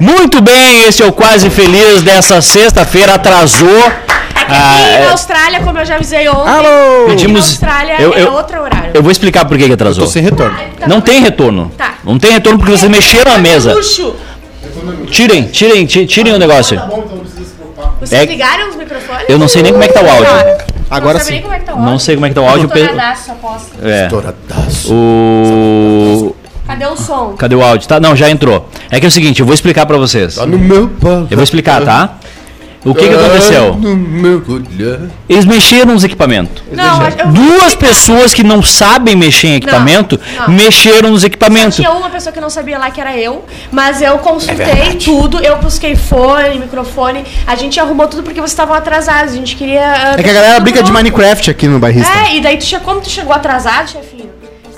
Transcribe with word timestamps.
Muito 0.00 0.40
bem, 0.40 0.84
esse 0.88 1.02
é 1.02 1.06
o 1.06 1.12
Quase 1.12 1.50
Feliz 1.50 2.00
dessa 2.02 2.40
sexta-feira. 2.40 3.14
Atrasou. 3.14 3.68
É 3.68 3.90
que 3.90 4.52
Ah, 4.52 4.74
aqui 4.74 4.94
é- 4.94 5.04
na 5.04 5.10
Austrália, 5.12 5.60
como 5.60 5.78
eu 5.78 5.84
já 5.84 5.94
avisei 5.96 6.26
ontem, 6.28 6.48
Alô! 6.50 6.62
aqui 6.66 7.00
na 7.02 7.06
Pedimos- 7.10 7.46
Austrália 7.50 7.96
eu- 8.00 8.14
é 8.14 8.22
eu- 8.22 8.32
outro 8.32 8.60
horário. 8.62 8.90
Eu 8.94 9.02
vou 9.02 9.12
explicar 9.12 9.44
por 9.44 9.56
que 9.58 9.66
que 9.66 9.72
atrasou. 9.74 10.04
Tô 10.06 10.10
sem 10.10 10.22
retorno. 10.22 10.56
Tá 10.78 10.88
Não 10.88 10.96
bom? 10.96 11.02
tem 11.02 11.20
retorno. 11.20 11.70
Tá. 11.76 11.94
Não 12.02 12.18
tem 12.18 12.32
retorno 12.32 12.58
porque 12.58 12.72
vocês 12.76 12.90
mexeram 12.90 13.32
a 13.32 13.38
mesa. 13.38 13.74
Luxo. 13.74 14.16
Tirem, 15.10 15.44
tirem, 15.44 15.84
ti- 15.86 16.06
tirem 16.06 16.32
o 16.32 16.38
negócio. 16.38 16.80
Vocês 18.00 18.22
É- 18.22 18.24
ligaram 18.24 18.70
os 18.70 18.76
microfones? 18.76 19.24
Eu 19.28 19.38
não 19.38 19.46
sei 19.46 19.62
nem 19.62 19.72
como 19.72 19.84
é 19.84 19.88
que 19.88 19.94
tá 19.94 20.00
o 20.00 20.08
áudio. 20.10 20.26
Agora 20.90 21.18
não 21.18 21.20
sabe 21.20 21.30
nem 21.32 21.38
sim. 21.38 21.42
como 21.42 21.54
é 21.54 21.58
que 21.58 21.64
tá 21.66 21.72
o 21.72 21.76
áudio. 21.76 21.90
Não 21.92 21.98
sei 21.98 22.14
como 22.16 22.26
é 22.26 22.28
que 22.30 22.34
tá 22.34 22.40
o 22.40 22.48
áudio. 22.48 22.66
Estouradaço, 22.66 23.30
aposto. 23.32 23.70
É. 23.84 24.04
Estouradaço. 24.04 24.92
O. 24.94 26.36
Cadê 26.70 26.86
o 26.86 26.96
som? 26.96 27.34
Cadê 27.36 27.54
o 27.56 27.62
áudio? 27.62 27.88
Tá, 27.88 27.98
não, 27.98 28.14
já 28.14 28.30
entrou. 28.30 28.68
É 28.90 29.00
que 29.00 29.06
é 29.06 29.08
o 29.08 29.12
seguinte, 29.12 29.40
eu 29.40 29.46
vou 29.46 29.54
explicar 29.54 29.86
pra 29.86 29.96
vocês. 29.98 30.36
Tá 30.36 30.46
no 30.46 30.58
meu 30.58 30.88
pau. 30.88 31.26
Eu 31.30 31.36
vou 31.36 31.42
explicar, 31.42 31.82
tá? 31.82 32.16
O 32.82 32.94
que 32.94 33.08
que 33.08 33.14
aconteceu? 33.14 33.74
Meu 33.76 34.42
olhar. 34.48 35.00
Eles 35.28 35.44
mexeram 35.44 35.92
nos 35.92 36.02
equipamentos. 36.02 36.62
Não, 36.72 36.98
Duas 37.30 37.74
pessoas 37.74 38.32
que 38.32 38.42
não 38.42 38.62
sabem 38.62 39.14
mexer 39.14 39.48
em 39.48 39.54
equipamento 39.56 40.18
não. 40.38 40.48
mexeram 40.48 41.10
nos 41.10 41.22
equipamentos. 41.22 41.76
Tinha 41.76 41.90
uma 41.90 42.08
pessoa 42.08 42.32
que 42.32 42.40
não 42.40 42.48
sabia 42.48 42.78
lá 42.78 42.90
que 42.90 42.98
era 43.00 43.14
eu, 43.18 43.44
mas 43.70 44.00
eu 44.00 44.14
É 44.14 44.18
consultei 44.18 44.94
tudo, 45.04 45.40
eu 45.40 45.58
busquei 45.58 45.94
fone, 45.94 46.58
microfone, 46.58 47.24
a 47.46 47.54
gente 47.54 47.78
arrumou 47.78 48.06
tudo 48.08 48.22
porque 48.22 48.40
vocês 48.40 48.52
estavam 48.52 48.74
atrasados, 48.74 49.34
a 49.34 49.36
gente 49.36 49.56
queria... 49.56 49.82
ah, 50.14 50.14
É 50.18 50.22
que 50.22 50.30
a 50.30 50.32
galera 50.32 50.60
brinca 50.60 50.82
de. 50.82 50.90
Minecraft 50.90 51.50
aqui 51.50 51.68
no 51.68 51.78
bairrista. 51.78 52.10
É, 52.10 52.36
e 52.36 52.40
daí 52.40 52.56
tu 52.56 52.80
como 52.80 53.00
tu 53.00 53.10
chegou 53.10 53.34
atrasado, 53.34 53.90
chefinho, 53.90 54.30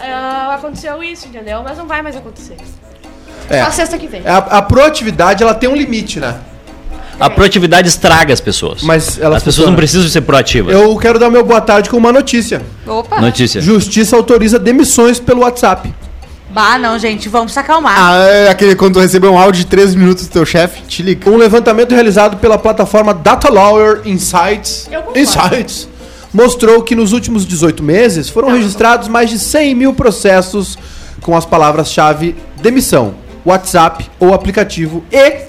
ah, 0.02 0.54
aconteceu 0.54 1.02
isso, 1.02 1.28
entendeu? 1.28 1.62
Mas 1.62 1.78
não 1.78 1.86
vai 1.86 2.02
mais 2.02 2.16
acontecer. 2.16 2.56
É. 3.48 3.64
Só 3.64 3.70
sexta 3.70 3.98
que 3.98 4.06
vem. 4.06 4.22
A, 4.26 4.36
a 4.36 4.62
proatividade, 4.62 5.42
ela 5.42 5.54
tem 5.54 5.68
um 5.68 5.76
limite, 5.76 6.20
né? 6.20 6.36
A 7.20 7.30
proatividade 7.30 7.88
estraga 7.88 8.32
as 8.32 8.40
pessoas. 8.40 8.82
Mas 8.82 9.18
ela 9.18 9.36
as 9.36 9.42
pessoas 9.42 9.68
não 9.68 9.76
precisam 9.76 10.08
ser 10.08 10.22
proativas. 10.22 10.74
Eu 10.74 10.96
quero 10.96 11.18
dar 11.18 11.30
meu 11.30 11.44
boa 11.44 11.60
tarde 11.60 11.88
com 11.88 11.96
uma 11.96 12.12
notícia. 12.12 12.62
Opa! 12.86 13.20
Notícia. 13.20 13.60
Justiça 13.60 14.16
autoriza 14.16 14.58
demissões 14.58 15.20
pelo 15.20 15.42
WhatsApp. 15.42 15.94
Bah, 16.50 16.78
não, 16.78 16.98
gente, 16.98 17.28
vamos 17.28 17.52
se 17.52 17.58
acalmar. 17.58 17.94
Ah, 17.96 18.26
é 18.28 18.50
aquele 18.50 18.74
quando 18.74 18.94
tu 18.94 19.00
recebeu 19.00 19.32
um 19.32 19.38
áudio 19.38 19.62
de 19.62 19.66
13 19.66 19.96
minutos 19.96 20.26
do 20.26 20.32
teu 20.32 20.44
chefe, 20.44 20.82
te 20.82 21.02
liga. 21.02 21.30
Um 21.30 21.36
levantamento 21.36 21.92
realizado 21.94 22.36
pela 22.36 22.58
plataforma 22.58 23.14
Data 23.14 23.50
Lawyer 23.50 24.02
Insights, 24.04 24.88
Eu 24.90 25.00
concordo. 25.00 25.18
Insights 25.20 25.88
mostrou 26.32 26.82
que 26.82 26.94
nos 26.94 27.12
últimos 27.12 27.46
18 27.46 27.82
meses 27.82 28.28
foram 28.28 28.52
registrados 28.52 29.08
mais 29.08 29.30
de 29.30 29.38
100 29.38 29.74
mil 29.74 29.94
processos 29.94 30.78
com 31.20 31.36
as 31.36 31.44
palavras-chave 31.44 32.34
demissão, 32.60 33.14
WhatsApp 33.44 34.08
ou 34.18 34.32
aplicativo 34.34 35.04
e 35.12 35.42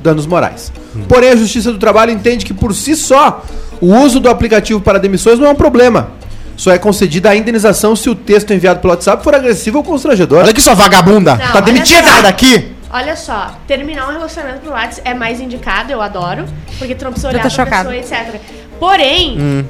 danos 0.00 0.26
morais. 0.26 0.72
Porém, 1.08 1.30
a 1.30 1.36
Justiça 1.36 1.70
do 1.70 1.78
Trabalho 1.78 2.10
entende 2.12 2.44
que 2.44 2.54
por 2.54 2.74
si 2.74 2.96
só 2.96 3.44
o 3.80 3.94
uso 3.96 4.18
do 4.18 4.28
aplicativo 4.28 4.80
para 4.80 4.98
demissões 4.98 5.38
não 5.38 5.46
é 5.46 5.50
um 5.50 5.54
problema. 5.54 6.10
Só 6.56 6.70
é 6.72 6.78
concedida 6.78 7.30
a 7.30 7.36
indenização 7.36 7.96
se 7.96 8.10
o 8.10 8.14
texto 8.14 8.52
enviado 8.52 8.80
pelo 8.80 8.92
WhatsApp 8.92 9.22
for 9.24 9.34
agressivo 9.34 9.78
ou 9.78 9.84
constrangedor. 9.84 10.40
Olha 10.40 10.50
aqui, 10.50 10.60
sua 10.60 10.74
vagabunda. 10.74 11.36
Não, 11.36 11.52
tá 11.52 11.60
demitida 11.60 12.22
daqui. 12.22 12.72
Olha 12.92 13.14
só, 13.16 13.52
terminar 13.66 14.08
um 14.08 14.12
relacionamento 14.12 14.60
pro 14.62 14.72
WhatsApp 14.72 15.08
é 15.08 15.14
mais 15.14 15.40
indicado, 15.40 15.92
eu 15.92 16.02
adoro, 16.02 16.44
porque 16.78 16.94
tu 16.94 17.04
não 17.04 17.12
precisa 17.12 17.28
olhar 17.32 17.40
pra 17.40 17.48
chocada. 17.50 17.88
pessoa, 17.88 17.96
etc. 17.96 18.40
Porém, 18.78 19.38
Hum. 19.40 19.64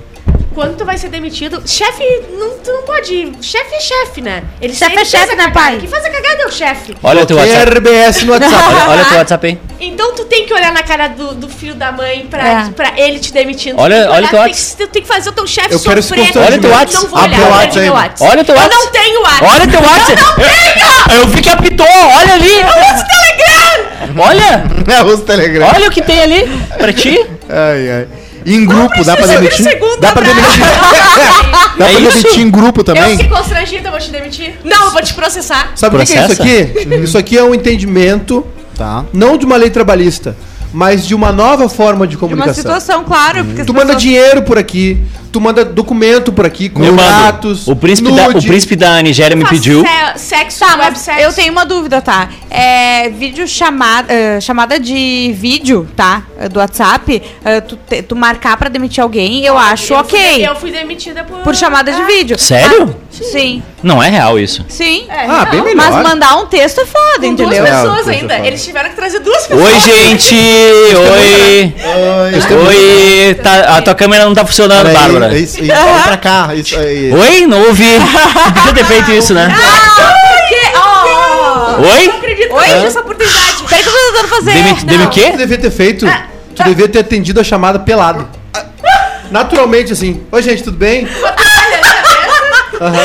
Quando 0.54 0.76
tu 0.76 0.84
vai 0.84 0.98
ser 0.98 1.08
demitido, 1.08 1.62
chefe, 1.66 2.04
não, 2.32 2.50
tu 2.58 2.70
não 2.72 2.82
pode. 2.82 3.32
Chefe 3.40 3.74
é 3.74 3.80
chefe, 3.80 4.20
né? 4.20 4.42
Ele 4.60 4.72
Chefe 4.74 4.84
sempre 4.86 5.02
é 5.02 5.04
chefe, 5.04 5.36
né, 5.36 5.48
pai? 5.50 5.76
Quem 5.78 5.88
faz 5.88 6.04
a 6.04 6.10
cagada 6.10 6.42
é 6.42 6.46
o 6.46 6.50
chefe. 6.52 6.96
Olha 7.02 7.22
o 7.22 7.26
teu 7.26 7.36
Tem 7.36 7.46
WhatsApp. 7.46 7.70
RBS 7.78 8.22
no 8.24 8.32
WhatsApp. 8.34 8.54
Olha, 8.54 8.88
olha 8.90 9.02
o 9.02 9.06
teu 9.06 9.18
WhatsApp 9.18 9.46
aí. 9.46 9.58
Então 9.80 10.14
tu 10.14 10.24
tem 10.24 10.44
que 10.46 10.52
olhar 10.52 10.72
na 10.72 10.82
cara 10.82 11.08
do, 11.08 11.34
do 11.34 11.48
filho 11.48 11.74
da 11.74 11.90
mãe 11.92 12.26
pra, 12.28 12.46
É. 12.66 12.70
pra 12.70 12.92
ele 13.00 13.18
te 13.18 13.32
demitindo. 13.32 13.76
Tu 13.76 13.82
Olha- 13.82 13.96
que 14.02 14.08
olha 14.08 14.12
olhar, 14.12 14.20
teu 14.20 14.28
tu 14.28 14.30
tem 14.30 14.40
WhatsApp. 14.50 14.76
que, 14.76 14.86
tu 14.86 14.90
tem 14.92 15.02
que 15.02 15.08
fazer 15.08 15.30
o 15.30 15.32
teu 15.32 15.46
chefe 15.46 15.72
Eu 15.72 15.78
sofrer. 15.78 16.32
Olha 16.36 16.56
o 16.56 16.60
teu 16.60 16.70
WhatsApp. 16.70 17.06
O 17.06 17.16
olha 17.18 17.38
WhatsApp 17.48 17.74
meu 17.78 17.82
aí. 17.84 17.90
WhatsApp. 17.90 18.30
Olha 18.30 18.42
o 18.42 18.44
teu 18.44 18.54
Eu 18.54 18.60
WhatsApp. 18.60 18.84
não 18.84 18.92
tenho 18.92 19.20
WhatsApp. 19.22 19.44
Olha 19.44 19.64
o 19.64 19.68
teu 19.70 19.80
WhatsApp. 19.80 20.20
Eu 20.20 20.26
não 20.26 20.34
tenho! 20.36 21.20
Eu 21.20 21.26
vi 21.28 21.42
que 21.42 21.48
apitou, 21.48 21.86
olha 21.86 22.34
ali. 22.34 22.50
Usa 22.58 23.06
Telegram! 23.06 24.24
Olha, 24.24 24.64
É, 24.98 25.02
usa 25.04 25.22
o 25.22 25.24
Telegram. 25.26 25.68
olha 25.74 25.88
o 25.88 25.90
que 25.90 26.02
tem 26.02 26.20
ali 26.22 26.48
pra 26.78 26.92
ti. 26.92 27.18
Ai, 27.48 27.90
ai. 27.90 28.08
Em 28.54 28.64
grupo, 28.66 29.04
dá 29.04 29.16
pra 29.16 29.26
demitir? 29.26 29.78
Dá 30.00 30.12
pra 30.12 30.22
demitir. 30.22 30.60
Dá 31.78 31.86
É 31.88 31.92
pra 31.92 32.00
isso? 32.00 32.22
demitir 32.22 32.40
em 32.42 32.50
grupo 32.50 32.80
Eu 32.80 32.84
também? 32.84 33.16
fiquei 33.16 33.28
constrangida, 33.28 33.88
eu 33.88 33.90
vou 33.92 34.00
te 34.00 34.10
demitir. 34.10 34.58
Não, 34.64 34.84
eu 34.86 34.90
vou 34.90 35.02
te 35.02 35.14
processar. 35.14 35.72
Sabe 35.74 35.96
o 35.96 36.04
que 36.04 36.12
é 36.12 36.22
isso 36.24 36.32
aqui? 36.42 36.94
Isso 37.02 37.18
aqui 37.18 37.38
é 37.38 37.42
um 37.44 37.54
entendimento 37.54 38.44
Tá. 38.76 39.04
não 39.12 39.36
de 39.38 39.46
uma 39.46 39.56
lei 39.56 39.70
trabalhista, 39.70 40.36
mas 40.72 41.06
de 41.06 41.14
uma 41.14 41.32
nova 41.32 41.68
forma 41.68 42.06
de 42.06 42.16
De 42.16 42.16
uma 42.16 42.28
comunicação. 42.28 42.54
situação, 42.54 43.04
claro. 43.04 43.44
Porque 43.44 43.60
as 43.62 43.66
Tu 43.66 43.72
manda 43.72 43.86
pessoas- 43.86 44.02
dinheiro 44.02 44.42
por 44.42 44.58
aqui, 44.58 45.00
tu 45.32 45.40
manda 45.40 45.64
documento 45.64 46.32
por 46.32 46.44
aqui, 46.44 46.68
contratos, 46.68 47.66
o 47.68 47.76
príncipe, 47.76 48.10
da, 48.12 48.28
o 48.28 48.42
príncipe 48.42 48.76
da 48.76 49.00
Nigéria 49.02 49.36
me 49.36 49.44
pediu. 49.44 49.84
se- 50.16 50.30
Sexo, 50.30 50.60
Tá, 50.60 50.76
mas 50.76 50.98
sexo. 50.98 51.20
eu 51.20 51.32
tenho 51.32 51.52
uma 51.52 51.64
dúvida, 51.64 52.00
tá? 52.00 52.28
É, 52.50 53.08
vídeo 53.10 53.46
chamada, 53.46 54.12
eh, 54.12 54.40
chamada 54.40 54.78
de 54.78 55.32
vídeo, 55.38 55.86
tá? 55.96 56.22
Eh, 56.38 56.48
Do 56.48 56.58
WhatsApp, 56.58 57.22
eh, 57.44 57.60
tu, 57.60 57.76
te- 57.76 58.02
tu 58.02 58.16
marcar 58.16 58.56
pra 58.56 58.68
demitir 58.68 59.02
alguém, 59.02 59.44
eu 59.44 59.56
acho 59.56 59.92
Eu 59.94 60.04
fui- 60.04 60.18
ok. 60.18 60.48
eu 60.48 60.56
fui 60.56 60.70
demitida 60.72 61.22
por... 61.24 61.38
Por 61.38 61.54
chamada 61.54 61.92
de 61.92 62.00
Ah, 62.00 62.06
vídeo. 62.06 62.38
Sério? 62.38 62.94
Ah, 62.98 63.08
sim. 63.30 63.62
Não 63.82 64.02
é 64.02 64.08
real 64.10 64.38
isso. 64.38 64.64
Sim. 64.68 65.06
É, 65.08 65.24
Ah, 65.26 65.44
não. 65.44 65.50
bem 65.50 65.62
melhor. 65.74 65.90
Mas 65.92 66.06
mandar 66.08 66.36
um 66.36 66.46
texto 66.46 66.80
é 66.80 66.86
foda, 66.86 67.20
Com 67.20 67.26
entendeu? 67.26 67.46
duas 67.48 67.58
É, 67.58 67.62
pessoas 67.82 68.06
eu 68.06 68.12
ainda. 68.12 68.38
Eles 68.46 68.64
tiveram 68.64 68.90
que 68.90 68.96
trazer 68.96 69.20
duas 69.20 69.46
pessoas. 69.46 69.72
Oi, 69.72 69.80
gente! 69.80 70.34
Oi! 70.34 71.74
Oi! 72.66 73.34
Tá- 73.42 73.76
a 73.78 73.82
tua 73.82 73.94
câmera 73.94 74.24
não 74.24 74.34
tá 74.34 74.44
funcionando, 74.44 74.86
Peraí, 74.86 74.94
Bárbara. 75.20 75.38
Isso, 75.38 75.62
isso, 75.62 75.72
vem 75.74 76.02
pra 76.02 76.16
cá. 76.16 76.54
Isso 76.54 76.78
aí. 76.78 77.12
Oi? 77.12 77.46
Não 77.46 77.60
ouvi. 77.68 77.84
Tu 78.54 78.60
podia 78.66 78.74
ter 78.74 78.84
feito 78.84 79.10
isso, 79.12 79.34
né? 79.34 79.48
Que- 80.48 80.70
Oh, 80.76 81.82
Oi? 81.82 82.06
Não 82.08 82.16
acredito 82.16 82.52
eu 82.52 82.62
tive 82.62 82.86
essa 82.86 83.00
oportunidade. 83.00 83.62
Peraí 83.68 83.82
que 83.82 83.88
eu 83.88 83.92
tô 83.92 84.12
tentando 84.12 84.28
fazer. 84.28 84.52
Demi, 84.52 84.74
demi 84.84 85.04
o 85.04 85.06
Tu 85.06 85.12
quê? 85.12 85.32
devia 85.36 85.58
ter 85.58 85.70
feito, 85.70 86.06
Ah, 86.06 86.24
tu 86.54 86.64
devia 86.64 86.88
ter 86.88 86.98
atendido 86.98 87.40
a 87.40 87.44
chamada 87.44 87.78
pelado. 87.78 88.28
Naturalmente, 89.30 89.92
assim. 89.92 90.22
Oi, 90.32 90.42
gente, 90.42 90.62
tudo 90.62 90.76
bem? 90.76 91.06
Aham. 92.80 92.98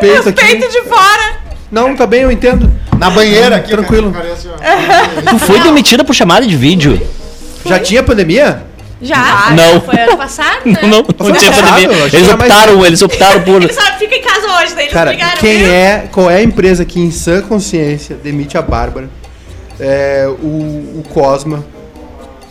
Peito 0.00 0.28
aqui. 0.28 0.44
Peito 0.44 0.68
de 0.70 0.82
fora. 0.88 1.36
Não, 1.70 1.96
tá 1.96 2.06
bem, 2.06 2.22
eu 2.22 2.30
entendo. 2.30 2.70
Na 2.98 3.10
banheira 3.10 3.56
aqui. 3.56 3.70
Tranquilo. 3.70 4.12
cara, 4.12 4.24
parece, 4.24 4.48
ó. 4.48 5.30
Tu 5.30 5.38
foi 5.40 5.60
demitida 5.60 6.04
por 6.04 6.14
chamada 6.14 6.46
de 6.46 6.56
vídeo. 6.56 7.00
Já 7.64 7.78
tinha 7.78 8.02
pandemia? 8.02 8.64
Já? 9.00 9.50
Não. 9.54 9.80
Foi 9.82 9.98
ano 9.98 10.16
passado, 10.16 10.60
né? 10.64 10.78
Não, 10.82 10.88
não, 10.88 11.04
Foi 11.04 11.32
não 11.32 11.36
tinha 11.38 11.52
pandemia. 11.52 11.96
Eles 12.04 12.14
era 12.28 12.36
mais- 12.36 12.50
optaram, 12.50 12.86
eles 12.86 13.02
optaram 13.02 13.40
por. 13.42 13.62
Eles 13.62 13.78
fica 13.98 14.14
em 14.14 14.22
casa 14.22 14.46
hoje, 14.58 14.74
daí 14.74 14.84
eles 14.84 14.92
Cara, 14.92 15.10
brigaram. 15.10 15.38
quem 15.38 15.58
viu? 15.58 15.70
é, 15.72 16.04
qual 16.10 16.30
é 16.30 16.36
a 16.36 16.42
empresa 16.42 16.84
que 16.84 16.98
em 16.98 17.10
sã 17.10 17.42
consciência 17.42 18.16
demite 18.16 18.56
a 18.56 18.62
Bárbara? 18.62 19.10
É, 19.78 20.26
o, 20.42 20.46
o 21.00 21.04
Cosma. 21.12 21.62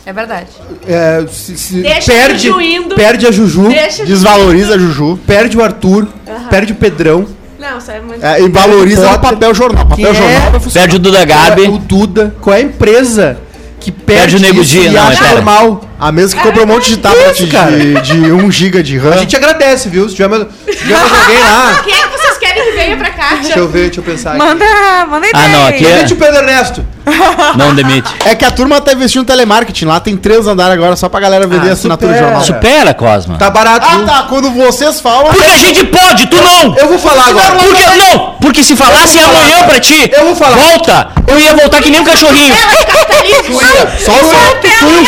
É 0.06 0.14
verdade. 0.14 0.48
É, 0.88 1.26
se- 1.28 1.58
se 1.58 1.82
perde, 2.06 2.52
perde 2.96 3.26
a 3.26 3.32
Juju, 3.32 3.70
Deixa 3.70 4.06
Desvaloriza 4.06 4.76
a 4.76 4.78
Juju. 4.78 5.20
perde 5.26 5.58
o 5.58 5.64
Arthur, 5.64 6.08
perde 6.52 6.74
o 6.74 6.76
Pedrão. 6.76 7.26
Não, 7.58 7.80
isso 7.80 7.90
é 7.90 8.00
muito... 8.00 8.24
É, 8.24 8.40
e 8.40 8.48
valoriza 8.50 9.12
o 9.16 9.20
papel 9.20 9.52
jornal. 9.56 9.88
Papel 9.88 10.06
Quem 10.06 10.14
jornal 10.14 10.48
é? 10.56 10.60
funcionar. 10.60 10.74
Perde 10.74 10.96
o 10.98 11.00
Duda 11.00 11.26
Gabi. 11.26 11.62
O 11.64 11.80
Duda. 11.80 12.36
Qual 12.40 12.56
é 12.56 12.60
a 12.60 12.62
empresa 12.62 13.40
que 13.86 13.92
perde, 13.92 14.22
Perde 14.22 14.36
o 14.36 14.40
Nego 14.40 14.62
isso 14.62 14.72
Di, 14.72 14.80
e 14.88 14.90
não, 14.90 15.08
acha 15.08 15.20
pera. 15.24 15.34
normal? 15.36 15.82
A 16.00 16.12
mesa 16.12 16.36
que 16.36 16.42
comprou 16.44 16.66
um 16.66 16.68
monte 16.68 16.90
de 16.90 16.98
tablet 16.98 17.32
Isso, 17.32 17.48
cara. 17.48 17.72
de, 17.72 18.02
de 18.02 18.32
1 18.32 18.52
GB 18.52 18.84
de 18.84 18.98
A 18.98 19.02
RAM. 19.02 19.18
gente 19.20 19.36
agradece, 19.36 19.88
viu? 19.90 20.10
Se 20.10 20.16
tiver 20.16 20.28
mais, 20.28 20.44
se 20.66 20.76
tiver 20.78 20.98
mais 21.00 21.14
alguém 21.22 21.40
lá. 21.40 21.82
Quem 21.86 21.94
é 21.94 22.08
que 22.08 22.18
vocês 22.18 22.25
querem 22.56 22.72
que 22.72 22.78
venha 22.78 22.98
pra 22.98 23.10
cá? 23.12 23.36
Deixa 23.42 23.60
eu 23.60 23.68
ver, 23.68 23.86
deixa 23.86 24.00
eu 24.00 24.04
pensar. 24.04 24.30
aqui. 24.32 24.40
Manda, 24.40 24.66
manda 25.10 25.28
ideia. 25.28 25.46
Ah, 25.46 25.48
não, 25.50 25.68
aqui 25.68 25.86
é- 25.86 25.96
Demite 25.96 26.14
o 26.14 26.18
Pedro 26.18 26.38
Ernesto. 26.38 26.86
Não 27.56 27.76
demite. 27.76 28.12
É 28.26 28.34
que 28.34 28.44
a 28.44 28.50
turma 28.50 28.82
tá 28.82 28.92
investindo 28.92 29.22
em 29.22 29.26
telemarketing 29.26 29.86
lá, 29.86 30.00
tem 30.00 30.18
três 30.18 30.48
andares 30.48 30.74
agora 30.74 30.96
só 30.96 31.08
pra 31.08 31.20
galera 31.20 31.46
vender 31.46 31.70
Ah, 31.70 31.74
assinatura 31.74 32.14
de 32.14 32.18
supera. 32.18 32.34
jornal. 32.40 32.44
Supera, 32.56 32.94
Cosma. 32.96 33.38
Tá 33.38 33.50
barato. 33.52 33.86
Ah 33.88 34.00
tá, 34.04 34.24
quando 34.28 34.50
vocês 34.50 35.00
falam. 35.02 35.26
Porque 35.26 35.44
a 35.46 35.56
gente 35.58 35.86
pode, 35.86 36.26
tu 36.28 36.38
não! 36.42 36.76
Eu 36.76 36.88
vou 36.88 36.98
falar 36.98 37.28
agora. 37.28 37.52
Por 37.58 37.76
que 37.76 37.96
não? 37.96 38.36
Porque 38.42 38.64
se 38.64 38.76
falasse 38.76 39.20
amanhã 39.20 39.64
pra 39.68 39.80
ti, 39.80 40.10
Eu 40.12 40.26
vou 40.26 40.36
falar. 40.36 40.56
volta! 40.58 41.10
Eu 41.28 41.38
ia 41.40 41.56
voltar 41.56 41.80
que 41.82 41.92
nem 41.92 42.00
um 42.02 42.04
cachorrinho. 42.04 42.56
Capitalismo. 42.56 43.60
Só 44.04 44.12
o 44.14 44.18
Tu 44.62 44.68
e 44.68 44.86
o- 44.86 45.04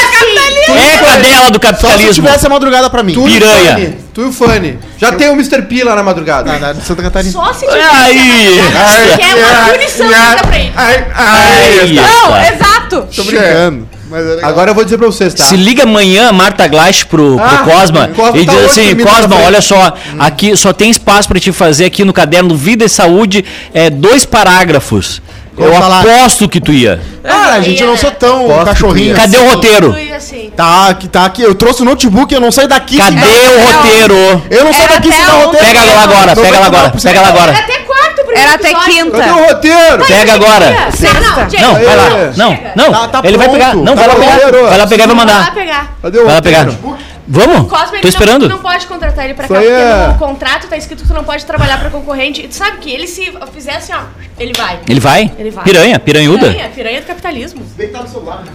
É 0.73 0.97
cadela 0.97 1.49
do 1.51 1.55
Só 1.55 1.67
se 1.67 1.73
capitalismo. 1.73 2.13
tivesse 2.13 2.45
a 2.45 2.49
madrugada 2.49 2.89
pra 2.89 3.03
mim. 3.03 3.13
tu 3.13 3.27
e 3.27 3.31
o 3.31 3.33
Piranha. 3.33 3.71
Fanny. 3.73 3.97
Tu 4.13 4.21
e 4.21 4.25
o 4.25 4.31
Fanny. 4.33 4.79
Já 4.97 5.11
tem 5.11 5.29
o 5.29 5.33
Mr. 5.33 5.61
P 5.63 5.83
lá 5.83 5.95
na 5.95 6.03
madrugada. 6.03 6.51
Ah, 6.51 6.73
de 6.73 6.83
Santa 6.83 7.01
Catarina. 7.03 7.31
Só 7.31 7.53
se 7.53 7.65
tiver. 7.67 7.83
Aí! 7.83 8.59
Que 9.17 9.23
é 9.23 9.35
uma 9.35 9.73
punição 9.73 10.05
ainda 10.07 10.43
pra 10.43 10.59
ele. 10.59 10.71
Ai, 10.75 11.05
Aí, 11.15 11.93
Não, 11.93 12.29
tá. 12.31 12.53
exato. 12.53 13.07
Tô 13.15 13.23
brincando. 13.23 13.87
Mas 14.09 14.25
é. 14.25 14.39
Agora 14.45 14.71
eu 14.71 14.75
vou 14.75 14.85
dizer 14.85 14.97
pra 14.97 15.07
vocês, 15.07 15.33
tá? 15.33 15.43
Se 15.43 15.57
liga 15.57 15.83
amanhã, 15.83 16.31
Marta 16.31 16.65
Glass, 16.65 17.03
pro, 17.03 17.35
pro 17.35 17.43
Ah, 17.45 17.57
Cosma 17.65 18.09
o 18.09 18.15
Cosma 18.15 18.37
e 18.39 18.45
tá 18.45 18.53
diz 18.53 18.65
assim: 18.65 18.93
na 18.93 19.03
Cosma, 19.03 19.27
frente." 19.27 19.45
olha 19.45 19.61
só, 19.61 19.93
aqui 20.17 20.55
só 20.55 20.71
tem 20.71 20.89
espaço 20.89 21.27
pra 21.27 21.37
te 21.41 21.51
fazer 21.51 21.83
aqui 21.85 22.05
no 22.05 22.13
caderno 22.13 22.55
Vida 22.55 22.85
e 22.85 22.89
Saúde, 22.89 23.43
é, 23.73 23.89
dois 23.89 24.23
parágrafos. 24.25 25.21
Eu 25.57 25.73
falar. 25.73 25.99
aposto 26.01 26.47
que 26.47 26.59
tu 26.61 26.71
ia. 26.71 26.99
Cara, 27.23 27.61
gente, 27.61 27.81
eu 27.81 27.87
não 27.87 27.97
sou 27.97 28.11
tão 28.11 28.47
Posso 28.47 28.65
cachorrinho. 28.65 29.13
que 29.15 29.19
Cadê 29.21 29.37
o 29.37 29.49
roteiro? 29.49 29.91
Fui 29.93 30.13
assim. 30.13 30.51
Tá, 30.55 30.87
aqui, 30.89 31.07
tá 31.07 31.25
aqui. 31.25 31.41
Eu 31.41 31.55
trouxe 31.55 31.81
o 31.81 31.85
notebook, 31.85 32.33
eu 32.33 32.39
não 32.39 32.51
saio 32.51 32.67
daqui. 32.67 32.97
Cadê 32.97 33.15
o 33.17 33.71
roteiro? 33.71 34.43
Eu 34.49 34.63
não 34.65 34.73
saio 34.73 34.85
Era 34.85 34.93
daqui 34.93 35.07
até 35.09 35.17
sem 35.17 35.25
dar 35.25 35.35
ontem. 35.35 35.45
roteiro. 35.45 35.65
Pega 35.79 35.91
ela 35.91 36.03
agora, 36.03 36.35
pega 36.35 36.57
ela 36.57 36.65
agora, 36.67 36.89
pega 36.91 37.09
ela 37.19 37.27
Era 37.27 37.37
agora. 37.37 37.51
até 37.59 37.77
quarto 37.79 38.21
o 38.21 38.25
primeiro 38.25 38.41
Era 38.41 38.53
até 38.55 38.67
episódio. 38.71 38.93
quinta. 38.93 39.17
Cadê 39.17 39.31
o 39.31 39.47
roteiro? 39.47 40.05
Pega 40.05 40.33
agora. 40.33 40.91
Sexta. 40.91 41.47
Não, 41.61 41.67
Não, 41.67 41.73
vai 41.73 41.95
lá. 41.95 42.09
Não, 42.35 42.49
Chega. 42.55 42.71
não. 42.75 42.91
Tá- 42.91 43.07
tá 43.07 43.21
Ele 43.23 43.37
vai 43.37 43.47
pronto. 43.47 43.59
pegar. 43.59 43.75
Não, 43.75 43.85
Tá 43.85 43.93
vai 43.95 44.07
lá 44.07 44.15
pegar. 44.15 44.33
roteiro. 44.33 44.67
Vai 44.67 44.77
lá 44.77 44.87
pegar 44.87 45.03
e 45.03 45.07
vai 45.07 45.15
Vai 45.15 45.25
lá 45.25 45.33
mandar. 45.33 45.53
pegar. 45.53 45.97
Cadê 46.01 46.19
o 46.19 46.25
Vai 46.25 46.33
lá 46.35 46.41
pegar. 46.41 46.67
Vamos? 47.27 47.69
Cosme, 47.69 47.87
Tô 47.87 47.95
ele 47.95 48.01
não- 48.03 48.09
esperando. 48.09 48.43
Tu 48.43 48.49
não 48.49 48.59
pode 48.59 48.87
contratar 48.87 49.25
ele 49.25 49.33
pra 49.33 49.47
cá, 49.47 49.53
porque 49.53 49.67
é- 49.69 50.07
no 50.07 50.17
contrato 50.17 50.67
tá 50.67 50.77
escrito 50.77 51.01
que 51.01 51.07
tu 51.09 51.13
não 51.13 51.23
pode 51.25 51.45
trabalhar 51.45 51.77
pra 51.79 51.89
concorrente. 51.89 52.41
E 52.41 52.47
tu 52.47 52.55
sabe 52.55 52.77
que 52.77 52.89
ele 52.89 53.05
se 53.05 53.33
fizer 53.53 53.75
assim, 53.75 53.91
ó, 53.93 53.99
ele 54.39 54.53
vai. 54.53 54.79
Ele 54.87 54.99
vai? 54.99 55.31
Ele 55.37 55.51
vai. 55.51 55.63
Piranha? 55.65 55.99
Piranhuda? 55.99 56.47
Piranha, 56.47 56.69
piranha 56.69 57.01
do 57.01 57.07
capitalismo. 57.07 57.61
Bem 57.75 57.87
que 57.87 57.93
tá 57.93 58.01
no 58.03 58.07
celular, 58.07 58.43
né? 58.45 58.51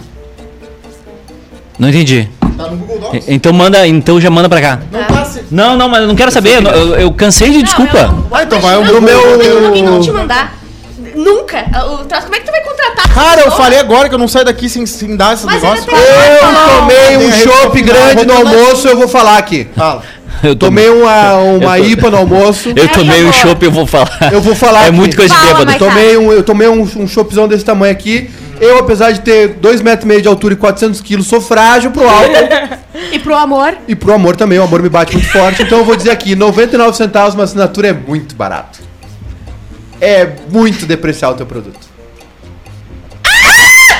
Não 1.77 1.89
entendi. 1.89 2.29
Tá 2.57 2.67
no 2.69 2.77
Google 2.77 2.99
Docs. 2.99 3.25
Então 3.27 3.51
manda, 3.51 3.87
então 3.87 4.21
já 4.21 4.29
manda 4.29 4.47
pra 4.47 4.61
cá. 4.61 4.79
Não 4.91 5.03
tá 5.05 5.25
se... 5.25 5.43
Não, 5.49 5.75
não, 5.75 5.89
mas 5.89 6.01
eu 6.01 6.07
não 6.07 6.15
quero 6.15 6.31
saber. 6.31 6.63
Eu, 6.63 6.71
eu- 6.71 6.95
eu 6.99 7.11
cansei 7.11 7.49
de 7.51 7.63
desculpa. 7.63 7.93
Não, 7.93 8.01
eu 8.09 8.11
não- 8.11 8.27
Ah, 8.31 8.43
então 8.43 8.59
vai 8.59 8.77
o 8.77 8.83
meu- 8.85 9.01
não, 9.01 9.65
Alguém 9.67 9.83
não 9.83 9.99
te 9.99 10.11
mandar. 10.11 10.53
Nunca. 11.15 11.57
O 11.91 12.05
troço- 12.05 12.23
Como 12.23 12.35
é 12.35 12.39
que 12.39 12.45
tu 12.45 12.51
vai 12.51 12.61
contratar? 12.61 13.13
Cara, 13.13 13.41
eu 13.41 13.51
falei 13.51 13.79
agora 13.79 14.09
que 14.09 14.15
eu 14.15 14.19
não 14.19 14.27
saio 14.27 14.45
daqui 14.45 14.67
sem, 14.69 14.85
sem 14.85 15.15
dar 15.15 15.33
esse 15.33 15.45
Mas 15.45 15.61
negócio. 15.61 15.85
tem- 15.85 15.95
Eu 15.95 16.79
tomei 16.79 17.17
um 17.17 17.31
chopp 17.31 17.81
grande 17.81 18.25
no 18.25 18.33
almoço, 18.33 18.87
eu 18.87 18.97
vou 18.97 19.07
falar 19.07 19.37
aqui. 19.37 19.67
Fala. 19.75 20.03
Eu 20.41 20.55
Tomei 20.55 20.89
uma, 20.89 21.33
uma 21.61 21.77
Eu 21.77 21.83
tô- 21.85 21.89
IPA 21.91 22.09
no 22.11 22.17
almoço. 22.17 22.73
Eu 22.75 22.87
tomei 22.89 23.23
um 23.23 23.31
chopp, 23.31 23.63
eu 23.63 23.71
vou 23.71 23.85
falar. 23.85 24.09
Eu 24.31 24.41
vou 24.41 24.53
falar 24.55 24.79
É 24.85 24.87
aqui. 24.87 24.91
muito 24.97 25.15
coisa 25.15 25.33
de 25.33 25.39
Fala, 25.39 25.53
bêbado. 25.59 25.71
mas- 25.71 25.79
Tomei 25.79 26.17
um, 26.17 26.31
eu 26.33 26.43
tomei 26.43 26.67
um, 26.67 26.81
um 26.81 27.07
choppzão 27.07 27.47
desse 27.47 27.63
tamanho 27.63 27.91
aqui. 27.93 28.29
Eu, 28.59 28.79
apesar 28.79 29.11
de 29.11 29.21
ter 29.21 29.49
2,5 29.61 29.83
metros 29.83 30.03
e 30.05 30.07
meio 30.07 30.21
de 30.21 30.27
altura 30.27 30.53
e 30.55 30.57
400 30.57 30.99
quilos, 31.01 31.27
sou 31.27 31.39
frágil 31.39 31.91
pro 31.91 32.03
álcool 32.09 32.77
E 33.13 33.19
pro 33.19 33.35
amor? 33.35 33.75
e 33.87 33.95
pro 33.95 34.13
amor 34.13 34.35
também. 34.35 34.57
O 34.59 34.63
amor 34.63 34.81
me 34.81 34.89
bate 34.89 35.13
muito 35.15 35.31
forte. 35.31 35.61
Então 35.63 35.77
eu 35.77 35.85
vou 35.85 35.95
dizer 35.95 36.09
aqui, 36.11 36.35
99 36.35 36.97
centavos 36.97 37.35
uma 37.35 37.43
assinatura 37.43 37.89
é 37.89 37.93
muito 37.93 38.35
barato. 38.35 38.79
É 40.01 40.25
muito 40.49 40.85
depreciar 40.85 41.31
o 41.31 41.35
teu 41.35 41.45
produto. 41.45 41.93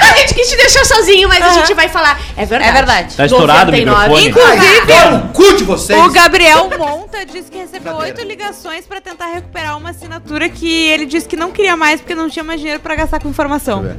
A 0.02 0.16
gente 0.26 0.34
quis 0.36 0.50
te 0.50 0.56
deixar 0.56 0.86
sozinho, 0.86 1.28
mas 1.28 1.44
a 1.44 1.54
gente 1.54 1.74
vai 1.74 1.90
falar. 1.90 2.20
É 2.38 2.46
verdade. 2.46 2.70
É 2.70 2.74
verdade. 2.74 3.16
Tá 3.16 3.26
estourado 3.26 3.72
o 3.72 3.76
99. 3.76 4.24
microfone. 4.26 4.28
Inclusive, 4.28 4.94
Olha 4.94 5.16
o 5.18 5.28
cu 5.30 5.54
de 5.58 5.64
vocês! 5.64 6.00
o 6.00 6.10
Gabriel 6.12 6.70
Monta 6.78 7.26
disse 7.26 7.50
que 7.52 7.58
recebeu 7.58 7.94
Brincadeira. 7.94 8.18
oito 8.20 8.28
ligações 8.28 8.86
pra 8.86 9.02
tentar 9.02 9.28
recuperar 9.28 9.78
uma 9.78 9.90
assinatura 9.90 10.48
que 10.50 10.72
ele 10.90 11.06
disse 11.06 11.28
que 11.28 11.36
não 11.36 11.52
queria 11.52 11.76
mais 11.76 12.00
porque 12.00 12.16
não 12.16 12.30
tinha 12.30 12.44
mais 12.44 12.60
dinheiro 12.60 12.80
pra 12.80 12.96
gastar 12.96 13.20
com 13.22 13.30
informação. 13.30 13.84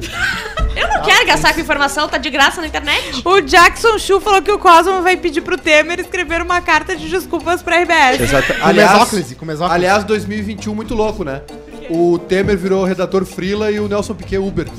Eu 0.75 0.87
não 0.89 1.01
quero 1.03 1.25
gastar 1.25 1.53
com 1.53 1.61
informação, 1.61 2.07
tá 2.09 2.17
de 2.17 2.29
graça 2.29 2.59
na 2.59 2.67
internet. 2.67 3.21
O 3.23 3.39
Jackson 3.39 3.97
Chu 3.97 4.19
falou 4.19 4.41
que 4.41 4.51
o 4.51 4.59
Cosmo 4.59 5.01
vai 5.01 5.15
pedir 5.15 5.39
pro 5.41 5.57
Temer 5.57 6.01
escrever 6.01 6.41
uma 6.41 6.59
carta 6.59 6.95
de 6.97 7.07
desculpas 7.07 7.61
pra 7.63 7.77
RBS. 7.79 8.19
Exato. 8.21 8.53
Com 8.53 8.65
Aliás, 8.67 8.91
mesóclise, 8.91 9.35
com 9.35 9.45
mesóclise. 9.45 9.73
aliás, 9.75 10.03
2021 10.03 10.75
muito 10.75 10.93
louco, 10.93 11.23
né? 11.23 11.41
O 11.89 12.17
Temer 12.19 12.57
virou 12.57 12.83
redator 12.83 13.25
Frila 13.25 13.71
e 13.71 13.79
o 13.79 13.87
Nelson 13.87 14.13
Piquet 14.13 14.37
Uber. 14.37 14.67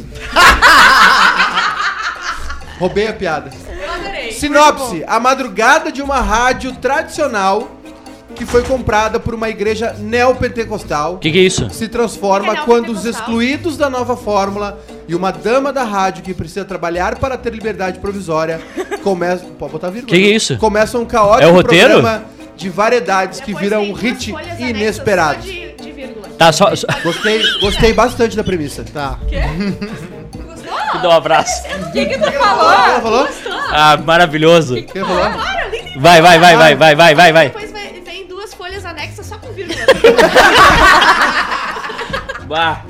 Roubei 2.78 3.08
a 3.08 3.12
piada. 3.12 3.50
Eu 3.68 3.92
adorei. 3.92 4.32
Sinopse: 4.32 5.04
A 5.06 5.18
madrugada 5.18 5.90
de 5.90 6.02
uma 6.02 6.20
rádio 6.20 6.72
tradicional 6.76 7.70
que 8.34 8.44
foi 8.44 8.62
comprada 8.64 9.18
por 9.18 9.32
uma 9.34 9.48
igreja 9.48 9.96
neopentecostal 9.98 11.14
O 11.14 11.18
que, 11.18 11.32
que 11.32 11.38
é 11.38 11.42
isso? 11.42 11.70
se 11.70 11.88
transforma 11.88 12.52
Que 12.52 12.60
é 12.60 12.64
quando 12.64 12.90
os 12.90 13.04
neopentecostal? 13.04 13.20
excluídos 13.22 13.78
da 13.78 13.88
nova 13.88 14.14
fórmula 14.14 14.78
e 15.08 15.14
uma 15.14 15.30
dama 15.32 15.72
da 15.72 15.84
rádio 15.84 16.22
que 16.22 16.34
precisa 16.34 16.62
trabalhar 16.62 17.16
para 17.18 17.38
ter 17.38 17.54
liberdade 17.54 17.98
provisória 17.98 18.60
começam. 19.02 19.48
Pode 19.58 19.72
botar 19.72 19.88
vírgula. 19.88 20.14
Que 20.14 20.20
que 20.22 20.30
é 20.32 20.36
isso? 20.36 20.58
Começam 20.58 21.00
um 21.00 21.06
caótico 21.06 21.44
É 21.44 21.46
o 21.46 21.52
roteiro? 21.54 21.94
programa 21.94 22.24
de 22.56 22.68
variedades 22.68 23.40
que 23.40 23.46
Depois 23.54 23.64
vira 23.64 23.78
tem 23.78 23.90
um 23.90 23.94
hit 23.94 24.30
folhas 24.32 24.48
anexas 24.48 24.68
inesperado. 24.70 25.38
Tá, 26.38 26.52
só. 26.52 26.74
só... 26.76 26.86
Gostei, 27.02 27.42
gostei 27.60 27.92
bastante 27.92 28.36
da 28.36 28.44
premissa. 28.44 28.84
Tá. 28.84 29.18
Te 29.28 30.98
dou 31.00 31.10
um 31.10 31.14
abraço. 31.14 31.62
O 31.88 31.92
que 31.92 32.06
que 32.06 32.18
tu 32.18 32.24
Ela 32.28 33.00
falou? 33.00 33.28
Ah, 33.70 33.96
maravilhoso. 33.96 34.74
Quem 34.82 35.04
falou? 35.04 35.30
Claro, 35.30 35.70
nem 35.70 35.82
tem 35.84 35.98
Vai, 36.00 36.20
vai, 36.20 36.38
vai, 36.38 36.56
vai, 36.56 36.74
vai, 36.76 36.94
vai, 36.94 37.14
vai, 37.14 37.32
vai. 37.32 37.46
Depois 37.48 37.72
vai- 37.72 38.02
vem 38.04 38.26
duas 38.26 38.52
folhas 38.54 38.84
anexas 38.84 39.26
só 39.26 39.38
com 39.38 39.52
vírgula. 39.52 39.78
Bah. 42.46 42.82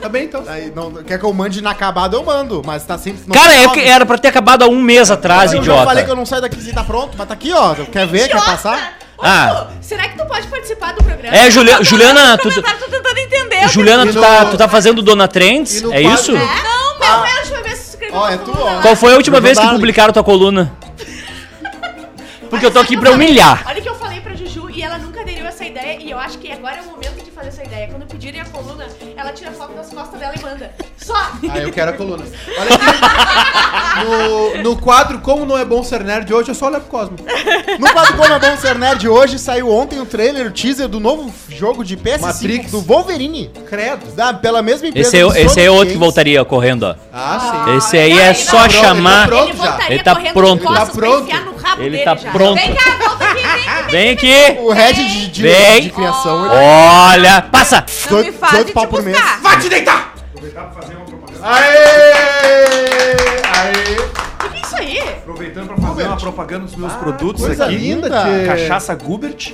Tá 0.00 0.08
bem 0.08 0.24
então. 0.24 0.42
Aí, 0.48 0.72
não, 0.74 0.90
quer 1.04 1.18
que 1.18 1.24
eu 1.26 1.32
mande 1.32 1.58
inacabado, 1.58 2.16
eu 2.16 2.24
mando. 2.24 2.62
Mas 2.64 2.84
tá 2.84 2.96
sempre... 2.96 3.20
não 3.26 3.34
Cara, 3.34 3.54
é 3.54 3.68
que 3.68 3.80
era 3.80 4.06
pra 4.06 4.16
ter 4.16 4.28
acabado 4.28 4.62
há 4.62 4.66
um 4.68 4.80
mês 4.80 5.10
atrás, 5.10 5.52
Eu 5.52 5.62
já 5.62 5.74
falei 5.84 5.86
que 5.86 5.92
idiota. 5.96 6.10
eu 6.12 6.16
não 6.16 6.24
saio 6.24 6.40
daqui 6.40 6.58
sem 6.62 6.72
tá 6.72 6.82
pronto, 6.82 7.16
mas 7.18 7.28
tá 7.28 7.34
aqui, 7.34 7.52
ó. 7.52 7.74
Quer 7.74 8.06
ver? 8.06 8.28
Quer 8.28 8.42
passar? 8.42 8.94
Ah. 9.22 9.66
Será 9.80 10.08
que 10.08 10.16
tu 10.18 10.24
pode 10.26 10.46
participar 10.48 10.92
do 10.92 11.02
programa? 11.04 11.36
É, 11.36 11.50
Julia- 11.50 11.82
Juliana, 11.82 12.38
tu, 12.38 12.48
Comentário, 12.48 12.78
tô 12.80 12.86
tentando 12.88 13.18
entender. 13.18 13.68
Juliana, 13.68 14.06
tu 14.06 14.14
no- 14.14 14.20
tá, 14.20 14.44
tu 14.46 14.56
tá 14.56 14.68
fazendo 14.68 15.02
Dona 15.02 15.28
Trends? 15.28 15.76
É 15.78 15.80
quadro- 16.02 16.08
isso? 16.14 16.36
É? 16.36 16.62
Não, 16.62 16.98
meu, 16.98 17.24
é 17.24 17.32
a 17.32 17.40
última 17.40 17.62
vez 17.62 17.78
que 17.78 17.84
tu 17.84 17.88
escreveu 17.90 18.16
Ó, 18.16 18.20
uma 18.22 18.32
é 18.32 18.36
tu, 18.38 18.52
ó. 18.56 18.80
Qual 18.82 18.96
foi 18.96 19.12
a 19.12 19.16
última 19.16 19.40
vez 19.40 19.58
que 19.58 19.66
publicaram 19.68 20.12
tua 20.12 20.24
coluna? 20.24 20.72
Porque 22.48 22.66
eu 22.66 22.70
tô 22.70 22.80
aqui 22.80 22.96
pra 22.96 23.10
humilhar. 23.12 23.62
Olha 23.66 23.80
que 23.80 23.88
eu 23.88 23.94
falei 23.94 24.20
pra 24.20 24.34
Juju 24.34 24.68
e 24.70 24.82
ela 24.82 24.98
nunca 24.98 25.20
aderiu 25.20 25.44
a 25.44 25.48
essa 25.48 25.64
ideia. 25.64 26.00
E 26.00 26.10
eu 26.10 26.18
acho 26.18 26.36
que 26.38 26.50
agora 26.50 26.78
é 26.78 26.82
o 26.82 26.86
momento 26.86 27.24
de 27.24 27.30
fazer 27.30 27.48
essa 27.48 27.62
ideia. 27.62 27.86
Quando 27.88 28.06
pedirem 28.06 28.40
a 28.40 28.44
coluna, 28.46 28.86
ela 29.16 29.32
tira 29.32 29.52
foto 29.52 29.72
das 29.74 29.88
costas 29.90 30.18
dela 30.18 30.34
e 30.36 30.42
manda. 30.42 30.74
Só! 31.10 31.30
Ah, 31.50 31.58
eu 31.58 31.72
quero 31.72 31.90
a 31.90 31.94
coluna. 31.94 32.24
Olha 32.58 32.74
aqui. 32.74 34.04
No, 34.04 34.62
no 34.62 34.76
quadro 34.76 35.18
Como 35.18 35.44
Não 35.44 35.58
É 35.58 35.64
Bom 35.64 35.82
Ser 35.82 36.02
Nerd 36.04 36.32
hoje, 36.32 36.50
eu 36.50 36.54
só 36.54 36.66
olho 36.66 36.80
pro 36.80 36.88
Cosmo. 36.90 37.16
No 37.78 37.90
quadro 37.90 38.14
Como 38.16 38.32
é 38.32 38.38
Bom 38.38 38.56
Ser 38.56 38.76
Nerd 38.78 39.08
hoje, 39.08 39.38
saiu 39.38 39.70
ontem 39.70 40.00
o 40.00 40.06
trailer, 40.06 40.46
o 40.46 40.50
teaser 40.50 40.88
do 40.88 41.00
novo 41.00 41.32
jogo 41.48 41.84
de 41.84 41.96
PS5 41.96 42.20
Matrix. 42.20 42.70
do 42.70 42.80
Wolverine. 42.80 43.50
Credo. 43.68 44.06
Da, 44.14 44.32
pela 44.32 44.62
mesma 44.62 44.88
empresa 44.88 45.08
Esse 45.08 45.18
é, 45.18 45.22
do 45.22 45.36
esse 45.36 45.60
é 45.60 45.70
outro 45.70 45.92
que 45.92 45.98
voltaria 45.98 46.44
correndo, 46.44 46.84
ó. 46.84 46.94
Ah, 47.12 47.64
sim. 47.66 47.76
Esse 47.76 47.98
aí 47.98 48.14
Não, 48.14 48.20
é 48.20 48.26
ele 48.28 48.34
só 48.34 48.50
tá 48.56 48.68
pronto, 48.68 48.80
chamar. 48.80 49.28
ele 49.28 49.30
tá 49.30 49.42
ele 49.42 49.52
voltaria 49.52 49.94
Ele 49.94 50.02
tá 50.02 50.14
correndo 50.14 50.32
pronto. 50.34 50.64
costas 50.64 50.88
Ele 50.88 50.88
tá 50.88 50.92
pronto. 51.00 51.24
pra 51.26 51.34
enfiar 51.36 51.44
no 51.44 51.56
rabo 51.56 51.82
Ele 51.82 51.90
dele 51.90 52.04
tá 52.04 52.16
já. 52.16 52.30
pronto. 52.30 52.54
Vem 52.54 52.74
cá, 52.74 52.90
volta 53.08 53.24
aqui, 53.24 53.42
vem 53.42 53.64
cá. 53.64 53.82
Vem 53.90 54.10
aqui. 54.10 54.58
O 54.60 54.70
head 54.72 55.04
de, 55.08 55.26
de, 55.28 55.42
Vem. 55.42 55.80
de 55.82 55.90
criação. 55.90 56.46
ele- 56.46 56.54
Olha, 56.54 57.42
passa. 57.42 57.84
Não 58.10 58.18
me 58.18 58.24
18 58.24 58.38
faz 58.38 58.50
18 58.52 58.66
de 58.68 58.72
pau 58.72 58.86
te 58.86 58.90
por 58.90 59.02
mês. 59.02 59.16
buscar. 59.18 59.40
Vai 59.40 59.58
te 59.58 59.68
deitar! 59.68 60.14
Aê! 61.42 61.76
Aê! 63.56 63.96
O 64.46 64.50
que 64.50 64.56
é 64.56 64.60
isso 64.60 64.76
aí? 64.76 64.98
Aproveitando 65.00 65.66
pra 65.68 65.76
fazer 65.76 66.02
uma 66.04 66.16
propaganda 66.16 66.64
dos 66.66 66.76
meus 66.76 66.92
produtos 66.94 67.44
Coisa 67.44 67.64
aqui. 67.66 67.76
linda, 67.76 68.08
linda. 68.08 68.22
tchê. 68.22 68.46
Cachaça 68.46 68.94
Gubert 68.94 69.52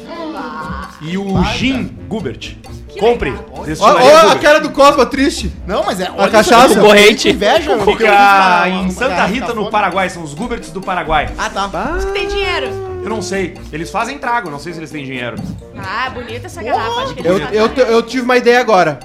e 1.03 1.19
o 1.19 1.45
Gin 1.45 1.85
Gubert. 2.09 2.57
Compre. 2.99 3.31
Destilaria 3.67 4.05
ó 4.07 4.17
a 4.17 4.23
Gubert. 4.23 4.41
cara 4.41 4.61
do 4.61 4.71
Cosmo 4.71 5.05
triste. 5.07 5.53
Não, 5.67 5.85
mas 5.85 6.01
é. 6.01 6.07
A 6.17 6.29
cachaça. 6.29 6.81
tenho 6.81 7.29
Inveja. 7.29 7.79
Fica 7.85 8.05
uma- 8.11 8.69
em 8.69 8.81
uma 8.83 8.91
Santa 8.91 9.25
Rita, 9.27 9.53
no. 9.53 9.71
Paraguai. 9.71 10.09
São 10.09 10.23
os 10.23 10.33
Guberts 10.35 10.71
do 10.71 10.81
Paraguai. 10.81 11.29
Ah, 11.37 11.51
tá. 11.51 11.69
Tem 12.15 12.27
dinheiro. 12.27 12.69
Eu 13.03 13.11
não 13.11 13.21
sei. 13.23 13.55
Eles 13.73 13.91
fazem 13.91 14.19
trago, 14.19 14.51
não 14.51 14.59
sei 14.59 14.73
se 14.73 14.79
eles 14.81 14.91
têm 14.91 15.05
dinheiro. 15.05 15.37
Ah, 15.79 16.11
bonita 16.11 16.47
essa 16.47 16.63
garrafa. 16.63 17.03
Acho 17.03 17.15
que 17.15 17.27
Eu, 17.27 17.39
eu, 17.39 17.67
eu 17.69 18.03
tive 18.03 18.23
uma 18.25 18.37
ideia 18.37 18.59
agora. 18.61 18.99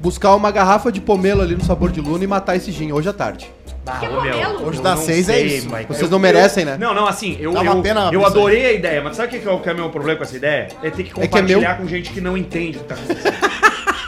Buscar 0.00 0.34
uma 0.36 0.50
garrafa 0.52 0.92
de 0.92 1.00
pomelo 1.00 1.42
ali 1.42 1.56
no 1.56 1.64
sabor 1.64 1.90
de 1.90 2.00
luna 2.00 2.22
e 2.22 2.26
matar 2.26 2.54
esse 2.56 2.70
gin 2.70 2.92
hoje 2.92 3.08
à 3.08 3.12
tarde. 3.12 3.50
Ah, 3.84 3.98
Que 3.98 4.06
ô, 4.06 4.20
meu? 4.20 4.36
Hoje 4.66 4.78
eu 4.78 4.82
dá 4.82 4.94
não 4.94 5.02
seis, 5.02 5.28
é 5.28 5.32
sei, 5.32 5.46
isso. 5.46 5.68
Mike. 5.70 5.86
Vocês 5.88 6.02
Eu- 6.02 6.10
não 6.10 6.18
merecem, 6.18 6.64
né? 6.64 6.76
Não, 6.78 6.94
não, 6.94 7.06
assim, 7.06 7.36
eu, 7.40 7.52
Dá 7.52 7.62
uma 7.62 7.72
eu, 7.72 7.82
pena 7.82 8.00
eu 8.12 8.20
pensar. 8.20 8.26
adorei 8.26 8.66
a 8.66 8.72
ideia, 8.72 9.02
mas 9.02 9.16
sabe 9.16 9.28
o 9.28 9.30
que, 9.32 9.38
que 9.40 9.48
é 9.48 9.50
o 9.50 9.58
que 9.60 9.68
é 9.68 9.72
o 9.72 9.76
meu 9.76 9.88
problema 9.90 10.18
com 10.18 10.24
essa 10.24 10.36
ideia? 10.36 10.68
É 10.82 10.90
ter 10.90 11.02
que 11.04 11.10
É 11.10 11.12
que 11.14 11.20
é 11.20 11.26
compartilhar 11.26 11.68
meu. 11.70 11.76
com 11.78 11.88
gente 11.88 12.10
que 12.12 12.20
não 12.20 12.36
entende 12.36 12.78
o 12.78 12.80
que 12.82 12.86
tá 12.86 12.94
acontecendo. 12.94 13.48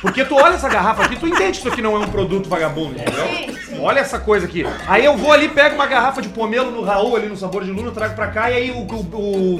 Porque 0.02 0.24
tu 0.24 0.34
olha 0.36 0.54
essa 0.54 0.68
garrafa 0.68 1.04
aqui, 1.04 1.16
tu 1.16 1.26
entende 1.26 1.52
que 1.52 1.58
isso 1.58 1.68
aqui 1.68 1.82
não 1.82 1.94
é 1.96 1.98
um 1.98 2.08
produto 2.08 2.48
vagabundo, 2.48 2.94
entendeu? 2.98 3.26
Sim, 3.26 3.56
sim. 3.74 3.80
Olha 3.80 4.00
essa 4.00 4.18
coisa 4.18 4.46
aqui. 4.46 4.64
Aí 4.86 5.04
eu 5.04 5.16
vou 5.16 5.32
ali, 5.32 5.48
pego 5.48 5.74
uma 5.74 5.86
garrafa 5.86 6.22
de 6.22 6.28
pomelo 6.28 6.70
no 6.70 6.82
Raul, 6.82 7.16
ali 7.16 7.28
no 7.28 7.36
sabor 7.36 7.64
de 7.64 7.70
luna, 7.70 7.90
trago 7.90 8.14
pra 8.14 8.28
cá, 8.28 8.50
e 8.50 8.54
aí 8.54 8.70
o, 8.70 8.76
o, 8.78 8.94
o, 8.94 9.56
o, 9.56 9.58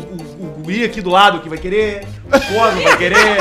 o 0.58 0.62
guri 0.62 0.84
aqui 0.84 1.00
do 1.02 1.10
lado 1.10 1.40
que 1.40 1.48
vai 1.48 1.58
querer, 1.58 2.06
o 2.26 2.30
Cosmo 2.30 2.82
vai 2.82 2.96
querer, 2.96 3.36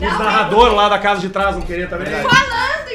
os 0.00 0.18
narradores 0.18 0.74
lá 0.74 0.88
da 0.88 0.98
casa 0.98 1.20
de 1.20 1.28
trás 1.28 1.54
vão 1.54 1.62
querer 1.62 1.88
também. 1.88 2.06
Falando 2.06 2.85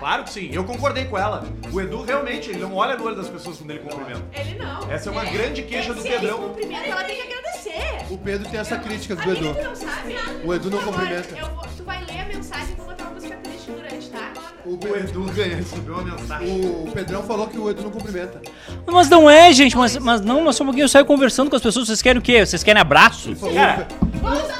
Claro 0.00 0.24
que 0.24 0.30
sim, 0.30 0.50
eu 0.52 0.64
concordei 0.64 1.04
com 1.04 1.16
ela. 1.16 1.44
O 1.72 1.80
Edu 1.80 2.02
realmente, 2.02 2.50
ele 2.50 2.58
não 2.60 2.74
olha 2.74 2.96
no 2.96 3.04
olho 3.04 3.14
das 3.16 3.28
pessoas 3.28 3.58
quando 3.58 3.70
ele 3.70 3.80
cumprimenta. 3.80 4.22
Ele 4.32 4.58
não. 4.58 4.90
Essa 4.90 5.10
é 5.10 5.12
uma 5.12 5.24
grande 5.26 5.62
queixa 5.62 5.92
do 5.94 6.00
Se 6.00 6.08
ele 6.08 6.18
Pedrão. 6.20 6.38
cumprimenta, 6.38 6.86
ela 6.86 7.04
tem 7.04 7.16
que 7.16 7.22
agradecer. 7.32 8.06
O 8.10 8.16
Pedro 8.18 8.48
tem 8.50 8.58
essa 8.58 8.76
crítica 8.78 9.14
do 9.14 9.30
Edu. 9.30 9.54
tu 9.54 9.62
não 9.62 9.76
sabe? 9.76 10.16
O 10.42 10.54
Edu 10.54 10.70
não 10.70 10.78
cumprimenta. 10.82 11.36
eu 11.38 11.46
vou- 11.54 11.66
tu 11.76 11.84
vai 11.84 12.02
ler 12.06 12.20
a 12.20 12.24
mensagem 12.24 12.72
e 12.72 12.74
vou 12.76 12.86
botar 12.86 13.04
uma 13.04 13.12
música 13.12 13.36
triste 13.36 13.70
durante, 13.70 14.08
tá? 14.08 14.32
O, 14.64 14.70
O 14.74 14.96
Edu 14.96 15.22
ganha, 15.32 15.56
recebeu 15.56 15.94
uma 15.94 16.02
mensagem. 16.16 16.48
o 16.60 16.90
Pedrão 16.92 17.22
falou 17.22 17.46
que 17.46 17.58
o 17.58 17.68
Edu 17.70 17.82
não 17.82 17.90
cumprimenta. 17.90 18.40
Mas 18.86 19.08
não 19.10 19.28
é, 19.28 19.52
gente. 19.52 19.76
Mas, 19.76 19.96
mas 19.98 20.20
não, 20.22 20.42
mas 20.42 20.56
só 20.56 20.64
um 20.64 20.66
pouquinho. 20.68 20.84
Eu 20.84 20.88
saio 20.88 21.04
conversando 21.04 21.50
com 21.50 21.56
as 21.56 21.62
pessoas. 21.62 21.86
Vocês 21.86 22.00
querem 22.02 22.18
o 22.18 22.22
quê? 22.22 22.44
Vocês 22.44 22.62
querem 22.64 22.80
abraço? 22.80 23.34
Cara, 23.54 23.86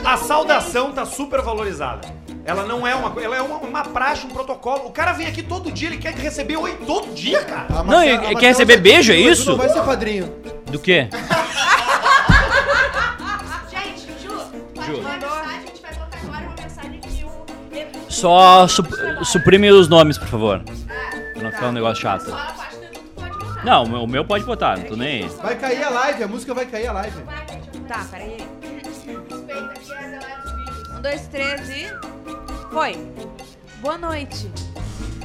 A 0.05 0.17
saudação 0.17 0.93
tá 0.93 1.05
super 1.07 1.41
valorizada. 1.43 2.09
Ela 2.45 2.65
não 2.65 2.87
é 2.87 2.95
uma 2.95 3.11
coisa, 3.11 3.27
ela 3.27 3.37
é 3.37 3.43
uma, 3.43 3.57
uma 3.59 3.83
praxe, 3.85 4.27
um 4.27 4.31
protocolo. 4.31 4.87
O 4.87 4.91
cara 4.93 5.13
vem 5.13 5.27
aqui 5.27 5.43
todo 5.43 5.71
dia, 5.71 5.89
ele 5.89 5.99
quer 5.99 6.15
receber 6.15 6.57
oi 6.57 6.73
todo 6.87 7.13
dia, 7.15 7.45
cara. 7.45 7.67
A 7.69 7.75
Não, 7.75 7.85
Marcela- 7.85 8.25
e- 8.25 8.35
a 8.35 8.39
quer 8.39 8.47
receber 8.49 8.77
tá 8.77 8.83
beijo, 8.83 9.13
é 9.13 9.15
aqui, 9.17 9.25
Tu 9.25 9.31
isso? 9.31 9.51
não 9.51 9.59
vai 9.59 9.69
ser 9.69 9.83
padrinho. 9.83 10.35
Do 10.67 10.79
quê? 10.79 11.09
Gente, 13.71 14.07
Ju, 14.23 14.31
pode 14.75 14.87
Ju. 14.97 15.03
mandar 15.03 15.19
mensagem, 15.21 15.57
a 15.57 15.61
gente 15.61 15.83
vai 15.83 15.95
botar 15.95 16.19
agora 16.19 16.47
uma 16.47 16.63
mensagem 16.63 17.01
que 17.01 17.25
o 17.25 17.77
Edu... 17.77 17.99
Só 18.09 18.67
su- 18.69 18.83
suprime 19.25 19.71
os 19.71 19.89
nomes, 19.89 20.19
por 20.19 20.29
favor. 20.29 20.63
Ah, 20.67 21.11
Pra 21.35 21.43
não 21.43 21.53
ficar 21.53 21.69
um 21.69 21.73
negócio 21.73 22.03
chato. 22.03 22.25
só 22.31 22.33
a 22.37 22.53
parte 22.53 22.77
do 22.77 23.01
pode 23.15 23.39
botar. 23.39 23.65
Não, 23.65 23.85
o 23.85 24.07
meu- 24.09 24.25
pode 24.25 24.45
botar, 24.45 24.77
não 24.79 24.85
tô 24.87 24.97
nem 24.97 25.25
aí. 25.25 25.29
Vai 25.43 25.57
cair 25.57 25.83
a 25.85 25.91
live, 25.91 26.23
a 26.25 26.29
música 26.29 26.55
vai 26.55 26.67
cair 26.67 26.87
a 26.89 26.93
live. 26.93 27.17
Tá, 27.87 28.05
peraí. 28.11 28.37
Um, 31.01 31.03
dois, 31.03 31.27
três 31.29 31.69
e. 31.71 31.87
Foi. 32.71 32.95
Boa 33.81 33.97
noite. 33.97 34.51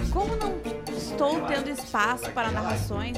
Como 0.10 0.34
não 0.38 0.55
estou 0.98 1.41
tendo 1.41 1.70
espaço 1.70 2.32
para 2.32 2.50
narrações, 2.50 3.17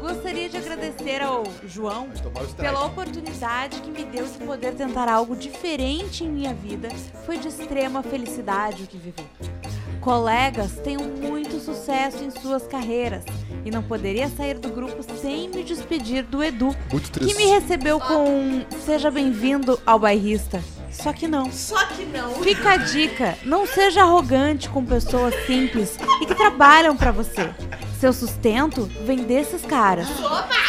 gostaria 0.00 0.48
de 0.48 0.56
agradecer 0.56 1.22
ao 1.22 1.44
João 1.64 2.08
pela 2.56 2.84
oportunidade 2.84 3.80
que 3.80 3.92
me 3.92 4.04
deu 4.04 4.26
de 4.26 4.38
poder 4.38 4.74
tentar 4.74 5.08
algo 5.08 5.36
diferente 5.36 6.24
em 6.24 6.28
minha 6.28 6.52
vida. 6.52 6.88
Foi 7.24 7.38
de 7.38 7.46
extrema 7.46 8.02
felicidade 8.02 8.82
o 8.82 8.86
que 8.88 8.98
vivi. 8.98 9.24
Colegas 10.00 10.80
tenham 10.82 11.04
muito 11.04 11.60
sucesso 11.60 12.24
em 12.24 12.30
suas 12.30 12.66
carreiras 12.66 13.24
e 13.64 13.70
não 13.70 13.84
poderia 13.84 14.28
sair 14.28 14.58
do 14.58 14.68
grupo 14.70 15.04
sem 15.20 15.48
me 15.48 15.62
despedir 15.62 16.24
do 16.24 16.42
Edu, 16.42 16.74
que 17.12 17.34
me 17.34 17.46
recebeu 17.46 18.00
com 18.00 18.28
um 18.28 18.66
seja 18.84 19.12
bem-vindo 19.12 19.80
ao 19.86 20.00
bairrista. 20.00 20.60
Só 20.90 21.12
que 21.12 21.28
não. 21.28 21.50
Só 21.52 21.84
que 21.86 22.04
não. 22.04 22.34
Fica 22.42 22.72
a 22.72 22.76
dica, 22.76 23.38
não 23.44 23.66
seja 23.66 24.02
arrogante 24.02 24.68
com 24.68 24.84
pessoas 24.84 25.34
simples 25.46 25.98
e 26.20 26.26
que 26.26 26.34
trabalham 26.34 26.96
pra 26.96 27.12
você. 27.12 27.50
Seu 27.98 28.12
sustento 28.12 28.88
vem 29.04 29.24
desses 29.24 29.62
caras. 29.62 30.06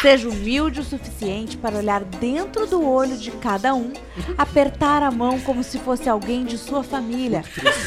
Seja 0.02 0.28
humilde 0.28 0.80
o 0.80 0.84
suficiente 0.84 1.56
para 1.56 1.76
olhar 1.76 2.02
dentro 2.02 2.66
do 2.66 2.84
olho 2.84 3.16
de 3.16 3.30
cada 3.30 3.72
um, 3.72 3.92
apertar 4.36 5.02
a 5.02 5.12
mão 5.12 5.38
como 5.40 5.62
se 5.62 5.78
fosse 5.78 6.08
alguém 6.08 6.44
de 6.44 6.58
sua 6.58 6.82
família. 6.82 7.44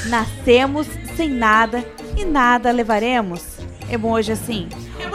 Nascemos 0.08 0.88
sem 1.18 1.30
nada 1.30 1.84
e 2.16 2.24
nada 2.24 2.72
levaremos. 2.72 3.58
Emoji 3.90 4.32
assim. 4.32 4.70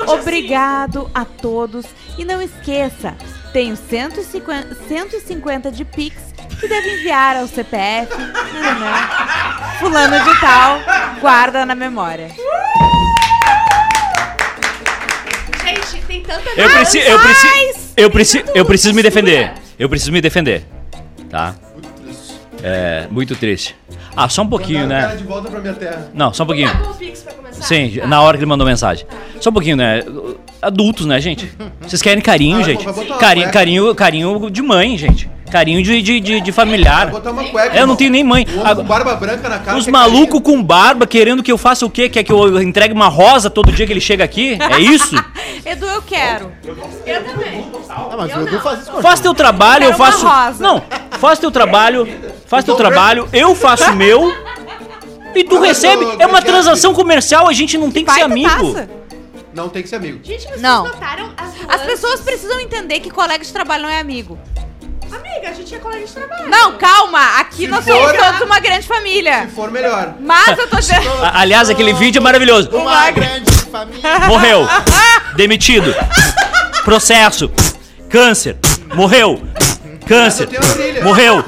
Obrigado 0.07 1.11
a 1.15 1.25
todos 1.25 1.87
e 2.19 2.25
não 2.25 2.43
esqueça, 2.43 3.17
tenho 3.53 3.77
150, 3.77 4.75
150 4.87 5.73
de 5.73 5.85
Pix 5.85 6.28
que 6.61 6.69
deve 6.69 6.95
enviar 6.95 7.37
ao 7.37 7.47
CPF. 7.47 8.09
Fulano 9.79 10.25
de 10.25 10.41
tal, 10.41 10.81
guarda 11.21 11.65
na 11.65 11.75
memória. 11.75 12.29
Gente, 15.65 16.03
tem 16.07 16.23
tanta... 16.23 16.49
Eu 16.57 16.71
preciso, 16.71 17.07
eu 17.09 17.19
preciso, 17.21 17.79
eu 17.97 18.11
preciso, 18.11 18.45
eu 18.55 18.65
preciso 18.65 18.95
me 18.95 19.03
defender. 19.03 19.53
Eu 19.79 19.88
preciso 19.88 20.12
me 20.12 20.21
defender, 20.21 20.65
tá? 21.31 21.55
É 22.62 23.07
muito 23.11 23.37
triste. 23.37 23.77
Ah, 24.17 24.29
só 24.29 24.43
um 24.43 24.49
pouquinho, 24.49 24.81
Mandaram 24.81 24.99
o 24.99 25.03
cara 25.07 25.15
né? 25.15 25.21
de 25.23 25.29
volta 25.29 25.49
pra 25.50 25.61
minha 25.61 25.75
terra. 25.75 26.11
Não, 26.12 26.33
só 26.35 26.43
um 26.43 26.47
pouquinho. 26.47 26.71
Começar? 27.37 27.62
Sim, 27.67 27.99
Tá. 28.00 28.07
na 28.09 28.21
hora 28.21 28.37
que 28.37 28.43
ele 28.43 28.49
mandou 28.49 28.67
mensagem. 28.67 29.07
Só 29.41 29.50
um 29.50 29.53
pouquinho, 29.53 29.77
né? 29.77 30.03
Adultos, 30.61 31.07
né, 31.07 31.21
gente? 31.21 31.53
Vocês 31.81 32.03
querem 32.03 32.21
carinho, 32.21 32.59
Ah, 32.59 32.62
gente? 32.65 32.85
botar 32.85 33.00
uma 33.03 33.17
Carinho, 33.19 33.50
carinho, 33.53 33.95
carinho 33.95 34.50
de 34.50 34.61
mãe, 34.61 34.99
gente. 34.99 35.31
Carinho 35.49 35.83
de, 35.83 36.00
de, 36.02 36.21
de, 36.21 36.40
de 36.40 36.52
familiar. 36.52 37.11
Botar 37.11 37.31
uma 37.31 37.45
cueca. 37.45 37.76
Eu 37.76 37.87
não 37.87 37.97
tenho 37.97 38.11
nem 38.11 38.23
mãe. 38.25 38.47
Agora- 38.50 38.75
com 38.76 38.85
barba 38.85 39.14
branca 39.17 39.49
na 39.49 39.59
cara. 39.59 39.76
Os 39.78 39.87
malucos 39.87 40.40
com 40.40 40.62
barba 40.62 41.07
querendo 41.07 41.43
que 41.43 41.50
eu 41.50 41.59
faça 41.59 41.85
o 41.87 41.90
quê? 41.90 42.09
Quer 42.09 42.23
que 42.23 42.33
eu 42.33 42.61
entregue 42.62 42.95
uma 42.95 43.09
rosa 43.09 43.49
todo 43.50 43.73
dia 43.73 43.87
que 43.87 43.93
ele 43.93 44.00
chega 44.00 44.25
aqui? 44.25 44.57
É 44.61 44.78
isso? 44.81 45.14
Edu, 45.64 45.87
eu 45.87 46.02
quero. 46.02 46.52
Eu 47.07 47.25
também. 47.25 47.67
Ah, 47.88 48.09
mas 48.17 48.31
Eu 48.31 48.38
o 48.38 48.43
Edu 48.43 48.52
não. 48.52 48.61
faz 48.61 48.81
isso 48.81 48.90
com 48.90 48.99
a 48.99 49.02
Faz 49.02 49.21
teu 49.21 49.35
trabalho, 49.35 49.85
eu 49.85 49.90
uma 49.90 49.97
faço. 49.99 50.26
rosa. 50.26 50.62
Não, 50.62 50.83
faz 51.19 51.38
teu 51.38 51.50
trabalho, 51.50 52.09
faz 52.47 52.64
teu 52.64 52.75
trabalho, 52.76 53.28
eu 53.33 53.55
faço 53.55 53.90
o 53.90 53.97
meu. 53.97 54.33
E 55.35 55.45
tu 55.45 55.61
recebe. 55.61 56.07
É 56.19 56.26
uma 56.26 56.40
transação 56.43 56.93
comercial, 56.95 57.47
a 57.49 57.52
gente 57.52 57.76
não 57.78 57.90
tem 57.90 58.05
que 58.05 58.12
ser 58.12 58.23
amigo. 58.23 58.76
Não 59.55 59.69
tem 59.69 59.83
que 59.83 59.88
ser 59.88 59.97
amigo. 59.97 60.21
Gente, 60.23 60.43
vocês 60.45 60.61
Não. 60.61 60.85
notaram 60.85 61.31
as? 61.37 61.81
As 61.81 61.83
pessoas 61.87 62.21
precisam 62.21 62.61
entender 62.61 63.00
que 63.00 63.11
colega 63.11 63.45
de 63.45 63.52
trabalho 63.52 63.83
não 63.85 63.88
é 63.90 63.99
amigo. 63.99 64.38
Amiga, 65.38 65.50
a 65.50 65.52
gente 65.54 65.75
é 65.75 65.78
colega 65.78 66.04
de 66.07 66.12
trabalho. 66.12 66.49
Não, 66.50 66.73
calma. 66.78 67.38
Aqui 67.40 67.57
Se 67.62 67.68
nós 67.68 67.85
for- 67.85 67.92
somos 67.95 68.12
todos 68.12 68.40
uma 68.42 68.59
grande 68.61 68.87
família. 68.87 69.42
Se 69.49 69.54
for 69.54 69.71
melhor. 69.71 70.14
Mas 70.21 70.59
eu 70.59 70.68
tô 70.68 70.76
dizendo. 70.80 71.09
A- 71.23 71.40
Aliás, 71.40 71.71
aquele 71.71 71.92
vídeo 71.92 72.18
é 72.18 72.23
maravilhoso. 72.23 72.71
Uma 72.71 73.11
grande 73.11 73.50
família. 73.71 74.18
Morreu. 74.26 74.66
Demitido. 75.37 75.95
Processo. 76.85 77.50
Câncer. 78.09 78.57
Morreu. 78.95 79.40
Câncer. 80.07 80.49
Mas 80.50 80.54
eu 80.54 80.61
tenho 80.61 80.73
a 80.73 80.75
trilha. 80.75 81.04
Morreu. 81.04 81.45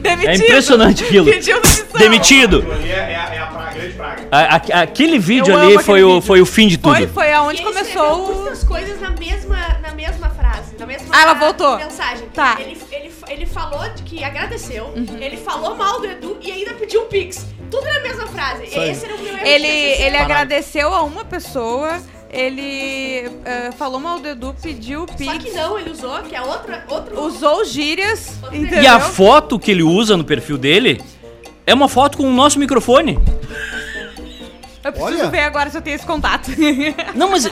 Demitido. 0.00 0.28
É 0.30 0.34
impressionante 0.34 1.04
aquilo. 1.04 1.26
Pediu 1.26 1.60
demissão. 1.60 1.86
Demitido. 1.98 2.66
Ali 2.72 2.90
é, 2.90 2.94
é 2.94 3.16
a, 3.16 3.34
é 3.34 3.38
a 3.40 3.70
grande 3.72 3.92
praga. 3.94 4.28
A- 4.32 4.56
a- 4.78 4.82
aquele 4.82 5.18
vídeo 5.18 5.52
Eu 5.52 5.58
ali 5.58 5.74
amo 5.74 5.82
foi 5.84 5.98
aquele 6.00 6.04
o, 6.04 6.14
vídeo. 6.14 6.26
foi 6.26 6.40
o 6.40 6.46
fim 6.46 6.66
de 6.66 6.78
tudo. 6.78 6.94
Foi, 6.96 7.06
foi 7.06 7.26
E 7.28 7.32
aonde 7.32 7.62
começou 7.62 8.30
o. 8.30 8.34
muitas 8.40 8.64
coisas 8.64 9.00
na 9.00 9.10
mesma 9.10 9.45
Ah, 11.16 11.22
ela 11.22 11.32
voltou. 11.32 11.78
mensagem. 11.78 12.28
Tá. 12.28 12.58
Ele, 12.60 12.78
ele, 12.92 13.10
ele 13.28 13.46
falou 13.46 13.88
de 13.88 14.02
que 14.02 14.22
agradeceu, 14.22 14.92
ele 15.18 15.38
falou 15.38 15.74
mal 15.74 15.98
do 15.98 16.06
Edu 16.06 16.36
e 16.42 16.52
ainda 16.52 16.74
pediu 16.74 17.04
um 17.04 17.06
pix. 17.06 17.46
Tudo 17.70 17.86
na 17.86 18.00
mesma 18.00 18.26
frase. 18.26 18.64
Esse 18.64 19.06
era 19.06 19.14
o 19.14 19.18
meu 19.18 19.34
erro 19.34 19.46
Ele, 19.46 19.66
ele 19.66 20.16
agradeceu 20.16 20.92
a 20.92 21.02
uma 21.02 21.24
pessoa, 21.24 22.02
ele 22.30 23.30
eh, 23.46 23.70
falou 23.78 23.98
mal 23.98 24.18
do 24.18 24.28
Edu, 24.28 24.54
pediu 24.60 25.04
o 25.04 25.06
Só 25.08 25.14
que 25.14 25.44
pix, 25.44 25.54
não, 25.54 25.78
ele 25.78 25.90
usou, 25.90 26.18
que 26.22 26.36
é 26.36 26.42
outra, 26.42 26.84
outro... 26.90 27.18
usou 27.22 27.64
gírias, 27.64 28.38
entendeu? 28.52 28.82
E 28.82 28.86
a 28.86 29.00
foto 29.00 29.58
que 29.58 29.70
ele 29.70 29.82
usa 29.82 30.18
no 30.18 30.24
perfil 30.24 30.58
dele 30.58 31.02
é 31.66 31.72
uma 31.72 31.88
foto 31.88 32.18
com 32.18 32.24
o 32.24 32.32
nosso 32.32 32.58
microfone. 32.58 33.18
Eu 34.84 34.92
preciso 34.92 35.18
Olha. 35.18 35.30
ver 35.30 35.40
agora 35.40 35.70
se 35.70 35.78
eu 35.78 35.82
tenho 35.82 35.96
esse 35.96 36.06
contato. 36.06 36.50
Não, 37.16 37.30
mas, 37.30 37.50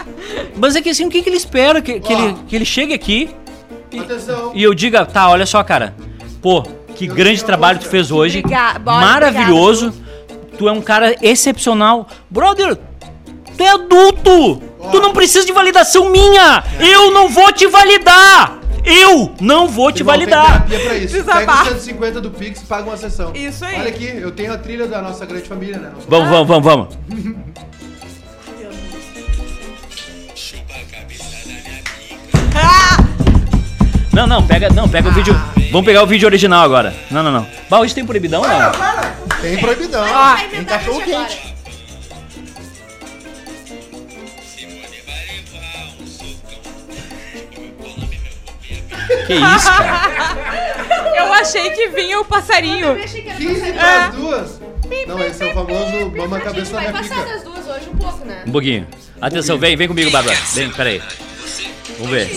mas 0.55 0.77
é 0.77 0.83
que 0.83 0.91
assim, 0.91 1.07
o 1.07 1.11
que, 1.11 1.23
que 1.23 1.29
ele 1.29 1.37
espera? 1.37 1.81
Que, 1.81 1.99
que, 1.99 2.13
ele, 2.13 2.37
que 2.47 2.55
ele 2.55 2.65
chegue 2.65 2.95
aqui 2.95 3.35
Atenção. 4.01 4.53
e 4.55 4.63
eu 4.63 4.75
diga, 4.75 5.05
tá, 5.07 5.29
olha 5.31 5.47
só, 5.47 5.63
cara. 5.63 5.95
Pô, 6.43 6.63
que 6.95 7.07
Eu 7.07 7.15
grande 7.15 7.43
trabalho 7.45 7.79
tu 7.79 7.89
fez 7.89 8.11
hoje. 8.11 8.39
Obriga- 8.41 8.79
bora, 8.79 9.01
Maravilhoso. 9.07 9.93
Tu 10.59 10.69
é 10.69 10.73
um 10.73 10.81
cara 10.83 11.17
excepcional. 11.23 12.07
Brother, 12.31 12.77
tu 13.57 13.63
é 13.63 13.69
adulto. 13.71 14.63
Tu 14.93 15.01
não 15.01 15.13
precisa 15.13 15.45
de 15.47 15.53
validação 15.53 16.11
minha. 16.11 16.63
Eu 16.79 17.11
não 17.11 17.29
vou 17.29 17.51
te 17.53 17.67
validar. 17.67 18.59
Eu 18.85 19.35
não 19.41 19.67
vou 19.67 19.91
te 19.91 20.01
Irmão, 20.03 20.15
tem 20.19 20.27
validar. 20.27 20.67
terapia 20.69 20.81
pra 20.81 20.95
isso. 20.99 21.15
Pega 21.17 21.25
Desabafo. 21.39 21.63
os 21.63 21.69
150 21.83 22.21
do 22.21 22.31
Pix 22.31 22.61
e 22.61 22.65
paga 22.67 22.83
uma 22.91 22.97
sessão. 22.99 23.33
Isso 23.35 23.65
aí. 23.65 23.81
Olha 23.81 23.89
aqui, 23.89 24.05
eu 24.05 24.31
tenho 24.31 24.53
a 24.53 24.59
trilha 24.59 24.87
da 24.87 25.01
nossa 25.01 25.25
grande 25.25 25.49
família, 25.49 25.79
né? 25.79 25.91
Vamos, 26.07 26.29
vamos, 26.29 26.47
vamos, 26.49 26.65
vamos. 26.65 26.99
Não, 34.15 34.27
não, 34.27 34.47
pega, 34.47 34.71
não, 34.71 34.89
pega 34.89 35.09
o 35.09 35.13
vídeo. 35.13 35.35
Vamos 35.73 35.85
pegar 35.85 36.03
o 36.03 36.07
vídeo 36.07 36.27
original 36.27 36.63
agora. 36.65 36.95
Não, 37.11 37.23
não, 37.23 37.33
não. 37.33 37.47
Bah, 37.69 37.81
hoje 37.81 37.95
tem 37.95 38.07
proibidão, 38.07 38.43
não? 38.43 39.39
Tem 39.41 39.59
proibidão. 39.59 40.05
Vai 40.05 40.49
Tem 40.49 40.65
cachorro 40.65 41.03
quente. 41.03 41.55
Que 49.27 49.35
isso, 49.35 49.67
cara? 49.77 51.15
Eu 51.17 51.33
achei 51.33 51.71
que 51.71 51.89
vinha 51.89 52.21
o 52.21 52.25
passarinho. 52.25 52.87
Eu 52.97 53.05
achei 53.05 53.23
que 53.23 53.29
era 53.29 53.39
15 53.39 53.61
passar- 53.61 53.75
para 53.75 54.05
as 54.07 54.15
duas. 54.15 54.61
Não, 55.07 55.23
esse 55.23 55.43
é 55.43 55.47
o 55.51 55.55
famoso 55.55 56.11
mama 56.17 56.37
a 56.37 56.41
cabeça 56.41 56.73
na 56.75 56.81
vai 56.83 56.91
minha 56.93 57.03
passar 57.03 57.15
pica. 57.25 57.35
das 57.35 57.43
duas 57.43 57.67
hoje 57.69 57.89
um 57.93 57.97
pouco, 57.97 58.25
né? 58.25 58.43
Um 58.47 58.53
pouquinho. 58.53 58.87
Atenção, 59.21 59.59
vem, 59.59 59.77
vem 59.77 59.89
comigo, 59.89 60.11
Bárbara. 60.11 60.37
Vem, 60.53 60.71
peraí. 60.71 61.03
Vamos 61.99 62.11
ver. 62.11 62.29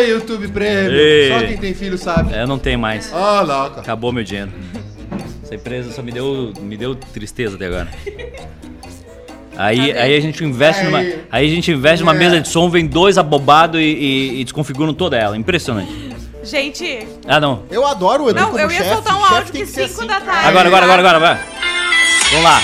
Ei, 0.00 0.10
YouTube 0.10 0.48
Premium. 0.48 0.92
Ei. 0.92 1.28
Só 1.28 1.46
quem 1.46 1.56
tem 1.56 1.74
filho 1.74 1.98
sabe. 1.98 2.34
É, 2.34 2.42
eu 2.42 2.46
não 2.46 2.58
tenho 2.58 2.78
mais. 2.78 3.12
Ah, 3.12 3.40
louca. 3.42 3.80
Acabou 3.80 4.12
meu 4.12 4.22
dinheiro. 4.24 4.50
Essa 5.42 5.54
empresa 5.54 5.92
só 5.92 6.02
me 6.02 6.12
deu, 6.12 6.52
me 6.60 6.76
deu 6.76 6.94
tristeza 6.94 7.56
até 7.56 7.66
agora. 7.66 7.88
Aí, 9.56 9.92
aí 9.92 10.16
a 10.16 10.20
gente 10.20 10.42
investe 10.42 10.82
numa, 10.84 10.98
Aí. 10.98 11.20
aí 11.30 11.46
a 11.46 11.50
gente 11.50 11.70
investe 11.70 12.02
numa 12.02 12.14
É. 12.14 12.18
mesa 12.18 12.40
de 12.40 12.48
som, 12.48 12.70
vem 12.70 12.86
dois 12.86 13.18
abobados 13.18 13.78
e, 13.78 13.84
e, 13.84 14.40
e 14.40 14.44
desconfiguram 14.44 14.94
toda 14.94 15.16
ela. 15.18 15.36
Impressionante. 15.36 15.92
Gente, 16.42 17.06
Ah, 17.28 17.38
não. 17.38 17.64
Eu 17.70 17.86
adoro 17.86 18.24
o 18.24 18.30
Edu 18.30 18.40
não, 18.40 18.46
como 18.46 18.58
eu 18.58 18.70
ia 18.70 18.78
chefe. 18.78 18.90
soltar 18.90 19.14
um 19.16 19.24
áudio 19.24 19.52
que 19.52 19.66
ser 19.66 19.88
5 19.88 19.98
assim. 20.00 20.06
da 20.08 20.20
tarde. 20.20 20.48
Agora, 20.48 20.68
agora, 20.68 20.84
agora, 20.86 21.00
agora, 21.00 21.18
vai. 21.20 21.38
Vamos 22.30 22.44
lá. 22.44 22.60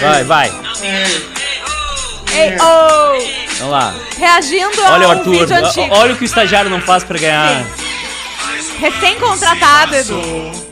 Vai, 0.00 0.24
vai. 0.24 0.48
Ei, 2.32 2.56
oh, 2.60 3.39
Vamos 3.60 3.72
lá. 3.72 3.94
reagindo 4.16 4.82
Olha 4.82 5.06
o 5.06 5.10
ao 5.10 5.18
Arthur. 5.18 5.30
vídeo 5.30 5.56
antigo. 5.56 5.94
Olha 5.94 6.14
o 6.14 6.16
que 6.16 6.22
o 6.22 6.24
estagiário 6.24 6.70
não 6.70 6.80
faz 6.80 7.04
pra 7.04 7.18
ganhar. 7.18 7.64
Recém-contratado, 8.80 9.94
Edu. 9.96 10.70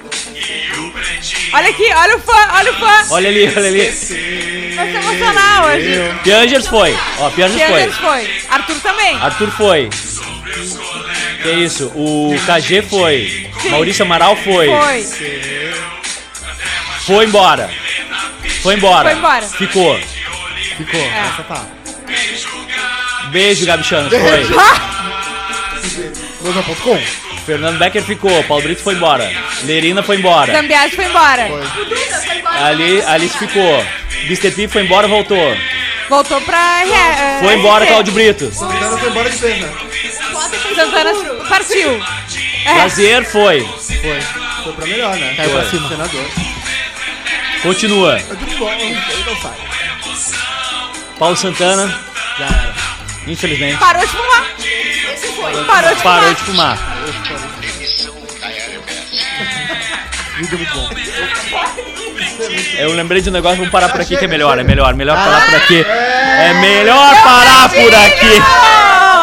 Olha 1.53 1.69
aqui, 1.69 1.93
olha 1.95 2.17
o 2.17 2.21
fã, 2.21 2.49
olha 2.55 2.73
o 2.73 2.75
fã. 2.75 3.05
Olha 3.11 3.29
ali, 3.29 3.53
olha 3.55 3.69
ali. 3.69 3.85
Vai 4.75 4.91
se 4.91 4.97
emocionar 4.97 5.67
hoje. 5.67 5.91
Piangers 6.25 6.67
foi. 6.67 6.97
Ó, 7.19 7.31
Piangers 7.31 7.63
Piangers 7.63 7.95
foi. 7.97 8.25
foi. 8.25 8.43
Arthur 8.51 8.81
também. 8.81 9.17
Arthur 9.21 9.51
foi. 9.51 9.91
Que 11.43 11.51
isso? 11.51 11.93
O 11.95 12.35
KG 12.47 12.83
foi. 12.83 13.51
Sim. 13.61 13.69
Maurício 13.71 14.05
Amaral 14.05 14.37
foi. 14.37 14.69
Foi. 14.69 15.07
Foi 17.07 17.25
embora. 17.27 17.71
Foi 18.63 18.75
embora. 18.75 19.11
Foi 19.11 19.19
embora. 19.19 19.47
Ficou. 19.47 19.99
Ficou. 20.77 21.01
Essa 21.01 21.43
tá. 21.43 21.67
Beijo, 23.31 23.67
Gabi 23.67 23.85
Chano. 23.85 24.11
Foi. 24.11 24.47
Fernando 27.45 27.79
Becker 27.79 28.03
ficou. 28.03 28.43
Paulo 28.45 28.63
Brito 28.63 28.83
foi 28.83 28.95
embora. 28.95 29.31
Lerina 29.65 30.03
foi 30.03 30.17
embora. 30.17 30.53
Zambiase 30.53 30.95
foi 30.95 31.05
embora. 31.07 31.49
Foi. 31.49 31.63
Ali, 32.63 33.03
Alice 33.03 33.39
ficou. 33.39 33.85
Mr. 34.27 34.51
P 34.51 34.69
foi 34.69 34.83
embora, 34.83 35.09
voltou. 35.09 35.57
Voltou 36.09 36.41
pra... 36.41 36.83
é, 36.87 37.41
Foi 37.43 37.55
embora, 37.55 37.87
Claudio 37.87 38.13
Brito. 38.15 38.51
Santana 38.53 38.97
foi 38.99 39.11
embora 39.11 39.31
de 39.31 39.37
vez, 39.37 39.61
né? 39.61 39.71
Santana 40.75 41.45
partiu. 41.49 42.03
É. 42.65 43.25
Foi. 43.25 43.61
Foi. 43.63 44.21
Foi 44.65 44.73
pra 44.73 44.87
melhor, 44.87 45.17
né? 45.17 45.35
Caiu 45.37 45.51
pra 45.51 45.65
cima. 45.71 45.89
Senador. 45.89 46.25
Continua. 47.63 48.19
Tudo 48.21 48.59
bom, 48.59 48.71
ele 48.73 48.99
não 49.27 49.37
sai. 49.41 49.55
Paulo 51.19 51.37
Santana. 51.37 51.99
Já 52.39 52.47
era. 52.47 52.78
Infelizmente. 53.29 53.79
Parou 53.79 54.03
de 54.03 54.09
fumar. 54.09 54.47
Esse 55.13 55.27
foi. 55.29 55.65
Parou 55.65 55.95
de 55.95 56.03
Parou 56.03 56.35
fumar. 56.37 56.77
de 56.77 56.83
fumar. 56.83 56.99
Vídeo 60.39 60.59
muito 60.59 60.73
bom. 60.75 60.89
Eu 62.79 62.93
lembrei 62.93 63.21
de 63.21 63.29
um 63.29 63.33
negócio, 63.33 63.59
vamos 63.59 63.73
parar 63.73 63.89
por 63.89 64.01
aqui 64.01 64.17
que 64.17 64.25
é 64.25 64.29
melhor, 64.29 64.59
é 64.59 64.63
melhor, 64.63 64.95
melhor 64.95 65.17
parar 65.17 65.47
por 65.47 65.55
aqui. 65.57 65.85
É 65.85 66.55
melhor 66.61 67.15
parar 67.23 67.69
por 67.69 67.95
aqui. 67.95 68.43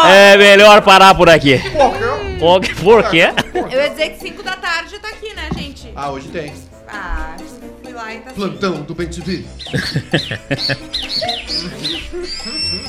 É 0.08 0.38
melhor 0.38 0.82
parar 0.82 1.16
por 1.16 1.30
aqui. 1.30 1.62
Por 2.38 2.60
quê? 2.62 2.74
Por 2.76 3.10
quê? 3.10 3.30
Eu 3.72 3.82
ia 3.82 3.90
dizer 3.90 4.10
que 4.10 4.20
5 4.20 4.44
da 4.44 4.58
tarde 4.58 5.00
tá 5.00 5.08
aqui, 5.08 5.34
né, 5.34 5.48
gente? 5.58 5.90
Ah, 5.96 6.10
hoje 6.12 6.28
tem. 6.28 6.54
Ah, 6.90 7.35
Plantão 8.36 8.82
do 8.84 8.94
Bem 8.96 9.08
TV. 9.08 9.44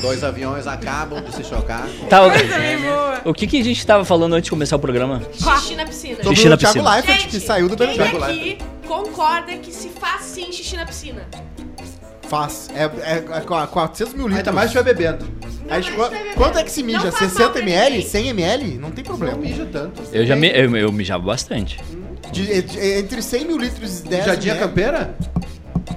Dois 0.01 0.23
aviões 0.23 0.67
acabam 0.67 1.21
de 1.23 1.33
se 1.33 1.43
chocar. 1.43 1.87
Tá, 2.09 2.25
o- 2.25 2.31
Coisa 2.31 2.57
bem 2.57 2.79
boa. 2.81 3.21
o 3.25 3.33
que, 3.33 3.47
que 3.47 3.59
a 3.59 3.63
gente 3.63 3.85
tava 3.85 4.05
falando 4.05 4.33
antes 4.33 4.45
de 4.45 4.49
começar 4.51 4.75
o 4.75 4.79
programa? 4.79 5.21
Xixi 5.33 5.75
na 5.75 5.85
piscina. 5.85 6.15
Sobre 6.17 6.35
Xixi 6.35 6.49
na 6.49 6.55
o 6.55 6.57
Thiago 6.57 6.73
piscina. 6.75 6.93
Leifert, 6.95 7.25
que 7.25 7.31
Gente, 7.31 7.45
saiu 7.45 7.69
do 7.69 7.75
quem 7.75 7.97
BBB. 7.97 8.23
aqui 8.23 8.57
concorda 8.87 9.57
que 9.57 9.71
se 9.73 9.89
faz 9.89 10.21
sim 10.23 10.51
xixi 10.51 10.75
na 10.75 10.85
piscina? 10.85 11.27
Faz. 12.29 12.69
É, 12.75 12.83
é, 12.83 13.37
é 13.37 13.41
qua- 13.41 13.67
400 13.67 14.13
mil 14.13 14.27
litros. 14.27 14.39
Ainda 14.39 14.51
mais 14.51 14.71
se 14.71 14.77
estiver 14.77 14.93
bebendo. 14.95 15.25
Aí, 15.69 15.83
mas 15.97 16.33
quanto 16.35 16.57
é 16.59 16.63
que 16.63 16.71
se 16.71 16.83
mija? 16.83 16.99
Não 17.05 17.11
faz 17.11 17.21
mal 17.21 17.29
60 17.31 17.49
pra 17.51 17.61
ml? 17.61 17.95
ninguém. 17.97 18.09
100 18.09 18.27
ml? 18.29 18.77
Não 18.77 18.91
tem 18.91 19.03
problema. 19.03 19.35
Não 19.35 19.41
mija 19.43 19.65
tanto. 19.65 20.01
Eu 20.13 20.25
já 20.25 20.35
me, 20.35 20.47
eu, 20.49 20.75
eu 20.77 20.91
mijava 20.91 21.23
bastante. 21.23 21.77
De- 22.31 22.61
de- 22.61 22.79
entre 22.99 23.21
100 23.21 23.45
mil 23.45 23.57
litros 23.57 23.99
e 24.01 24.03
10 24.07 24.25
Mijadinha 24.25 24.53
ml. 24.55 24.67
campeira? 24.67 25.15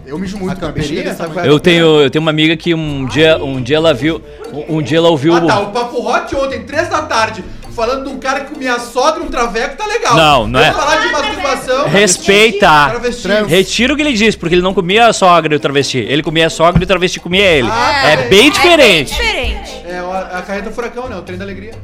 Eu 0.07 0.19
mijo 0.19 0.37
muito, 0.39 0.53
A 0.65 1.29
qual 1.29 1.45
Eu 1.45 1.61
tenho, 1.61 2.01
eu 2.03 2.11
tenho 2.11 2.23
uma 2.23 2.31
amiga 2.31 2.57
que 2.57 2.75
um 2.75 3.05
dia, 3.07 3.37
um 3.43 3.61
dia 3.63 3.77
ela 3.77 3.93
viu, 3.95 4.21
um, 4.53 4.77
um 4.79 4.83
dia 4.83 4.99
ela 4.99 5.09
ouviu. 5.09 5.35
Ah 5.35 5.41
tá, 5.41 5.61
o 5.61 5.71
papo 5.71 6.05
hot 6.05 6.35
ontem, 6.35 6.63
três 6.65 6.89
da 6.89 7.03
tarde, 7.03 7.45
falando 7.75 8.05
de 8.05 8.11
um 8.11 8.19
cara 8.19 8.41
que 8.41 8.53
comia 8.53 8.79
sogra 8.79 9.23
e 9.23 9.27
um 9.27 9.29
traveco, 9.31 9.77
tá 9.77 9.87
legal. 9.87 10.17
Não, 10.17 10.47
não 10.49 10.61
é. 10.61 10.71
Vamos 10.71 10.85
falar 10.85 11.01
de 11.07 11.13
masturbação. 11.13 11.89
Respeita. 11.89 13.01
Retira 13.47 13.93
o 13.93 13.97
que 13.97 14.03
ele 14.03 14.13
disse, 14.13 14.37
porque 14.37 14.55
ele 14.55 14.63
não 14.63 14.75
comia 14.75 15.07
a 15.07 15.13
sogra 15.13 15.53
e 15.55 15.57
o 15.57 15.61
travesti. 15.61 15.99
Ele 15.99 16.23
comia 16.23 16.47
a 16.47 16.51
sogra 16.51 16.81
e 16.83 16.85
o 16.85 16.87
travesti 16.87 17.21
comia 17.21 17.45
ele. 17.45 17.69
Ah, 17.71 18.11
é 18.11 18.13
é. 18.15 18.29
bem 18.29 18.49
É 18.49 18.51
diferente. 18.51 19.13
diferente. 19.13 19.71
É 19.87 19.99
a, 19.99 20.43
carreta 20.43 20.71
furacão, 20.71 21.09
né? 21.09 21.17
O 21.17 21.23
trem 21.23 21.39
da 21.39 21.45
alegria. 21.45 21.75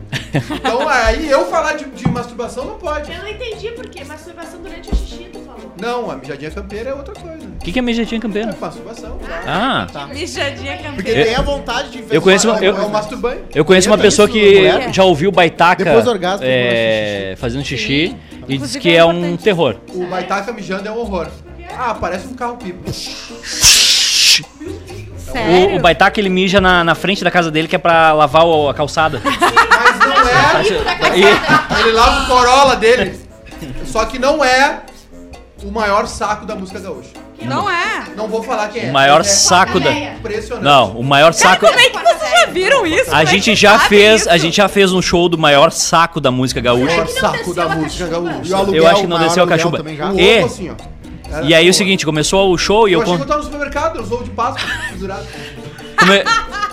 Então 0.51 0.88
aí 0.88 1.29
eu 1.31 1.46
falar 1.46 1.75
de, 1.75 1.85
de 1.87 2.09
masturbação 2.09 2.64
não 2.64 2.75
pode. 2.79 3.11
Eu 3.12 3.18
não 3.22 3.29
entendi 3.29 3.68
por 3.72 3.88
quê. 3.88 4.05
Masturbação 4.05 4.61
durante 4.62 4.90
o 4.92 4.96
xixi, 4.96 5.29
tu 5.33 5.40
falou. 5.40 5.72
Não, 5.81 6.11
a 6.11 6.16
mijadinha 6.16 6.51
campeira 6.51 6.90
é 6.90 6.94
outra 6.94 7.14
coisa. 7.14 7.37
O 7.46 7.59
que, 7.64 7.72
que 7.72 7.79
é 7.79 7.83
mijadinha 7.83 8.18
É 8.18 8.22
campeira? 8.22 8.57
masturbação. 8.61 9.18
tá? 9.18 9.87
Ah, 9.94 10.07
Mijadinha 10.07 10.77
Porque 10.77 10.88
campeira. 11.11 11.25
tem 11.25 11.35
a 11.35 11.42
vontade 11.42 11.90
de 11.90 12.05
Eu 12.11 12.22
conheço 12.22 12.49
uma- 12.49 12.57
uma- 12.57 12.64
eu- 12.64 12.77
É 12.77 12.81
o 12.85 12.90
masturbanho. 12.90 13.40
eu 13.55 13.64
conheço 13.64 13.88
uma 13.90 13.99
pessoa 13.99 14.27
isso, 14.29 14.38
que 14.38 14.55
mulher? 14.57 14.92
já 14.92 15.05
ouviu 15.05 15.31
Baitaca 15.33 15.85
Depois 15.85 16.05
do 16.05 16.11
orgasmo, 16.11 16.44
é, 16.49 17.35
fazendo 17.38 17.64
xixi 17.64 17.94
e 17.94 18.16
diz 18.46 18.55
Inclusive, 18.57 18.81
que 18.81 18.90
é 18.90 18.96
é 18.96 19.05
um 19.05 19.11
importante. 19.12 19.42
terror. 19.42 19.77
O 19.94 20.07
baitaca 20.07 20.53
mijando 20.53 20.88
é 20.88 20.90
um 20.92 20.99
horror. 20.99 21.27
Ah, 21.77 21.94
parece 21.94 22.27
um 22.29 22.35
carro 22.35 22.57
pipa. 22.57 22.90
Sério? 25.16 25.75
O, 25.75 25.77
o 25.77 25.81
Baitaca 25.81 26.20
ele 26.20 26.29
mija 26.29 26.61
na, 26.61 26.85
na 26.85 26.94
frente 26.94 27.25
da 27.25 27.31
casa 27.31 27.51
dele 27.51 27.66
que 27.68 27.75
é 27.75 27.79
pra 27.79 28.12
lavar 28.12 28.44
o- 28.46 28.68
a 28.68 28.75
calçada. 28.75 29.20
Não 30.27 31.12
é. 31.12 31.81
Ele 31.81 31.93
lava 31.93 32.23
o 32.23 32.27
Corolla 32.27 32.77
dele. 32.77 33.19
Só 33.87 34.05
que 34.05 34.19
não 34.19 34.45
é 34.45 34.81
o 35.62 35.71
maior 35.71 36.07
saco 36.07 36.45
da 36.45 36.55
música 36.55 36.79
gaúcha. 36.79 37.11
Não 37.43 37.71
é. 37.71 38.05
Não 38.17 38.29
vou 38.29 38.43
falar 38.43 38.69
quem 38.69 38.87
é. 38.87 38.91
O 38.91 38.93
maior 38.93 39.19
mas 39.19 39.29
é 39.29 39.31
saco 39.31 39.79
da. 39.81 39.91
Impressionante. 39.93 40.65
Não, 40.65 40.93
o 40.99 41.05
maior 41.05 41.33
saco. 41.35 41.67
Como 41.67 41.79
é 41.79 41.91
que 41.91 41.99
vocês 41.99 42.31
já 42.41 42.47
viram 42.47 42.87
isso? 42.87 43.05
Como 43.05 43.17
A 43.17 43.23
é 43.23 43.27
gente 43.27 43.45
que 43.51 43.57
já 43.57 43.79
fez, 43.79 44.23
isso? 44.23 44.31
a 44.31 44.39
gente 44.39 44.57
já 44.57 44.69
fez 44.69 44.93
um 44.93 45.03
show 45.03 45.29
do 45.29 45.37
maior 45.39 45.71
saco 45.71 46.21
da 46.21 46.31
música 46.31 46.61
O 46.61 46.62
gaúcha. 46.62 46.87
maior 46.87 47.07
não 47.07 47.12
saco 47.15 47.55
da 47.55 47.69
música 47.69 48.07
gaúcha. 48.07 48.41
E 48.45 48.53
o 48.53 48.57
aluguel, 48.57 48.83
Eu 48.83 48.87
acho 48.91 49.01
que 49.03 49.07
não 49.07 49.17
o 49.17 49.19
maior 49.19 49.29
desceu 49.29 49.43
a 49.43 49.45
aluguel 49.45 49.59
cachupa. 49.59 49.77
também 49.79 49.97
já. 49.97 50.11
O 50.11 50.19
E- 50.21 50.39
assim, 50.39 50.71
ó. 50.71 50.75
Era 51.35 51.45
E 51.45 51.55
aí 51.55 51.65
o 51.65 51.67
boa. 51.67 51.73
seguinte, 51.75 52.07
começou 52.07 52.53
o 52.53 52.57
show 52.59 52.89
e 52.89 52.93
eu, 52.93 53.01
Eu 53.01 53.03
achei 53.03 53.12
con- 53.12 53.19
que 53.19 53.23
eu 53.25 53.29
tava 53.29 53.39
no 53.41 53.45
supermercado, 53.45 54.01
os 54.01 54.11
ovos 54.12 54.25
de 54.25 54.31
Páscoa 54.31 54.61
pendurados. 54.91 55.27
come- 55.99 56.25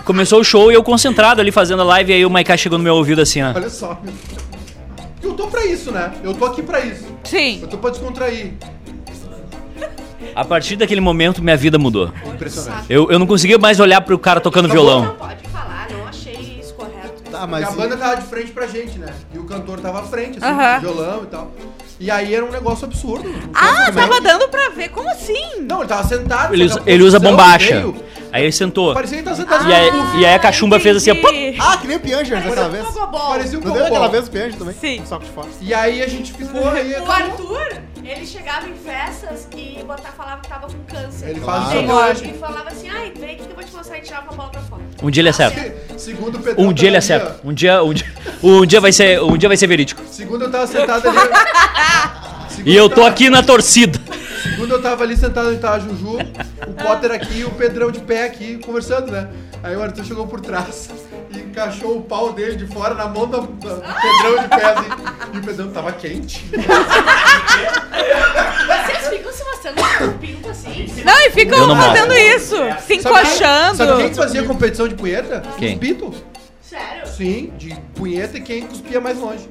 começou 0.04 0.40
o 0.40 0.44
show 0.44 0.70
e 0.70 0.74
eu 0.74 0.82
concentrado 0.82 1.40
ali 1.40 1.50
fazendo 1.50 1.82
a 1.82 1.84
live 1.84 2.12
e 2.12 2.14
aí 2.16 2.26
o 2.26 2.30
Maiká 2.30 2.56
chegou 2.56 2.78
no 2.78 2.84
meu 2.84 2.94
ouvido 2.94 3.20
assim, 3.22 3.42
ó. 3.42 3.52
Olha 3.54 3.70
só. 3.70 3.98
eu 5.22 5.32
tô 5.34 5.46
pra 5.48 5.64
isso, 5.66 5.90
né? 5.90 6.12
Eu 6.22 6.34
tô 6.34 6.44
aqui 6.44 6.62
pra 6.62 6.80
isso. 6.80 7.04
Sim. 7.24 7.60
Eu 7.62 7.68
tô 7.68 7.78
pra 7.78 7.90
descontrair. 7.90 8.52
A 10.34 10.44
partir 10.44 10.76
daquele 10.76 11.00
momento 11.00 11.42
minha 11.42 11.56
vida 11.56 11.78
mudou. 11.78 12.10
Impressionante. 12.26 12.86
Eu, 12.88 13.10
eu 13.10 13.18
não 13.18 13.26
conseguia 13.26 13.58
mais 13.58 13.78
olhar 13.78 14.00
pro 14.00 14.18
cara 14.18 14.40
tocando 14.40 14.66
Não 14.66 14.72
violão. 14.74 15.14
pode 15.18 15.46
falar, 15.48 15.86
não 15.92 16.08
achei 16.08 16.58
isso 16.60 16.74
correto. 16.74 17.22
Tá, 17.30 17.38
Porque 17.40 17.46
mas 17.46 17.68
a 17.68 17.70
banda 17.70 17.96
tava 17.96 18.16
de 18.16 18.26
frente 18.26 18.50
pra 18.50 18.66
gente, 18.66 18.98
né? 18.98 19.12
E 19.32 19.38
o 19.38 19.44
cantor 19.44 19.78
tava 19.80 20.00
à 20.00 20.02
frente, 20.02 20.38
assim, 20.38 20.46
Aham. 20.46 20.74
com 20.74 20.80
violão 20.80 21.22
e 21.22 21.26
tal. 21.26 21.52
E 22.00 22.10
aí 22.10 22.34
era 22.34 22.44
um 22.44 22.50
negócio 22.50 22.84
absurdo. 22.84 23.28
Não 23.28 23.38
Ah, 23.54 23.84
sei 23.84 23.92
tava 23.94 24.00
como 24.08 24.14
é. 24.14 24.20
dando 24.20 24.48
pra 24.48 24.70
ver. 24.70 24.88
Como 24.88 25.08
assim? 25.08 25.60
Não, 25.60 25.78
ele 25.80 25.88
tava 25.88 26.02
sentado. 26.08 26.52
Ele, 26.52 26.68
só 26.68 26.74
usa- 26.76 26.84
a 26.84 26.90
ele 26.92 27.02
usa 27.04 27.20
posição 27.20 27.36
bombacha. 27.36 27.74
veio, 27.80 27.96
Aí 28.34 28.42
ele 28.42 28.50
sentou. 28.52 28.92
Parecia 28.92 29.22
que 29.22 29.28
ele 29.28 29.36
tava 29.36 29.36
sentado 29.36 29.70
E 29.70 29.72
aí, 29.72 29.90
e 30.20 30.26
aí 30.26 30.34
a 30.34 30.38
cachumba 30.40 30.80
fez 30.80 30.96
assim, 30.96 31.12
ó. 31.12 31.14
Entendi. 31.14 31.56
Ah, 31.60 31.76
que 31.76 31.86
nem 31.86 31.96
o 31.96 32.00
Piangers 32.00 32.42
daquela 32.42 32.68
vez. 32.68 32.84
Bobó. 32.90 33.28
Parecia 33.28 33.58
um 33.60 33.62
Não 33.62 33.72
deu 33.72 33.86
aquela 33.86 34.08
vez 34.08 34.26
o 34.26 34.30
Piangers 34.32 34.56
também? 34.56 34.74
Sim. 34.80 35.00
Um 35.02 35.06
saco 35.06 35.24
de 35.24 35.30
fora. 35.30 35.46
E 35.60 35.72
aí 35.72 36.02
a 36.02 36.08
gente 36.08 36.32
ficou 36.32 36.66
aí. 36.68 36.94
O 37.00 37.08
Arthur, 37.12 37.68
ele 38.02 38.26
chegava 38.26 38.68
em 38.68 38.74
festas 38.74 39.46
e 39.56 39.80
botar, 39.84 40.08
falava 40.16 40.40
que 40.40 40.48
tava 40.48 40.66
com 40.66 40.78
câncer. 40.92 41.28
Ele 41.28 41.40
faz 41.40 41.62
Claro. 41.62 41.78
isso 41.84 41.92
até 41.94 42.10
hoje. 42.10 42.30
E 42.34 42.38
falava 42.38 42.68
assim, 42.70 42.88
ai, 42.88 43.12
vem 43.16 43.30
aqui 43.36 43.44
que 43.44 43.50
eu 43.50 43.54
vou 43.54 43.62
te 43.64 43.72
mostrar 43.72 43.98
e 43.98 44.00
tirava 44.00 44.32
a 44.32 44.34
bola 44.34 44.48
pra 44.50 44.60
fora. 44.62 44.82
Um 45.00 45.10
dia 45.10 45.20
ele 45.20 45.28
acerta. 45.28 45.74
Segundo 45.96 46.34
o 46.34 46.40
Pedrão. 46.40 46.66
Um 46.66 46.72
dia 46.72 46.88
ele 46.88 46.96
ali, 46.96 47.04
acerta. 47.04 47.40
Um 47.44 47.52
dia, 47.54 47.84
um 47.84 47.94
dia, 47.94 48.06
um 48.42 48.66
dia 48.66 48.80
vai 48.80 48.92
ser, 48.92 49.22
um 49.22 49.36
dia 49.36 49.48
vai 49.48 49.56
ser 49.56 49.68
verídico. 49.68 50.02
Segundo 50.10 50.46
eu 50.46 50.50
tava 50.50 50.66
sentado 50.66 51.06
ali. 51.08 51.18
Segundo 52.48 52.68
E 52.68 52.74
eu 52.76 52.88
tô 52.88 52.96
tava- 52.96 53.08
aqui 53.10 53.30
na 53.30 53.44
torcida. 53.44 54.00
Segundo 54.50 54.74
eu 54.74 54.82
tava 54.82 55.02
ali 55.04 55.16
sentado 55.16 55.48
onde 55.48 55.58
tava 55.58 55.76
a 55.76 55.78
Juju, 55.80 56.18
o 56.68 56.72
Potter 56.74 57.10
aqui 57.12 57.38
e 57.40 57.44
o 57.44 57.50
Pedrão 57.50 57.90
de 57.90 58.00
pé 58.00 58.24
aqui 58.24 58.58
conversando, 58.58 59.10
né? 59.10 59.28
Aí 59.62 59.74
o 59.74 59.82
Arthur 59.82 60.04
chegou 60.04 60.26
por 60.26 60.40
trás 60.40 60.90
e 61.32 61.38
encaixou 61.38 61.96
o 61.98 62.02
pau 62.02 62.32
dele 62.32 62.56
de 62.56 62.66
fora 62.66 62.94
na 62.94 63.06
mão 63.06 63.26
do, 63.26 63.40
do 63.40 63.46
Pedrão 63.56 64.42
de 64.42 64.48
pé 64.48 64.64
assim. 64.64 64.88
E 65.32 65.38
o 65.38 65.42
Pedrão 65.42 65.70
tava 65.70 65.92
quente. 65.92 66.44
Vocês 68.66 69.08
ficam 69.08 69.32
se 69.32 69.44
mostrando 69.44 69.76
com 69.98 70.18
pinto 70.18 70.48
assim? 70.50 70.86
Não, 71.04 71.18
e 71.26 71.30
ficam 71.30 71.58
Eu 71.58 71.66
não 71.68 71.76
fazendo 71.76 72.08
mostro. 72.14 72.22
isso. 72.36 72.56
Se 72.56 72.56
Sabe 72.56 72.86
quem- 72.88 72.98
encoxando. 72.98 73.76
Sabe 73.76 73.96
quem 73.96 74.08
que 74.10 74.16
fazia 74.16 74.42
competição 74.42 74.88
de 74.88 74.94
punheta? 74.94 75.42
Quem? 75.58 75.72
Os 75.74 75.78
Beatles. 75.80 76.16
Sério? 76.74 77.06
Sim, 77.06 77.52
de 77.56 77.74
punheta 77.94 78.36
e 78.38 78.40
quem 78.40 78.66
cuspia 78.66 79.00
mais 79.00 79.16
longe. 79.18 79.48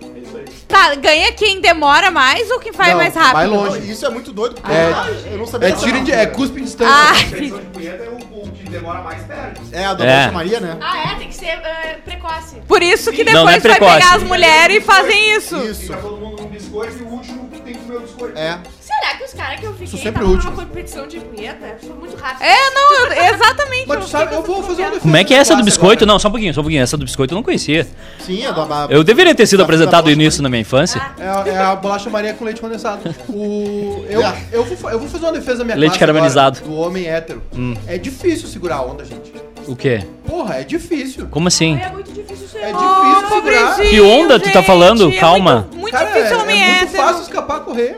Tá, 0.68 0.94
ganha 0.96 1.32
quem 1.32 1.62
demora 1.62 2.12
mais 2.12 2.50
ou 2.52 2.60
quem 2.60 2.74
faz 2.74 2.90
Não, 2.90 2.98
mais 2.98 3.16
rápido? 3.16 3.34
mais 3.34 3.50
Não, 3.50 3.58
longe. 3.64 3.92
Isso 3.92 4.06
é 4.06 4.10
muito 4.10 4.34
doido, 4.34 4.56
porque 4.56 4.72
É- 4.72 5.32
eu 5.32 5.38
não 5.38 5.46
sabia. 5.48 5.70
É 5.70 5.72
dessa 5.72 5.86
tiro 5.86 5.98
em, 5.98 6.02
altura. 6.02 6.18
é 6.18 6.26
cuspe 6.26 6.60
em 6.60 6.64
distância. 6.64 6.94
Ah, 6.94 7.14
Competição 7.24 7.60
de 7.60 7.66
punheta 7.68 8.04
é 8.04 8.10
o, 8.10 8.16
o 8.44 8.52
que 8.52 8.70
demora 8.70 9.02
mais 9.02 9.22
perto. 9.24 9.62
É, 9.72 9.86
a 9.86 9.94
da 9.94 10.06
É. 10.06 10.32
Maria, 10.32 10.60
né? 10.60 10.78
Ah, 10.82 11.12
é? 11.14 11.16
Tem 11.16 11.28
que 11.30 11.36
ser 11.36 11.46
eh, 11.46 12.00
precoce. 12.04 12.56
por 12.68 12.82
isso 12.84 13.12
que 13.12 13.24
Não, 13.24 13.32
depois 13.32 13.44
não 13.46 13.50
é 13.50 13.60
vai 13.60 13.62
precoce. 13.62 13.94
pegar 14.02 14.16
as 14.16 14.24
mulheres 14.24 14.78
e 14.78 14.82
fazem 14.82 15.36
isso. 15.38 15.56
Isso. 15.58 15.82
Fica 15.84 15.98
todo 15.98 16.18
mundo 16.18 16.42
num 16.44 16.50
biscoito 16.50 16.98
e 16.98 17.02
o 17.04 17.08
último 17.08 17.50
tem 17.64 17.74
que 17.76 17.80
comer 17.80 17.98
o 17.98 18.02
biscoito. 18.02 18.38
É. 18.38 18.60
Será 19.04 19.16
que 19.18 19.24
os 19.26 19.34
caras 19.34 19.60
que 19.60 19.66
eu 19.66 19.72
fiquei 19.74 19.88
Sou 19.88 20.00
sempre 20.00 20.24
útil. 20.24 20.50
numa 20.50 20.64
competição 20.66 21.06
de 21.06 21.20
punheta? 21.20 21.78
Foi 21.82 21.94
muito 21.94 22.16
rápido. 22.16 22.42
É, 22.42 22.70
não, 22.70 22.94
eu- 23.08 23.34
exatamente. 23.36 23.86
Mas 23.86 24.06
tu 24.06 24.10
sabe, 24.10 24.34
eu 24.34 24.42
vou 24.44 24.64
fazer 24.64 24.82
uma 24.84 24.88
defesa 24.92 25.02
Como 25.02 25.18
é 25.18 25.24
que 25.26 25.34
é 25.34 25.38
essa 25.38 25.56
do 25.58 25.64
biscoito? 25.64 26.04
agora. 26.06 26.14
Não, 26.14 26.20
só 26.20 26.30
um 26.30 26.32
pouquinho, 26.32 26.54
só 26.54 26.62
um 26.62 26.64
pouquinho. 26.64 26.82
Essa 26.82 26.96
do 26.96 27.04
biscoito 27.04 27.34
eu 27.34 27.36
não 27.36 27.44
conhecia. 27.44 27.86
Sim, 28.20 28.46
é 28.46 28.54
da 28.54 28.88
Eu 28.90 29.04
deveria 29.04 29.36
ter 29.36 29.46
sido 29.46 29.58
da- 29.58 29.66
apresentado 29.66 30.06
da- 30.10 30.16
nisso 30.16 30.42
na 30.42 30.48
minha 30.48 30.62
infância. 30.62 31.02
É, 31.20 31.50
é 31.50 31.58
a 31.58 31.76
bolacha 31.76 32.10
Maria 32.10 32.34
com 32.34 32.46
leite 32.46 32.62
condensado. 32.62 33.02
O, 33.28 34.06
eu, 34.10 34.22
eu, 34.54 34.64
vou, 34.64 34.78
fa- 34.78 34.92
eu 34.92 35.00
vou 35.00 35.10
fazer 35.10 35.26
uma 35.26 35.34
defesa 35.34 35.58
da 35.60 35.64
minha 35.66 35.76
Leite 35.76 35.92
classe 35.92 36.00
caramelizado. 36.00 36.60
agora, 36.60 36.72
do 36.74 36.80
homem 36.82 37.06
hétero. 37.08 37.44
Hum. 37.54 37.76
É 37.86 37.98
difícil 37.98 38.48
segurar 38.48 38.78
a 38.78 38.82
onda, 38.86 39.04
gente. 39.04 39.34
O 39.68 39.76
quê? 39.76 40.04
Porra, 40.26 40.56
é 40.56 40.64
difícil. 40.64 41.28
Como 41.30 41.48
assim? 41.50 41.78
É 41.80 41.90
muito 41.90 42.12
difícil 42.12 42.48
ser 42.48 42.60
É 42.60 42.74
homem. 42.76 43.14
difícil 43.16 43.36
segurar. 43.36 43.76
Que 43.76 44.02
onda 44.02 44.40
tu 44.40 44.50
tá 44.52 44.64
falando? 44.64 45.10
é 45.12 45.16
Calma. 45.18 45.56
muito, 45.72 45.78
muito 45.78 45.92
Cara, 45.94 46.06
difícil 46.08 46.38
é, 46.38 46.42
homem 46.42 46.62
é 46.64 46.68
muito 46.70 46.84
hétero. 46.84 47.04
fácil 47.04 47.22
escapar 47.24 47.60
correr. 47.62 47.98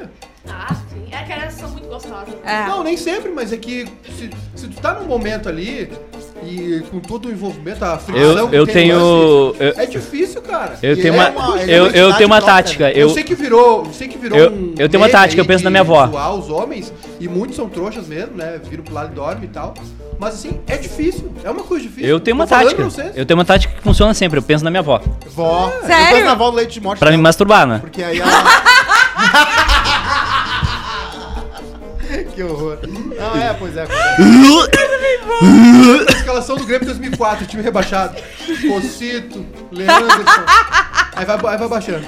É. 2.45 2.67
Não, 2.67 2.83
nem 2.83 2.95
sempre, 2.95 3.31
mas 3.31 3.51
é 3.51 3.57
que 3.57 3.85
se, 4.17 4.29
se 4.55 4.67
tu 4.67 4.79
tá 4.81 4.93
num 4.93 5.05
momento 5.07 5.49
ali 5.49 5.91
e 6.43 6.83
com 6.91 6.99
todo 6.99 7.27
o 7.27 7.31
envolvimento, 7.31 7.83
a 7.83 7.97
fricção 7.97 8.37
Eu, 8.37 8.49
que 8.49 8.55
eu 8.55 8.67
tenho. 8.67 8.95
lance, 9.47 9.57
Eu, 9.63 9.73
É 9.77 9.85
difícil, 9.87 10.41
cara. 10.43 10.77
eu 10.83 10.93
E 10.93 11.01
tenho 11.01 11.15
é 11.15 11.17
uma. 11.17 11.29
uma- 11.29 11.61
é 11.61 11.65
Eu, 11.79 11.83
uma 11.85 11.91
eu 11.97 12.13
tenho 12.13 12.27
uma 12.29 12.37
própria, 12.37 12.41
tática. 12.63 12.83
né? 12.85 12.91
Eu, 12.93 12.99
Eu, 13.07 13.09
sei 13.09 13.23
que 13.23 13.33
virou, 13.33 13.85
eu 13.85 13.93
sei 13.93 14.07
que 14.07 14.17
virou 14.17 14.37
Eu- 14.37 14.51
um 14.51 14.75
eu 14.77 14.87
tenho 14.87 15.01
uma 15.01 15.09
tática, 15.09 15.41
eu 15.41 15.45
penso 15.45 15.63
na 15.63 15.69
minha 15.71 15.81
avó. 15.81 16.05
os 16.37 16.49
homens, 16.51 16.93
e 17.19 17.27
muitos 17.27 17.55
são 17.55 17.67
trouxas 17.67 18.05
mesmo, 18.07 18.35
né? 18.37 18.59
Viram 18.69 18.83
pro 18.83 18.93
lado 18.93 19.11
e 19.11 19.15
dormem 19.15 19.45
e 19.45 19.47
tal. 19.47 19.73
Mas 20.19 20.35
assim, 20.35 20.59
é 20.67 20.77
difícil. 20.77 21.33
É 21.43 21.49
uma 21.49 21.63
coisa 21.63 21.83
difícil. 21.83 22.09
eu 22.09 22.19
tenho 22.19 22.35
uma 22.35 22.45
tática. 22.45 22.75
pra 22.75 22.85
vocês. 22.85 23.11
Eu 23.17 23.25
tenho 23.25 23.37
uma 23.39 23.43
tática 23.45 23.73
que 23.73 23.81
funciona 23.81 24.13
sempre. 24.13 24.37
Eu 24.39 24.43
penso 24.43 24.63
na 24.63 24.69
minha 24.69 24.79
avó. 24.81 25.01
Vó. 25.31 25.71
Sério? 25.85 26.05
Eu 26.05 26.13
penso 26.13 26.25
na 26.25 26.31
avó 26.33 26.51
do 26.51 26.57
leite 26.57 26.73
de 26.73 26.81
morte. 26.81 26.99
Pra 26.99 27.09
me 27.11 27.17
masturbar, 27.17 27.65
né? 27.65 27.79
Porque 27.81 28.03
aí 28.03 28.19
ela. 28.19 28.31
que 32.35 32.43
horror. 32.43 32.77
Não, 32.87 33.41
é, 33.41 33.53
pois 33.53 33.75
é. 33.77 33.85
Escalação 36.17 36.57
do 36.57 36.65
Grêmio 36.65 36.85
2004, 36.85 37.45
time 37.47 37.63
rebaixado. 37.63 38.15
Cocito, 38.67 39.45
Leanderson. 39.71 40.23
Aí 41.15 41.25
vai, 41.25 41.35
aí 41.35 41.57
vai 41.57 41.67
baixando. 41.67 42.05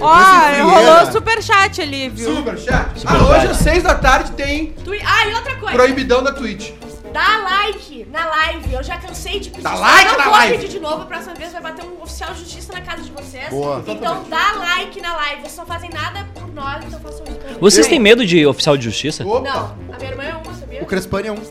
Ó, 0.00 0.16
Frieira. 0.16 0.64
rolou 0.64 1.12
superchat 1.12 1.80
ali, 1.82 2.08
viu? 2.08 2.36
Super 2.36 2.58
chat. 2.58 3.00
Super 3.00 3.16
ah, 3.16 3.24
hoje 3.24 3.46
às 3.48 3.56
6 3.58 3.82
da 3.82 3.94
tarde 3.94 4.32
tem 4.32 4.72
Twi- 4.84 5.02
Ah, 5.04 5.26
e 5.28 5.34
outra 5.34 5.56
coisa. 5.56 5.74
proibidão 5.74 6.22
da 6.22 6.32
Twitch. 6.32 6.70
Dá 7.12 7.36
like 7.38 8.06
na 8.10 8.26
live. 8.26 8.72
Eu 8.72 8.82
já 8.82 8.98
cansei 8.98 9.40
de 9.40 9.50
pedir. 9.50 9.62
Dá 9.62 9.74
like 9.74 10.10
não 10.10 10.18
na 10.18 10.24
vou 10.24 10.32
live. 10.32 10.56
pedir 10.58 10.68
de 10.68 10.80
novo. 10.80 11.02
A 11.02 11.06
próxima 11.06 11.34
vez 11.34 11.52
vai 11.52 11.62
bater 11.62 11.84
um 11.84 12.02
oficial 12.02 12.32
de 12.32 12.40
justiça 12.40 12.72
na 12.72 12.80
casa 12.80 13.02
de 13.02 13.10
vocês. 13.10 13.48
Boa. 13.50 13.82
Então 13.86 14.24
dá 14.28 14.52
like 14.52 15.00
na 15.00 15.16
live. 15.16 15.42
Vocês 15.42 15.56
não 15.56 15.66
fazem 15.66 15.90
nada 15.90 16.26
por 16.34 16.48
nós, 16.52 16.84
então 16.84 17.00
façam 17.00 17.24
isso 17.24 17.36
também. 17.36 17.58
Vocês 17.58 17.86
têm 17.86 17.98
medo 17.98 18.24
de 18.24 18.46
oficial 18.46 18.76
de 18.76 18.84
justiça? 18.84 19.26
Opa. 19.26 19.40
Não, 19.40 19.94
a 19.94 19.98
minha 19.98 20.10
irmã 20.10 20.22
é 20.24 20.34
uma, 20.34 20.54
sabia? 20.54 20.82
O 20.82 20.86
Crespani 20.86 21.28
é 21.28 21.32
um. 21.32 21.42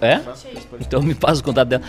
É? 0.00 0.20
Então 0.80 1.02
me 1.02 1.14
passa 1.14 1.40
o 1.40 1.44
contato 1.44 1.68
dela. 1.68 1.82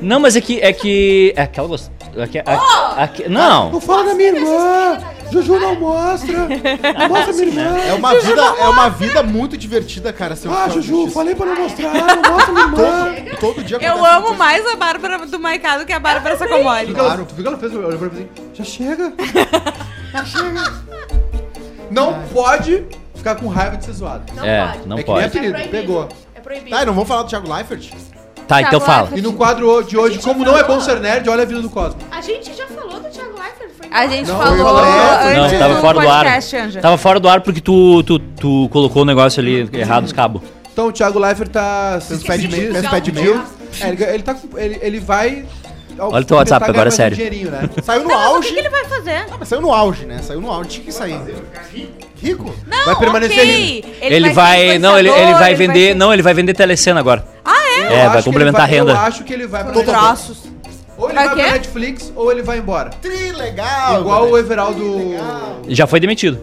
Não, 0.00 0.20
mas 0.20 0.36
é 0.36 0.40
que. 0.40 0.60
É 0.60 0.72
que. 0.72 1.32
É 1.36 1.42
aquela 1.42 1.68
é- 2.16 3.02
aqui- 3.02 3.28
Não! 3.28 3.70
Não 3.72 3.80
fala 3.80 4.04
da 4.04 4.14
minha 4.14 4.28
irmã. 4.30 4.98
Juju 5.32 5.58
não 5.58 5.74
mostra. 5.74 6.32
Não 6.38 6.48
mostra 7.08 7.32
minha 7.32 7.46
irmã. 7.48 7.78
É 7.88 7.94
uma 7.94 8.14
vida, 8.20 8.40
é 8.42 8.68
uma 8.68 8.88
vida 8.90 9.22
muito 9.22 9.56
divertida, 9.56 10.12
cara. 10.12 10.36
Ser 10.36 10.48
um 10.48 10.52
Ah, 10.54 10.68
Juju, 10.68 10.82
justiça. 10.82 11.14
falei 11.14 11.34
pra 11.34 11.46
não 11.46 11.56
mostrar. 11.56 11.92
Não 11.92 12.32
mostra 12.32 12.52
minha 12.52 12.64
irmã. 12.66 12.76
Todo, 12.76 13.40
todo 13.56 13.64
dia 13.64 13.78
Eu 13.82 14.04
amo 14.04 14.34
mais 14.34 14.64
a 14.66 14.76
Bárbara 14.76 15.18
do 15.26 15.38
Maiká 15.40 15.78
do 15.78 15.86
que 15.86 15.92
a 15.92 15.98
Bárbara 15.98 16.36
Sacomori. 16.38 16.86
Ela- 16.90 16.94
Claro. 16.94 17.24
Tu 17.26 17.34
viu 17.34 17.42
que 17.44 17.48
ela 17.48 17.58
fez? 17.58 17.72
Pra 17.72 18.08
mim 18.08 18.10
assim, 18.12 18.28
já 18.54 18.64
chega. 18.64 19.12
Já 20.12 20.24
chega. 20.24 20.72
Não 21.90 22.22
pode 22.32 22.84
ficar 23.14 23.34
com 23.34 23.48
raiva 23.48 23.76
de 23.76 23.84
ser 23.84 23.92
zoado. 23.92 24.32
Não 24.34 24.44
É, 24.44 24.66
pode. 24.68 24.88
não 24.88 24.96
É 24.98 25.00
que 25.00 25.06
pode. 25.06 25.18
nem 25.20 25.26
apelido, 25.28 25.52
proibido. 25.54 25.76
pegou. 25.76 26.08
É 26.36 26.40
proibido. 26.40 26.70
Tá, 26.70 26.82
e 26.82 26.86
não 26.86 26.92
vamos 26.94 27.08
falar 27.08 27.22
do 27.22 27.28
Thiago 27.28 27.52
Leifert? 27.52 27.90
Tá, 28.46 28.60
então 28.62 28.80
fala. 28.80 29.08
E 29.14 29.20
no 29.22 29.32
quadro 29.32 29.82
de 29.84 29.96
hoje, 29.96 30.18
como 30.18 30.44
não 30.44 30.56
é 30.58 30.62
bom 30.64 30.78
ser 30.80 31.00
nerd, 31.00 31.28
olha 31.28 31.42
a 31.42 31.46
vida 31.46 31.60
do 31.62 31.70
Cosmo. 31.70 31.98
A 32.10 32.20
gente 32.20 32.52
já 32.54 32.66
falou 32.66 33.00
do 33.00 33.08
Thiago 33.08 33.30
Leifert. 33.38 33.70
Foi 33.78 33.88
A 33.90 34.06
gente 34.06 34.28
Não, 34.28 34.38
falou 34.38 34.56
eu 34.58 34.64
falei, 34.64 35.38
antes 35.38 35.52
Não, 35.52 35.58
tava 35.60 35.74
do 35.74 35.80
fora 35.80 36.00
do 36.00 36.08
ar. 36.08 36.24
podcast, 36.24 36.56
Anja. 36.56 36.80
Tava 36.80 36.98
fora 36.98 37.20
do 37.20 37.28
ar 37.28 37.40
porque 37.40 37.60
tu, 37.60 38.02
tu, 38.02 38.18
tu 38.18 38.68
colocou 38.70 39.02
o 39.02 39.04
negócio 39.04 39.40
ali 39.40 39.68
errado 39.72 40.04
os 40.04 40.12
cabos. 40.12 40.42
Então 40.72 40.88
o 40.88 40.92
Thiago 40.92 41.18
Leifert 41.18 41.48
tá 41.50 41.98
se 42.00 42.08
Fez 42.08 42.22
pé 42.24 42.36
de 42.36 42.48
fez 42.48 43.14
meio. 43.14 43.42
É, 43.80 43.88
ele, 43.88 44.04
ele 44.04 44.22
tá 44.22 44.34
com- 44.34 44.58
ele, 44.58 44.78
ele 44.82 45.00
vai. 45.00 45.44
Olha 45.96 46.24
teu 46.24 46.36
WhatsApp 46.36 46.68
agora, 46.68 46.88
é 46.88 46.90
sério. 46.90 47.16
Dinheirinho, 47.16 47.50
né? 47.52 47.70
Saiu 47.82 48.02
no 48.02 48.08
Não, 48.08 48.16
mas 48.16 48.26
o 48.26 48.34
auge. 48.34 48.48
que, 48.48 48.54
que 48.54 48.60
ele 48.60 48.68
vai 48.68 48.84
fazer? 48.84 49.26
Ah, 49.30 49.36
mas 49.38 49.48
saiu 49.48 49.60
no 49.62 49.72
auge, 49.72 50.04
né? 50.04 50.18
Saiu 50.22 50.40
no 50.40 50.50
auge, 50.50 50.68
tinha 50.70 50.84
que 50.84 50.92
sair. 50.92 51.20
Rico? 52.20 52.52
Não, 52.66 52.84
Vai 52.84 52.96
permanecer 52.96 53.38
ok. 53.38 53.98
Ele, 54.00 54.26
ser 54.28 54.34
vai. 54.34 54.78
Não, 54.78 54.98
ele, 54.98 55.08
ele 55.08 55.18
influenciador, 55.18 55.38
vai 55.40 55.54
vender. 55.54 55.88
ser- 55.88 55.94
Não, 55.94 56.12
ele 56.12 56.22
vai 56.22 56.34
vender 56.34 56.54
telecena 56.54 56.98
agora. 56.98 57.24
Ah, 57.44 57.63
é? 57.74 57.94
É, 58.00 58.08
vai 58.08 58.22
complementar 58.22 58.62
a 58.62 58.66
renda. 58.66 58.92
Eu 58.92 58.98
acho 58.98 59.24
que 59.24 59.32
ele 59.32 59.46
vai 59.46 59.64
pra 59.64 59.82
Braços. 59.82 60.44
Ou 60.96 61.08
ele 61.08 61.14
Vai 61.14 61.28
pra 61.28 61.52
Netflix 61.52 62.12
ou 62.14 62.30
ele 62.30 62.42
vai 62.42 62.58
embora. 62.58 62.90
Tri 63.02 63.32
legal. 63.32 64.00
Igual 64.00 64.30
o. 64.30 64.38
Everaldo. 64.38 64.84
Já 65.68 65.86
foi 65.86 65.98
demitido. 65.98 66.38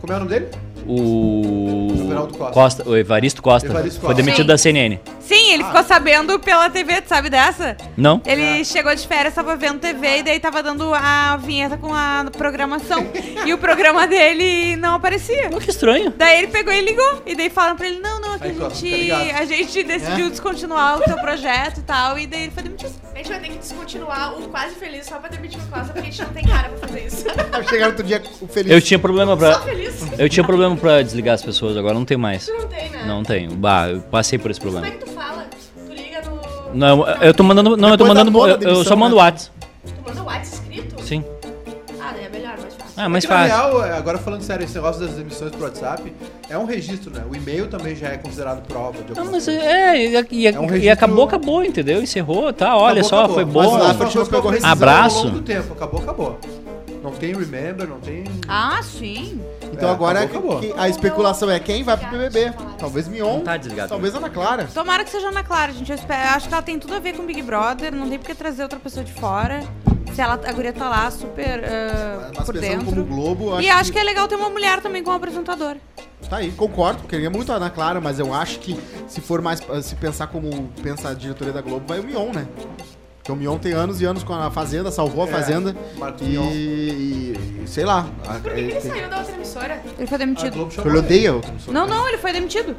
Como 0.00 0.12
é 0.12 0.16
o 0.16 0.18
nome 0.20 0.30
dele? 0.30 0.48
O. 0.86 1.88
Everaldo 2.06 2.36
Costa. 2.38 2.52
Costa. 2.52 2.88
O 2.88 2.96
Evaristo 2.96 3.42
Costa. 3.42 3.68
Evaristo 3.68 4.00
Foi 4.00 4.08
Costa. 4.08 4.22
demitido 4.22 4.44
Sim. 4.44 4.48
da 4.48 4.58
CNN. 4.58 4.98
Sim, 5.30 5.52
ele 5.52 5.62
ficou 5.62 5.84
sabendo 5.84 6.40
pela 6.40 6.68
TV, 6.68 7.00
tu 7.02 7.08
sabe 7.08 7.30
dessa? 7.30 7.76
Não? 7.96 8.20
Ele 8.26 8.64
chegou 8.64 8.92
de 8.92 9.06
férias, 9.06 9.32
tava 9.32 9.54
vendo 9.54 9.78
TV 9.78 10.18
e 10.18 10.22
daí 10.24 10.40
tava 10.40 10.60
dando 10.60 10.92
a 10.92 11.36
vinheta 11.36 11.76
com 11.76 11.94
a 11.94 12.24
programação. 12.36 13.06
e 13.46 13.54
o 13.54 13.58
programa 13.58 14.08
dele 14.08 14.74
não 14.74 14.94
aparecia. 14.94 15.48
Oh, 15.54 15.58
que 15.60 15.70
estranho. 15.70 16.12
Daí 16.16 16.38
ele 16.38 16.48
pegou 16.48 16.72
e 16.74 16.80
ligou. 16.80 17.22
E 17.24 17.36
daí 17.36 17.48
falaram 17.48 17.76
pra 17.76 17.86
ele, 17.86 18.00
não, 18.00 18.20
não, 18.20 18.32
aqui 18.34 18.48
Aí, 18.48 18.60
a 18.60 18.68
gente, 18.70 18.96
ligado. 18.96 19.30
a 19.40 19.44
gente 19.44 19.82
decidiu 19.84 20.30
descontinuar 20.30 20.98
o 20.98 21.00
teu 21.02 21.16
projeto 21.18 21.78
e 21.78 21.82
tal. 21.82 22.18
E 22.18 22.26
daí 22.26 22.42
ele 22.42 22.50
foi 22.50 22.64
demitido. 22.64 22.92
A 23.14 23.18
gente 23.18 23.28
vai 23.28 23.38
ter 23.38 23.48
que 23.50 23.58
descontinuar 23.58 24.36
o 24.36 24.48
quase 24.48 24.74
feliz 24.74 25.06
só 25.06 25.16
pra 25.18 25.28
demitir 25.28 25.60
o 25.60 25.66
Costa, 25.68 25.92
porque 25.92 26.00
a 26.00 26.02
gente 26.02 26.22
não 26.22 26.30
tem 26.30 26.44
cara 26.44 26.70
pra 26.70 26.88
fazer 26.88 27.06
isso. 27.06 27.24
Chegaram 27.68 27.90
outro 27.92 28.04
dia 28.04 28.20
o 28.40 28.48
feliz. 28.48 28.72
Eu 28.72 28.80
tinha 28.80 28.98
problema 28.98 29.32
Só 29.32 29.36
pra. 29.36 29.60
feliz. 29.60 29.94
Eu 30.18 30.28
tinha 30.28 30.42
problema 30.42 30.76
pra 30.76 31.02
desligar 31.02 31.36
as 31.36 31.42
pessoas, 31.42 31.76
agora 31.76 31.94
não 31.94 32.04
tem 32.04 32.16
mais. 32.16 32.46
Tu 32.46 32.52
não 32.52 32.66
tem, 32.66 32.90
né? 32.90 33.04
Não 33.06 33.22
tenho. 33.22 33.50
Bah, 33.52 33.88
eu 33.90 34.00
passei 34.00 34.36
por 34.38 34.50
esse 34.50 34.58
Como 34.58 34.72
problema. 34.72 34.92
é 34.94 34.98
que 34.98 35.04
tu? 35.04 35.19
Não, 36.72 37.06
eu 37.20 37.34
tô 37.34 37.42
mandando. 37.42 37.76
Não, 37.76 37.88
eu 37.90 37.98
tô 37.98 38.06
mandando. 38.06 38.46
Eu, 38.48 38.60
eu 38.60 38.84
só 38.84 38.94
mando 38.96 39.16
né? 39.16 39.22
WhatsApp. 39.22 39.56
Tu 39.84 40.08
manda 40.08 40.22
o 40.22 40.26
WhatsApp 40.26 40.46
escrito? 40.74 41.02
Sim. 41.02 41.24
Ah, 42.00 42.12
daí 42.12 42.24
é 42.24 42.28
melhor, 42.28 42.58
mais 42.58 42.74
fácil. 42.74 42.92
Ah, 42.96 43.08
mais 43.08 43.24
É 43.24 43.28
na 43.28 43.34
fácil. 43.34 43.56
real, 43.80 43.80
agora 43.98 44.18
falando 44.18 44.42
sério, 44.42 44.64
esse 44.64 44.74
negócio 44.74 45.06
das 45.06 45.18
emissões 45.18 45.50
pro 45.52 45.62
WhatsApp 45.64 46.12
é 46.48 46.56
um 46.58 46.64
registro, 46.64 47.10
né? 47.12 47.22
O 47.30 47.34
e-mail 47.34 47.66
também 47.68 47.94
já 47.96 48.08
é 48.08 48.16
considerado 48.18 48.62
prova 48.66 48.92
de 49.02 49.12
Não, 49.12 49.22
alguma 49.22 49.30
mas 49.32 49.44
coisa. 49.44 49.60
é, 49.60 49.96
e, 50.06 50.26
e- 50.30 50.46
É 50.46 50.60
um 50.60 50.76
e 50.76 50.88
acabou, 50.90 51.24
acabou, 51.24 51.64
entendeu? 51.64 52.02
Encerrou, 52.02 52.52
tá? 52.52 52.76
Olha 52.76 53.00
Acabou, 53.00 53.08
só, 53.08 53.18
acabou. 53.24 53.34
foi 53.34 53.44
Mas 53.44 53.52
bom. 53.54 53.78
Leifert 53.78 54.14
não 54.14 54.26
pegou 54.26 54.50
rescisão 54.50 54.72
Abraço. 54.72 55.18
Ao 55.18 55.24
longo 55.24 55.36
do 55.38 55.42
tempo, 55.42 55.72
acabou, 55.72 56.00
acabou. 56.02 56.38
Não 57.02 57.12
tem 57.12 57.32
remember, 57.34 57.88
não 57.88 57.98
tem... 57.98 58.24
Ah, 58.46 58.80
sim. 58.82 59.40
Então 59.72 59.88
É, 59.88 59.92
agora 59.92 60.20
acabou, 60.24 60.58
acabou. 60.58 60.60
que 60.74 60.78
a 60.78 60.88
especulação 60.88 61.50
é 61.50 61.58
quem 61.60 61.82
vai 61.82 61.96
pro 61.96 62.08
BBB. 62.08 62.52
Talvez 62.78 63.06
Mion, 63.08 63.40
tá 63.40 63.56
desligado. 63.56 63.88
talvez 63.88 64.14
Ana 64.14 64.28
Clara. 64.30 64.68
Tomara 64.72 65.04
que 65.04 65.10
seja 65.10 65.28
Ana 65.28 65.42
Clara, 65.44 65.72
gente. 65.72 65.90
Eu 65.90 65.96
espero- 65.96 66.28
acho 66.34 66.48
que 66.48 66.54
ela 66.54 66.62
tem 66.62 66.78
tudo 66.78 66.94
a 66.94 66.98
ver 66.98 67.14
com 67.16 67.24
Big 67.24 67.40
Brother. 67.42 67.94
Não 67.94 68.08
tem 68.08 68.18
porque 68.18 68.34
trazer 68.34 68.62
outra 68.62 68.78
pessoa 68.78 69.04
de 69.04 69.12
fora. 69.12 69.62
Se 70.14 70.20
ela, 70.20 70.34
a 70.44 70.52
guria 70.52 70.72
tá 70.72 70.88
lá 70.88 71.08
super 71.10 71.62
ah, 71.64 72.30
Mas 72.36 72.44
por 72.44 72.54
pensando 72.54 72.78
dentro. 72.84 72.86
como 72.86 73.04
Globo, 73.04 73.54
acho 73.54 73.62
E 73.62 73.70
acho 73.70 73.92
que 73.92 73.98
é 73.98 74.02
legal 74.02 74.26
ter 74.26 74.34
uma 74.34 74.50
mulher 74.50 74.80
também 74.82 75.04
como 75.04 75.16
apresentadora. 75.16 75.78
Tá 76.28 76.36
aí, 76.38 76.50
concordo. 76.52 77.04
Queria 77.08 77.30
muito 77.30 77.50
a 77.52 77.56
Ana 77.56 77.70
Clara, 77.70 78.00
mas 78.00 78.18
eu 78.18 78.34
acho 78.34 78.58
que 78.58 78.78
se 79.08 79.20
for 79.20 79.40
mais. 79.40 79.60
Se 79.82 79.94
pensar 79.94 80.26
como 80.26 80.68
pensa 80.82 81.08
a 81.10 81.14
diretoria 81.14 81.52
da 81.52 81.60
Globo, 81.60 81.84
vai 81.86 82.00
o 82.00 82.02
Mion, 82.04 82.32
né? 82.32 82.46
O 83.32 83.36
Mion 83.36 83.58
tem 83.58 83.72
anos 83.72 84.00
e 84.00 84.04
anos 84.04 84.22
com 84.22 84.32
a 84.34 84.50
Fazenda, 84.50 84.90
salvou 84.90 85.24
a 85.24 85.28
É, 85.28 85.30
Fazenda. 85.30 85.74
Marcos 85.96 86.22
E, 86.22 86.30
Mion. 86.30 86.48
e- 86.52 87.62
sei 87.66 87.84
lá. 87.84 88.06
Por 88.24 88.42
que, 88.42 88.50
que 88.50 88.60
ele 88.60 88.70
ele- 88.72 88.80
saiu 88.80 89.08
da 89.08 89.18
outra 89.18 89.34
emissora? 89.34 89.82
Ele 89.98 90.06
foi 90.06 90.18
demitido. 90.18 90.68
Ele 90.84 90.98
odeia 90.98 91.34
o. 91.36 91.40
Não, 91.68 91.86
não, 91.86 92.08
ele 92.08 92.18
foi 92.18 92.32
demitido. 92.32 92.74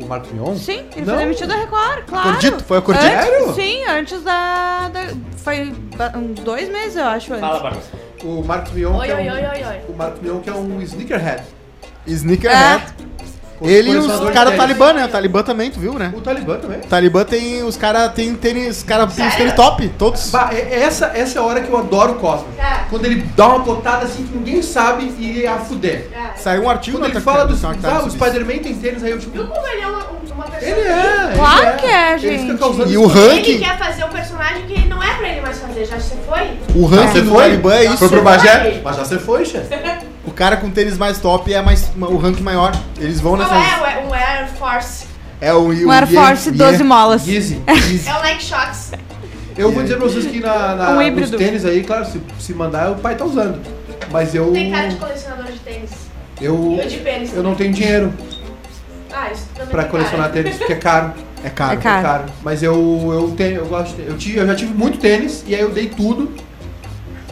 O 0.00 0.06
Marcos 0.06 0.30
Mion? 0.32 0.56
Sim, 0.56 0.84
ele 0.94 1.04
Não. 1.06 1.14
foi 1.14 1.22
demitido 1.24 1.48
da 1.48 1.56
Record, 1.56 2.04
claro. 2.06 2.28
Acordito? 2.30 2.64
Foi 2.64 2.78
acordito? 2.78 3.04
Antes-? 3.06 3.54
Sim, 3.54 3.84
antes 3.84 4.22
da, 4.22 4.88
da- 4.88 5.14
Foi 5.36 5.72
uns 6.16 6.40
dois 6.40 6.68
meses, 6.68 6.96
eu 6.96 7.04
acho. 7.04 7.32
Antes. 7.32 7.40
Fala, 7.40 7.60
Bárbara. 7.60 7.82
O 8.24 8.42
Marcos 8.42 8.72
Mion, 8.72 8.96
Oi, 8.96 9.06
que 9.06 9.12
é 9.12 9.16
oi, 9.16 9.22
um... 9.22 9.32
oi, 9.32 9.40
oi, 9.44 9.64
oi. 9.64 9.80
O 9.88 9.96
Marcos 9.96 10.20
Mion, 10.22 10.40
que 10.40 10.50
é 10.50 10.54
um 10.54 10.80
sneakerhead. 10.82 11.42
Sneakerhead. 12.06 12.84
Co- 12.84 13.25
Ele 13.62 13.90
e 13.90 13.96
os 13.96 14.30
caras. 14.30 14.56
Talibã, 14.56 14.92
né? 14.92 15.04
O 15.04 15.08
Talibã 15.08 15.42
também, 15.42 15.70
tu 15.70 15.78
viu, 15.80 15.94
né? 15.94 16.12
O 16.14 16.20
Talibã 16.20 16.56
também. 16.56 16.78
O 16.80 16.86
Talibã 16.86 17.24
tem. 17.24 17.62
Os 17.62 17.76
caras 17.76 18.12
tem 18.12 18.34
tênis. 18.34 18.78
Os 18.78 18.82
caras 18.82 19.14
têm 19.14 19.26
os 19.26 19.34
tênis 19.34 19.54
top, 19.54 19.88
todos. 19.98 20.30
Bah, 20.30 20.50
é- 20.52 20.82
essa, 20.82 21.06
essa 21.14 21.38
é 21.38 21.42
a 21.42 21.44
hora 21.44 21.60
que 21.60 21.70
eu 21.70 21.76
adoro 21.76 22.12
o 22.12 22.14
Cosmo. 22.16 22.46
É. 22.58 22.84
Quando 22.90 23.04
ele 23.06 23.22
dá 23.36 23.48
uma 23.48 23.58
botada 23.60 24.04
assim 24.04 24.24
que 24.26 24.36
ninguém 24.36 24.62
sabe 24.62 25.12
e 25.18 25.44
é 25.44 25.48
a 25.48 25.58
fuder. 25.58 26.08
É. 26.12 26.36
Saiu 26.36 26.62
um 26.64 26.70
artigo 26.70 26.98
Quando 26.98 27.10
ele 27.10 27.20
fala 27.20 27.46
dos. 27.46 27.64
Ah, 27.64 28.02
o 28.04 28.10
Spider-Man 28.10 28.58
tem 28.58 28.74
tênis, 28.74 29.02
aí 29.02 29.10
eu 29.10 29.18
tipo. 29.18 29.32
Viu 29.32 29.46
como 29.46 29.66
ele 29.66 29.80
é 29.82 29.86
uma, 29.86 30.04
uma 30.34 30.44
pessoa. 30.44 30.70
Ele 30.70 30.80
é. 30.80 31.24
ele 31.28 31.36
Claro 31.36 31.76
que 31.76 31.86
é, 31.86 32.12
Ele 32.14 32.38
fica 32.38 32.68
gente. 32.72 32.92
E 32.92 32.98
o 32.98 33.06
isso. 33.06 33.18
Ele 33.18 33.36
ranking. 33.36 33.58
quer 33.60 33.78
fazer 33.78 34.04
um 34.04 34.08
personagem 34.08 34.62
que 34.66 34.86
não 34.88 35.02
é 35.02 35.14
pra 35.14 35.28
ele 35.28 35.40
mais 35.40 35.58
fazer, 35.58 35.84
já 35.86 35.98
se 35.98 36.14
foi? 36.26 36.58
O 36.74 36.84
ranking 36.86 37.12
Você 37.12 37.20
do 37.22 37.30
foi? 37.30 37.42
Talibã 37.42 37.74
é 37.74 37.84
isso. 37.84 37.96
Foi 37.98 38.08
pro 38.08 38.18
Você 38.18 38.24
Bagé? 38.24 38.60
foi? 38.60 38.80
Mas 38.84 38.96
já 38.96 39.04
você 39.04 39.18
foi, 39.18 39.44
chefe. 39.44 39.66
O 40.36 40.38
cara 40.38 40.58
com 40.58 40.68
tênis 40.70 40.98
mais 40.98 41.18
top 41.18 41.50
é 41.50 41.62
mais, 41.62 41.90
o 41.96 42.16
ranking 42.18 42.42
maior. 42.42 42.78
Eles 43.00 43.20
vão 43.22 43.38
Qual 43.38 43.48
nessas. 43.48 43.72
é? 43.72 43.80
O 43.80 43.84
Air- 43.86 44.06
Um 44.06 44.12
Air 44.12 44.48
Force. 44.58 45.06
É 45.40 45.54
o, 45.54 45.60
o 45.60 45.86
Um 45.86 45.90
Air 45.90 46.06
Force 46.06 46.50
Ye- 46.50 46.54
12 46.56 46.84
molas. 46.84 47.24
Yeezy. 47.26 47.62
É 47.66 48.12
o 48.18 48.22
Nike 48.22 48.44
Shox. 48.44 48.92
Eu 49.56 49.72
vou 49.72 49.82
dizer 49.82 49.96
pra 49.96 50.04
vocês 50.06 50.26
que 50.26 50.38
na, 50.40 50.74
na, 50.74 50.90
Um 50.90 51.10
nos 51.12 51.30
tênis 51.30 51.64
aí, 51.64 51.82
claro, 51.82 52.04
se, 52.04 52.20
se 52.38 52.52
mandar, 52.52 52.90
o 52.90 52.96
pai 52.96 53.14
tá 53.14 53.24
usando. 53.24 53.62
Mas 54.10 54.34
eu. 54.34 54.52
Tem 54.52 54.70
cara 54.70 54.88
de 54.88 54.96
colecionador 54.96 55.46
de 55.50 55.58
tênis. 55.60 55.90
Eu, 56.38 56.78
E 56.84 56.86
de 56.86 56.98
pênis. 56.98 57.34
eu 57.34 57.42
não 57.42 57.54
tenho 57.54 57.72
dinheiro 57.72 58.12
Ah, 59.10 59.30
isso 59.32 59.46
também 59.54 59.70
pra 59.70 59.84
tem 59.84 59.90
colecionar 59.90 60.28
cara. 60.28 60.42
tênis, 60.42 60.58
porque 60.58 60.72
é 60.74 60.76
caro. 60.76 61.14
É 61.42 61.48
caro. 61.48 61.72
É 61.72 61.76
caro. 61.78 61.98
É 61.98 62.02
caro. 62.02 62.24
Mas 62.44 62.62
eu, 62.62 62.74
eu 63.10 63.34
tenho, 63.34 63.56
eu 63.60 63.66
gosto 63.66 63.98
eu, 64.02 64.18
tive, 64.18 64.36
eu 64.36 64.46
já 64.46 64.54
tive 64.54 64.74
muito 64.74 64.98
tênis 64.98 65.42
e 65.46 65.54
aí 65.54 65.62
eu 65.62 65.70
dei 65.70 65.88
tudo. 65.88 66.30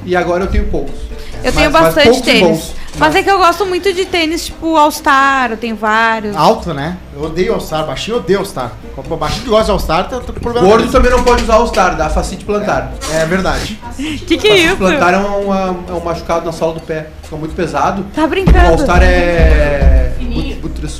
E 0.06 0.16
agora 0.16 0.44
eu 0.44 0.48
tenho 0.48 0.64
poucos. 0.68 0.94
Eu 1.44 1.52
Mas- 1.52 1.54
tenho 1.54 1.70
mas 1.70 1.82
bastante 1.94 2.22
tênis. 2.22 2.42
bons. 2.42 2.74
Mas 2.96 3.14
é 3.16 3.22
que 3.24 3.30
eu 3.30 3.38
gosto 3.38 3.66
muito 3.66 3.92
de 3.92 4.04
tênis, 4.06 4.46
tipo 4.46 4.76
All 4.76 4.90
Star, 4.90 5.50
eu 5.50 5.56
tenho 5.56 5.74
vários. 5.76 6.34
Alto, 6.36 6.72
né? 6.72 6.96
Eu 7.14 7.24
odeio 7.24 7.52
All-Star. 7.54 7.84
Baixinho 7.86 8.14
eu 8.16 8.20
odeio 8.20 8.38
All-Star. 8.38 8.70
Baixinho 9.18 9.42
que 9.42 9.48
gosta 9.50 9.64
de 9.64 9.70
All-Star, 9.72 10.08
com 10.08 10.20
problema. 10.40 10.66
Gordo 10.68 10.90
também 10.92 11.10
não 11.10 11.22
pode 11.24 11.42
usar 11.42 11.54
All-Star, 11.54 11.96
dá 11.96 12.08
facite 12.08 12.44
plantar. 12.44 12.92
É 13.12 13.26
verdade. 13.26 13.78
Que 14.26 14.38
que 14.38 14.48
é 14.48 14.56
isso? 14.58 14.76
Plantar 14.76 15.12
é 15.14 15.18
um, 15.18 15.52
é 15.54 15.92
um 15.92 16.00
machucado 16.04 16.46
na 16.46 16.52
sola 16.52 16.74
do 16.74 16.80
pé. 16.80 17.08
Fica 17.22 17.36
muito 17.36 17.54
pesado. 17.54 18.04
Tá 18.14 18.24
O 18.24 18.28
brincando? 18.28 18.66
All-Star 18.68 19.02
é. 19.02 20.12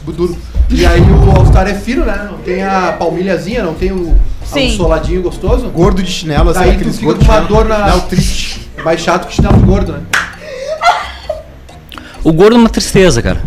Duro. 0.07 0.37
E 0.71 0.85
aí 0.87 1.01
o 1.01 1.31
All-Star 1.37 1.67
é 1.69 1.75
fino, 1.75 2.05
né? 2.05 2.29
Não 2.31 2.39
tem 2.39 2.63
a 2.63 2.95
palmilhazinha, 2.99 3.63
não 3.63 3.75
tem 3.75 3.93
o, 3.93 4.17
Sim. 4.45 4.69
o 4.75 4.77
soladinho 4.77 5.23
gostoso. 5.23 5.69
Gordo 5.69 6.03
de 6.03 6.11
chinelo, 6.11 6.51
assim, 6.51 6.61
Daí 6.61 6.79
tu 6.79 6.93
fica 6.93 7.05
gordo 7.07 7.19
com 7.19 7.25
de 7.25 7.31
uma 7.31 7.41
dor 7.41 7.65
na- 7.67 7.87
Não, 7.89 8.01
triste. 8.01 8.71
É 8.77 8.83
mais 8.83 9.01
chato 9.01 9.27
que 9.29 9.35
chinelo 9.35 9.59
gordo, 9.59 9.93
né? 9.93 10.01
O 12.25 12.33
gordo 12.33 12.57
é 12.57 12.59
uma 12.59 12.71
tristeza, 12.71 13.21
cara. 13.21 13.43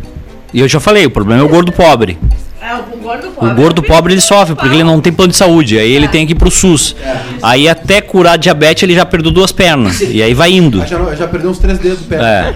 E 0.53 0.59
eu 0.59 0.67
já 0.67 0.79
falei, 0.79 1.05
o 1.05 1.11
problema 1.11 1.41
é 1.41 1.45
o 1.45 1.49
gordo 1.49 1.71
pobre. 1.71 2.17
É, 2.61 2.75
o 2.75 2.97
gordo 2.97 3.27
pobre. 3.29 3.51
O 3.51 3.55
gordo 3.55 3.83
pobre 3.83 4.13
ele 4.13 4.21
sofre 4.21 4.55
porque 4.55 4.75
ele 4.75 4.83
não 4.83 5.01
tem 5.01 5.11
plano 5.11 5.31
de 5.31 5.37
saúde. 5.37 5.79
Aí 5.79 5.91
ele 5.91 6.07
tem 6.07 6.25
que 6.25 6.33
ir 6.33 6.35
pro 6.35 6.51
SUS. 6.51 6.95
Aí 7.41 7.67
até 7.67 8.01
curar 8.01 8.37
diabetes 8.37 8.83
ele 8.83 8.93
já 8.93 9.05
perdeu 9.05 9.31
duas 9.31 9.51
pernas. 9.51 10.01
E 10.01 10.21
aí 10.21 10.33
vai 10.33 10.51
indo. 10.51 10.85
Já, 10.85 11.15
já 11.15 11.27
perdeu 11.27 11.49
uns 11.49 11.59
três 11.59 11.79
dedos 11.79 11.99
do 11.99 12.05
pé. 12.05 12.17
É. 12.17 12.55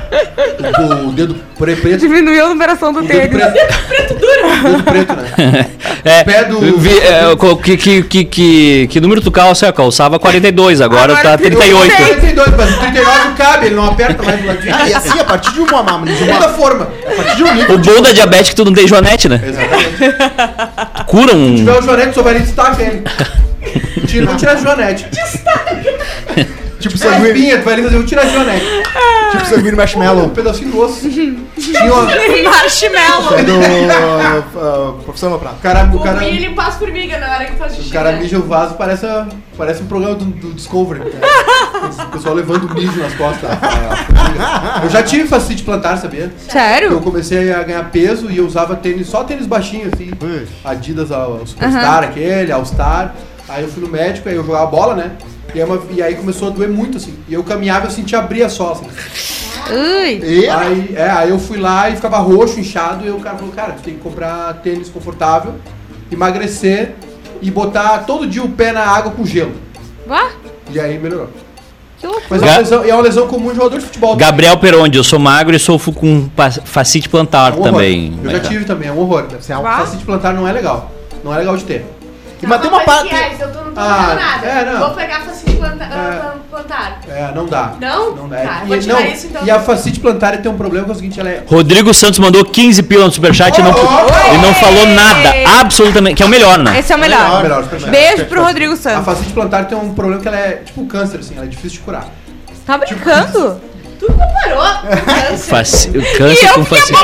O, 0.82 1.10
o 1.10 1.12
dedo 1.12 1.36
preto. 1.65 1.97
Diminuiu 1.97 2.45
a 2.45 2.50
numeração 2.50 2.93
do 2.93 3.04
tênis. 3.04 3.30
preto. 3.30 3.54
preto 3.88 4.13
duro. 4.15 4.62
Dedo 4.63 4.84
preto, 4.84 5.13
né? 5.15 5.67
É, 6.04 6.24
Pé 6.24 6.45
do- 6.45 6.80
vi- 6.80 6.97
é, 6.97 7.21
que, 7.63 7.78
que, 7.78 8.02
que, 8.04 8.24
que, 8.26 8.88
que 8.88 9.00
número 9.00 9.21
tu 9.21 9.30
calça? 9.32 9.67
Eu 9.67 9.74
calçava 9.74 10.17
42, 10.17 10.82
agora, 10.82 11.13
Agora 11.13 11.21
tá 11.21 11.38
38. 11.38 11.95
42, 11.95 12.47
mas 12.58 12.76
o 12.76 12.80
39 12.80 13.19
cabe, 13.38 13.65
ele 13.67 13.76
não 13.76 13.86
aperta 13.86 14.24
mais 14.24 14.41
do 14.41 14.47
ladinho. 14.47 14.76
Ah, 14.76 14.89
e 14.89 14.93
assim, 14.95 15.19
a 15.19 15.24
partir 15.24 15.54
de 15.54 15.60
uma, 15.60 15.82
uma, 15.82 16.06
de 16.08 16.24
uma, 16.24 16.50
forma. 16.50 16.89
a 17.06 17.12
partir 17.12 17.36
de 17.36 17.43
um 17.43 17.54
nível 17.54 17.76
O 17.76 17.78
bom 17.78 18.02
da 18.02 18.12
diabetes 18.13 18.47
é 18.47 18.50
que 18.50 18.56
tu 18.56 18.65
não 18.65 18.74
tem 18.74 18.88
joanete, 18.88 19.30
né? 19.30 19.39
Exatamente. 19.45 20.97
Tu 20.97 21.06
cura 21.06 21.36
um. 21.36 21.50
Se 21.52 21.58
tiver 21.58 21.78
o 21.78 21.82
Joanete, 21.84 22.15
só 22.15 22.24
vai 22.24 22.34
destaca 22.39 22.82
ele. 22.82 23.04
Tira, 24.08 24.26
não 24.26 24.36
tira 24.38 24.54
a 24.54 24.56
Joanete. 24.56 25.06
Tipo 26.82 26.98
sanguíneo, 26.98 27.28
espinha, 27.36 27.58
tu 27.60 27.63
vai 27.63 27.74
ali 27.76 27.84
fazer, 27.84 28.04
tirar 28.06 28.22
a 28.24 28.28
Joanete. 28.28 28.65
tipo 29.32 29.46
sanguíneo 29.46 29.74
Um 29.74 29.78
marshmallow. 29.78 30.30
pedacinho 30.30 30.72
do 30.72 30.82
osso. 30.82 31.10
Tinha 31.10 31.34
uma, 31.94 32.06
Marshmallow. 32.52 33.38
É 33.39 33.44
do 33.44 33.54
uh, 33.56 34.89
uh, 34.89 35.04
professor 35.04 35.30
Loprato. 35.30 35.56
o 35.58 35.62
cara, 35.62 35.89
o 35.94 36.00
cara, 36.00 36.20
Will 36.20 36.36
limpar 36.39 36.67
as 36.67 36.76
formigas 36.76 37.20
na 37.20 37.34
hora 37.34 37.46
que 37.46 37.56
faz 37.56 37.76
xixi. 37.76 37.89
o 37.89 37.94
cara 37.94 38.12
né? 38.13 38.20
mija 38.20 38.38
o 38.38 38.44
vaso, 38.44 38.76
parece, 38.76 39.06
a- 39.06 39.28
parece 39.58 39.84
um 39.84 39.86
programa 39.86 40.15
do, 40.15 40.26
do 40.26 40.54
Discovery. 40.54 41.00
né? 41.00 41.12
O 41.82 42.12
pessoal 42.12 42.36
levando 42.36 42.72
mijo 42.76 43.00
nas 43.00 43.13
costas. 43.15 43.50
Eu 44.84 44.89
já 44.89 45.02
tive 45.02 45.28
facite 45.28 45.63
plantar, 45.63 45.98
sabia? 45.98 46.26
Eu 46.26 46.52
Sério? 46.52 47.02
comecei 47.02 47.52
a 47.52 47.63
ganhar 47.63 47.84
peso 47.89 48.30
e 48.30 48.38
eu 48.38 48.46
usava 48.46 48.76
tênis, 48.76 49.08
só 49.08 49.24
tênis 49.24 49.48
baixinho, 49.48 49.89
assim. 49.91 50.12
Adidas 50.63 51.12
ao 51.12 51.46
Superstar, 51.46 52.04
aquele, 52.04 52.52
All 52.52 52.63
Star. 52.65 53.15
Aí 53.50 53.63
eu 53.63 53.70
fui 53.70 53.82
no 53.84 53.89
médico, 53.89 54.30
aí 54.30 54.36
eu 54.36 54.46
jogava 54.46 54.67
bola, 54.67 54.94
né? 54.96 55.12
E 55.54 55.62
aí, 55.62 55.66
uma- 55.68 55.82
e 55.92 56.02
aí 56.02 56.16
começou 56.16 56.48
a 56.48 56.52
doer 56.52 56.70
muito, 56.70 56.98
assim. 56.98 57.14
E 57.28 57.34
eu 57.34 57.44
caminhava 57.44 57.86
e 57.86 57.88
eu 57.88 57.92
sentia 57.92 58.20
abrir 58.20 58.44
a 58.44 58.50
sola, 58.50 58.74
assim. 58.74 58.88
Ui. 59.74 60.22
E 60.24 60.50
Aí, 60.50 60.94
é, 60.96 61.10
aí 61.10 61.30
eu 61.30 61.40
fui 61.40 61.58
lá 61.58 61.90
e 61.90 61.96
ficava 61.96 62.18
roxo, 62.18 62.60
inchado, 62.60 63.06
e 63.06 63.10
o 63.12 63.20
cara 63.20 63.38
falou, 63.38 63.54
cara, 63.54 63.74
tu 63.74 63.84
tem 63.84 63.94
que 63.96 64.00
comprar 64.00 64.54
tênis 64.64 64.90
confortável, 64.90 65.54
emagrecer 66.12 66.96
e 67.42 67.50
botar 67.52 68.00
todo 68.00 68.28
dia 68.28 68.44
o 68.44 68.50
pé 68.50 68.72
na 68.72 68.82
água 68.82 69.12
com 69.12 69.26
gelo. 69.26 69.54
Vá, 70.08 70.30
E 70.72 70.80
aí 70.80 70.98
melhorou. 70.98 71.30
Mas 72.30 72.42
é 72.42 72.46
uma 72.46 72.58
lesão, 72.58 72.84
é 72.84 72.94
uma 72.94 73.04
lesão 73.04 73.28
comum 73.28 73.50
de 73.50 73.58
jogador 73.58 73.78
de 73.78 73.86
futebol. 73.86 74.16
Gabriel 74.16 74.58
Perondi, 74.58 74.98
eu 74.98 75.04
sou 75.04 75.20
magro 75.20 75.56
e 75.56 75.60
sofro 75.60 75.92
com 75.94 76.28
facite 76.66 77.08
plantar 77.08 77.54
É 77.54 77.56
um 77.58 77.62
também. 77.62 78.20
Eu 78.24 78.32
já 78.32 78.40
tive 78.40 78.66
também, 78.66 78.90
é 78.90 78.92
um 78.92 78.98
horror. 79.00 79.26
Vá. 79.62 79.78
Facite 79.80 80.04
plantar 80.04 80.34
não 80.34 80.48
é 80.48 80.52
legal. 80.52 80.92
Não 81.24 81.32
é 81.34 81.38
legal 81.38 81.56
de 81.56 81.64
ter. 81.64 81.86
E 82.41 82.47
mas 82.47 82.62
tem 82.62 82.69
uma 82.69 82.80
parte. 82.82 83.13
é, 83.15 83.36
eu 83.39 83.51
tô, 83.51 83.60
não 83.62 83.73
tô 83.73 83.80
Ah, 83.80 83.93
fazendo 83.95 84.19
nada. 84.19 84.47
é, 84.47 84.65
não. 84.65 84.80
Vou 84.80 84.89
pegar 84.91 85.19
facite 85.21 85.51
planta, 85.58 85.84
É. 85.84 85.88
ah, 85.88 86.34
plantar. 86.49 86.99
É, 87.08 87.32
não 87.36 87.45
dá. 87.45 87.73
Não? 87.80 88.15
Não 88.15 88.27
dá. 88.30 88.38
Tá, 88.38 88.62
e, 88.63 88.67
vou 88.67 88.80
tirar 88.80 88.99
não, 89.01 89.06
isso, 89.08 89.27
então. 89.27 89.45
e 89.45 89.51
a 89.51 89.60
facite 89.60 89.99
plantar 89.99 90.38
tem 90.41 90.51
um 90.51 90.58
problema 90.58 90.86
que 90.86 90.91
é 90.91 90.93
o 90.93 90.97
seguinte, 90.97 91.19
ela 91.19 91.30
é... 91.30 91.43
Rodrigo 91.47 91.93
Santos 91.93 92.17
mandou 92.19 92.43
15 92.43 92.82
pila 92.84 93.06
no 93.06 93.12
superchat 93.12 93.60
e 93.60 93.63
não, 93.63 93.69
e 93.71 94.38
não 94.39 94.54
falou 94.56 94.86
nada. 94.88 95.34
Absolutamente. 95.62 96.15
Que 96.17 96.23
é 96.23 96.25
o 96.25 96.30
melhor, 96.30 96.58
né? 96.58 96.80
Esse 96.80 96.91
é 96.91 96.95
o 96.95 96.99
Melhor, 96.99 97.19
melhor. 97.25 97.43
melhor, 97.43 97.63
superchat. 97.63 97.91
Beijo 97.91 98.25
pro 98.25 98.43
Rodrigo 98.43 98.73
A 98.73 98.77
Santos. 98.77 99.06
facite 99.06 99.34
plantar 99.34 99.65
tem 99.65 99.77
um 99.77 99.93
problema 99.93 100.21
que 100.21 100.27
ela 100.27 100.38
é 100.38 100.62
tipo 100.65 100.82
um 100.82 100.88
câncer, 100.88 101.19
assim, 101.19 101.36
ela 101.36 101.45
é 101.45 101.47
difícil 101.47 101.77
de 101.77 101.86
curar. 101.86 102.06
Tá 102.65 102.77
brincando? 102.77 103.60
Tu 104.02 104.08
comparou 104.08 104.64
câncer. 105.06 105.38
Faci- 105.50 105.90
E 105.94 106.18
Câncer 106.18 106.48
eu 106.48 106.54
com 106.56 106.66
fiquei 106.66 106.80
facite. 106.82 107.00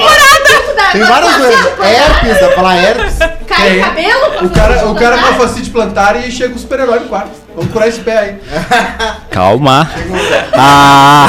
Tanto 0.48 0.76
da- 0.76 0.84
Tem 0.92 1.04
várias 1.04 1.38
da- 1.38 1.88
Herpes, 1.88 2.34
dá 2.40 2.48
pra 2.48 2.56
falar 2.56 2.78
herpes. 2.78 3.14
Cai 3.48 3.70
Tem. 3.70 3.80
o 3.80 3.84
cabelo? 3.86 4.46
O 4.46 4.50
cara, 4.50 4.88
o 4.88 4.96
cara 4.96 5.18
com 5.18 5.26
a 5.26 5.28
plantar? 5.28 5.48
facite 5.48 5.70
plantar 5.70 6.16
e 6.28 6.32
chega 6.32 6.56
o 6.56 6.60
super-herói 6.60 7.00
no 7.02 7.06
quarto. 7.08 7.30
Vamos 7.56 7.72
curar 7.72 7.88
esse 7.88 8.00
pé 8.00 8.18
aí. 8.18 8.36
Calma. 9.32 9.90
Ah, 10.54 11.28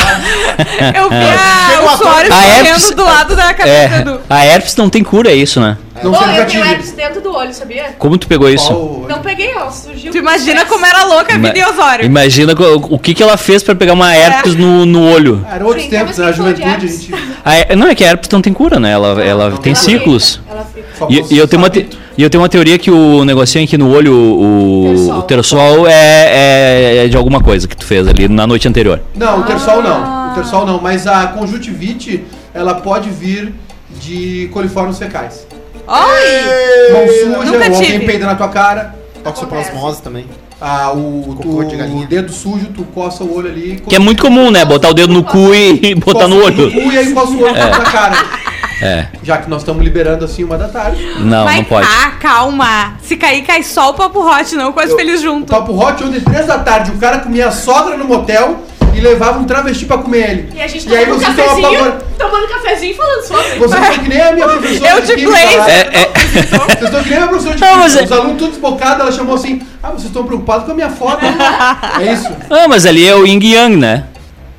Eu 0.94 1.08
vi 1.10 1.16
a, 1.16 1.80
o 1.80 1.82
uma- 1.84 1.96
suor 1.96 2.22
escorrendo 2.24 2.94
do 2.94 3.04
lado 3.04 3.36
da 3.36 3.54
cabeça 3.54 3.94
é. 3.94 4.02
do... 4.02 4.20
A 4.28 4.44
herpes 4.46 4.74
não 4.76 4.88
tem 4.90 5.02
cura, 5.04 5.30
é 5.30 5.34
isso, 5.34 5.60
né? 5.60 5.76
Não 6.02 6.12
Ô, 6.12 6.14
eu 6.16 6.46
tenho 6.46 6.64
herpes 6.64 6.92
dentro 6.92 7.20
do 7.20 7.34
olho, 7.34 7.52
sabia? 7.52 7.94
Como 7.98 8.16
tu 8.16 8.26
pegou 8.28 8.48
isso? 8.48 8.66
Qual- 8.68 9.06
Não 9.08 9.20
peguei, 9.20 9.54
ó, 9.56 9.70
surgiu. 9.70 10.12
Tu 10.12 10.18
imagina 10.18 10.64
como 10.64 10.84
era 10.86 11.04
louca 11.04 11.32
a 11.32 11.36
Ima- 11.36 11.52
vida 11.52 11.68
Osório. 11.70 12.04
Imagina 12.04 12.54
co- 12.54 12.86
o 12.90 12.98
que, 12.98 13.14
que 13.14 13.22
ela 13.22 13.36
fez 13.36 13.62
pra 13.62 13.74
pegar 13.74 13.92
uma 13.94 14.14
herpes 14.14 14.54
no, 14.54 14.86
no 14.86 15.10
olho. 15.10 15.44
Ah, 15.50 15.56
Eram 15.56 15.66
outros 15.66 15.84
Sim, 15.84 15.90
tempos, 15.90 16.18
na 16.18 16.30
juventude 16.32 16.64
a 16.64 16.78
gente... 16.78 17.14
A 17.44 17.56
her- 17.58 17.76
não, 17.76 17.88
é 17.88 17.94
que 17.94 18.04
a 18.04 18.08
herpes 18.08 18.28
não 18.30 18.40
tem 18.42 18.52
cura, 18.52 18.78
né? 18.78 18.92
Ela, 18.92 19.22
ela 19.24 19.50
não 19.50 19.56
tem 19.58 19.72
Ela 19.72 19.80
ciclos. 19.82 20.36
fica, 20.36 20.52
Ela 20.54 20.64
fica. 20.64 21.06
E, 21.30 21.34
e 21.34 21.38
eu 21.38 21.48
tenho 21.48 21.62
uma 21.62 21.70
te- 21.70 21.88
e 22.16 22.22
eu 22.22 22.28
tenho 22.30 22.42
uma 22.42 22.48
teoria 22.48 22.76
que 22.78 22.90
o 22.90 23.24
negocinho 23.24 23.64
aqui 23.64 23.78
no 23.78 23.90
olho, 23.94 24.12
o, 24.12 24.84
Tersol. 24.96 25.18
o 25.18 25.22
tersol 25.22 25.86
é, 25.88 27.04
é 27.04 27.08
de 27.08 27.16
alguma 27.16 27.40
coisa 27.40 27.68
que 27.68 27.76
tu 27.76 27.84
fez 27.84 28.08
ali 28.08 28.26
na 28.28 28.44
noite 28.46 28.66
anterior. 28.66 29.00
Não, 29.14 29.40
o 29.40 29.42
tersol 29.44 29.82
não. 29.82 30.32
O 30.32 30.34
tersol 30.34 30.66
não, 30.66 30.80
mas 30.80 31.06
a 31.06 31.28
conjuntivite, 31.28 32.24
ela 32.52 32.74
pode 32.74 33.08
vir 33.10 33.54
de 34.00 34.48
coliformes 34.52 34.98
fecais. 34.98 35.46
Oi! 35.88 36.92
Mão 36.92 37.08
suja, 37.08 37.26
Nunca 37.52 37.58
ou 37.68 37.74
alguém 37.74 37.90
tive. 37.92 38.06
peida 38.06 38.26
na 38.26 38.34
tua 38.34 38.48
cara. 38.48 38.94
Toxoplasmose 39.24 40.02
também. 40.02 40.26
Ah, 40.60 40.90
o, 40.92 41.34
Cocô 41.36 41.62
tu- 41.62 41.68
de 41.68 41.76
galinha. 41.76 42.04
o 42.04 42.08
dedo 42.08 42.32
sujo, 42.32 42.66
tu 42.74 42.82
coça 42.94 43.22
o 43.24 43.36
olho 43.36 43.48
ali. 43.50 43.82
Que 43.88 43.94
é 43.96 43.98
muito 43.98 44.22
comum, 44.22 44.50
né? 44.50 44.64
Botar 44.64 44.90
o 44.90 44.94
dedo 44.94 45.12
no 45.12 45.22
cu 45.22 45.54
e, 45.54 45.94
botar 46.04 46.26
no 46.28 46.42
olho. 46.42 46.70
cu 46.70 46.92
e 46.92 46.98
aí 46.98 47.12
coça 47.12 47.32
o 47.32 47.42
olho 47.42 47.54
na 47.54 47.80
cara. 47.80 48.16
É. 48.80 49.08
Já 49.24 49.38
que 49.38 49.50
nós 49.50 49.62
estamos 49.62 49.82
liberando 49.82 50.24
assim 50.24 50.44
uma 50.44 50.56
da 50.56 50.68
tarde. 50.68 51.04
Não, 51.18 51.42
Vai 51.42 51.56
não 51.56 51.64
pode. 51.64 51.84
cá, 51.84 52.12
calma. 52.20 52.94
Se 53.02 53.16
cair, 53.16 53.42
cai 53.42 53.60
só 53.64 53.90
o 53.90 53.94
papo 53.94 54.20
hot, 54.20 54.54
não 54.54 54.72
quase 54.72 54.94
feliz 54.94 55.18
O 55.18 55.22
junto. 55.24 55.46
Papo 55.50 55.72
Hot, 55.76 56.04
ontem, 56.04 56.20
três 56.20 56.46
da 56.46 56.60
tarde, 56.60 56.92
o 56.92 56.96
cara 56.96 57.18
comia 57.18 57.48
a 57.48 57.50
sogra 57.50 57.96
no 57.96 58.04
motel 58.04 58.60
e 58.98 59.00
levava 59.00 59.38
um 59.38 59.44
travesti 59.44 59.86
pra 59.86 59.98
comer 59.98 60.30
ele. 60.30 60.48
E 60.54 60.60
a 60.60 60.66
gente 60.66 60.88
E 60.88 60.96
aí 60.96 61.04
tomando 61.06 61.16
um 61.16 61.20
vocês 61.20 61.30
estão 61.30 61.44
a 61.44 61.48
cafezinho, 61.48 61.78
favor. 61.84 62.02
tomando 62.18 62.48
cafezinho 62.48 62.90
e 62.92 62.94
falando 62.96 63.22
sobre. 63.22 63.58
Vocês 63.58 63.82
estão 63.82 63.98
que 64.04 64.08
nem 64.08 64.20
a 64.20 64.32
minha 64.32 64.48
professora 64.48 64.90
Eu 64.90 65.00
de 65.00 65.14
química 65.14 65.30
Blaze. 65.30 65.56
lá. 65.56 65.70
É, 65.70 65.80
é, 65.80 66.12
Vocês 66.12 66.82
estão 66.82 67.02
que 67.02 67.08
nem 67.10 67.18
a 67.18 67.20
minha 67.20 67.28
professora 67.28 67.54
de 67.54 67.60
Não, 67.60 67.68
química. 67.68 67.82
mas 67.84 67.96
é- 67.96 68.04
Os 68.04 68.12
alunos 68.12 68.38
tudo 68.38 68.50
desbocados, 68.50 69.00
ela 69.00 69.12
chamou 69.12 69.34
assim, 69.34 69.62
ah, 69.82 69.88
vocês 69.90 70.04
estão 70.04 70.24
preocupados 70.24 70.66
com 70.66 70.72
a 70.72 70.74
minha 70.74 70.90
foto. 70.90 71.24
é 71.24 72.12
isso. 72.12 72.28
Ah, 72.50 72.66
mas 72.68 72.84
ali 72.86 73.06
é 73.08 73.14
o 73.14 73.26
yin 73.26 73.40
yang, 73.42 73.76
né? 73.76 74.04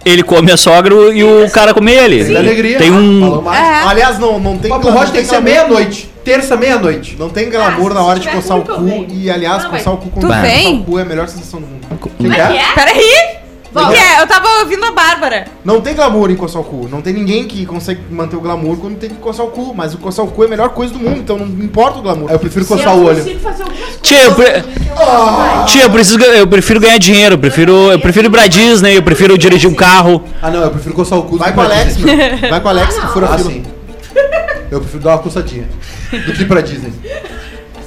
Ele 0.06 0.24
come 0.24 0.50
a 0.52 0.56
sogra 0.58 0.94
e 1.14 1.22
o 1.24 1.50
cara 1.52 1.74
come 1.74 1.92
ele. 1.92 2.24
Tem 2.24 2.38
alegria. 2.38 2.78
Tem 2.78 2.90
um. 2.90 3.44
É. 3.54 3.84
Aliás, 3.86 4.18
não, 4.18 4.40
não 4.40 4.58
tem 4.58 4.70
Papo 4.70 4.84
glamour- 4.84 5.04
Hot 5.04 5.12
tem 5.12 5.22
que 5.22 5.28
ser 5.28 5.42
meia-noite. 5.42 6.10
Terça, 6.24 6.56
meia-noite. 6.56 7.18
Não 7.20 7.30
tem 7.30 7.50
glamour 7.50 7.92
Ah, 7.92 7.96
na 7.96 8.02
hora 8.04 8.20
de 8.20 8.30
coçar 8.30 8.58
o 8.58 8.62
cu. 8.62 8.82
venho. 8.82 9.08
E 9.12 9.30
aliás, 9.30 9.64
Não, 9.66 9.72
coçar 9.72 9.94
o 9.94 9.98
cu 9.98 10.10
com 10.10 10.22
Tu 10.22 10.28
vem? 10.28 10.80
o 10.80 10.84
cu 10.86 11.00
é 11.00 11.02
a 11.02 11.06
melhor 11.06 11.28
sensação 11.28 11.60
do 11.60 11.68
mundo. 11.68 11.86
Como 12.18 12.32
é 12.34 12.36
que 12.36 12.42
é? 12.42 12.64
Peraí! 12.76 13.39
O 13.74 13.88
que 13.90 13.96
é? 13.96 14.22
Eu 14.22 14.26
tava 14.28 14.48
ouvindo 14.62 14.84
a 14.86 14.92
Bárbara. 14.92 15.46
Não 15.64 15.80
tem 15.80 15.94
glamour 15.94 16.32
em 16.32 16.36
coçar 16.36 16.62
o 16.62 16.66
cu. 16.66 16.88
Não 16.90 17.02
tem 17.02 17.14
ninguém 17.14 17.46
que 17.48 17.66
consegue 17.66 18.02
manter 18.10 18.36
o 18.36 18.42
glamour 18.42 18.78
quando 18.78 18.98
tem 18.98 19.10
que 19.10 19.16
coçar 19.18 19.46
o 19.46 19.50
cu. 19.50 19.74
Mas 19.76 19.94
o 19.94 19.98
coçar 20.00 20.26
o 20.26 20.30
cu 20.30 20.44
é 20.44 20.48
a 20.48 20.50
melhor 20.50 20.70
coisa 20.70 20.92
do 20.94 21.00
mundo, 21.00 21.20
então 21.20 21.38
não 21.38 21.46
importa 21.64 22.00
o 22.00 22.02
glamour. 22.02 22.32
Eu 22.32 22.40
prefiro 22.40 22.66
coçar 22.66 22.94
eu 22.96 23.02
o 23.02 23.06
olho. 23.06 23.24
Tia, 24.02 24.24
eu, 24.24 24.34
pre- 24.36 24.64
tia, 25.68 25.84
eu, 25.84 25.90
preciso, 25.92 26.20
eu 26.20 26.48
prefiro 26.48 26.80
ganhar 26.80 26.98
dinheiro, 26.98 27.36
eu 27.36 27.40
prefiro, 27.40 27.92
eu 27.92 28.00
prefiro 28.00 28.28
ir 28.28 28.32
pra 28.32 28.48
Disney, 28.48 28.98
eu 28.98 29.04
prefiro 29.04 29.38
dirigir 29.38 29.70
um 29.70 29.76
carro. 29.76 30.24
Ah, 30.42 30.50
não, 30.50 30.62
eu 30.64 30.72
prefiro 30.72 30.96
coçar 30.96 31.20
o 31.20 31.24
cu 31.24 31.32
do 31.34 31.38
Vai 31.40 31.50
que 31.50 31.56
com 31.56 31.62
o 31.62 31.66
Alex, 31.66 31.98
meu. 31.98 32.18
Vai 32.50 32.60
com 32.62 32.68
o 32.68 32.70
Alex 32.72 32.98
que 32.98 33.08
fura 33.08 33.28
Ah, 33.32 33.38
fila. 33.38 33.52
sim. 33.52 33.64
Eu 34.72 34.80
prefiro 34.82 35.04
dar 35.04 35.12
uma 35.12 35.20
coçadinha 35.20 35.68
do 36.12 36.34
que 36.34 36.42
ir 36.42 36.48
pra 36.48 36.62
Disney. 36.62 36.92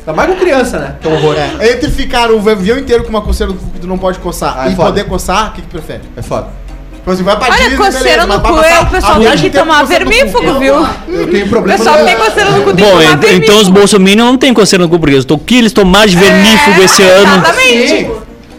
Tá 0.05 0.13
mais 0.13 0.31
com 0.31 0.37
criança, 0.37 0.79
né? 0.79 0.95
Que 1.01 1.09
é 1.09 1.13
horror. 1.13 1.37
É, 1.37 1.73
entre 1.73 1.89
ficar 1.91 2.31
o 2.31 2.49
avião 2.51 2.77
inteiro 2.79 3.05
com 3.05 3.11
uma 3.11 3.21
coceira 3.23 3.53
no 3.53 3.59
cu 3.59 3.67
que 3.71 3.81
tu 3.81 3.87
não 3.87 3.97
pode 3.99 4.19
coçar 4.19 4.55
Ah, 4.59 4.69
é 4.69 4.73
e 4.73 4.75
foda. 4.77 4.89
poder 4.89 5.05
coçar, 5.05 5.49
o 5.49 5.53
que 5.53 5.63
que 5.63 5.69
tu 5.69 5.71
prefere? 5.71 6.01
É 6.17 6.23
foda. 6.23 6.49
Tipo 6.97 7.11
assim, 7.11 7.23
vai 7.25 7.37
pra 7.37 7.49
Olha, 7.49 7.57
Disney, 7.59 7.77
coceira 7.77 8.27
no 8.27 8.41
cu, 8.41 8.49
é, 8.63 8.81
o 8.81 8.87
pessoal 8.87 9.13
a 9.17 9.19
tem 9.25 9.37
que 9.39 9.51
tomar 9.51 9.83
vermífugo, 9.85 10.59
viu? 10.61 10.87
Eu 11.09 11.31
tenho 11.31 11.47
O 11.47 11.49
problema 11.49 11.79
pessoal 11.79 11.99
no- 11.99 12.05
tem 12.05 12.17
coceira 12.17 12.51
no 12.51 12.63
cu, 12.63 12.67
tem 12.75 12.77
que 12.77 12.83
Bom, 12.83 12.91
tomar 12.91 13.03
en- 13.03 13.07
então 13.13 13.29
os 13.31 13.45
vermífugo. 13.47 13.73
bolsominions 13.79 14.27
não 14.31 14.39
tem 14.39 14.55
coceira 14.55 14.85
no 14.85 14.89
cu, 14.91 14.99
porque 15.01 15.17
eu 15.17 15.25
tô 15.25 15.35
aqui, 15.35 15.59
eles 15.59 15.73
tomaram 15.73 16.07
de 16.07 16.17
vermífugo 16.17 16.81
É, 16.81 16.85
esse 16.85 17.03
ano. 17.03 17.37
exatamente. 17.37 17.89
Sim. 17.89 18.11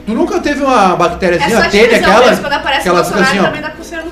Tu 0.05 0.11
nunca 0.13 0.39
teve 0.41 0.61
uma 0.61 0.91
É 0.93 0.95
bactériazinha, 0.97 1.61
de 1.61 1.69
telha, 1.69 1.97
aquela? 1.97 2.19
mesmo, 2.25 2.41
quando 2.41 2.53
aparece 2.53 2.89
o 2.89 2.91
Aquela 2.91 3.01
Bolsonaro 3.03 3.25
assim, 3.25 3.39
ó. 3.39 3.43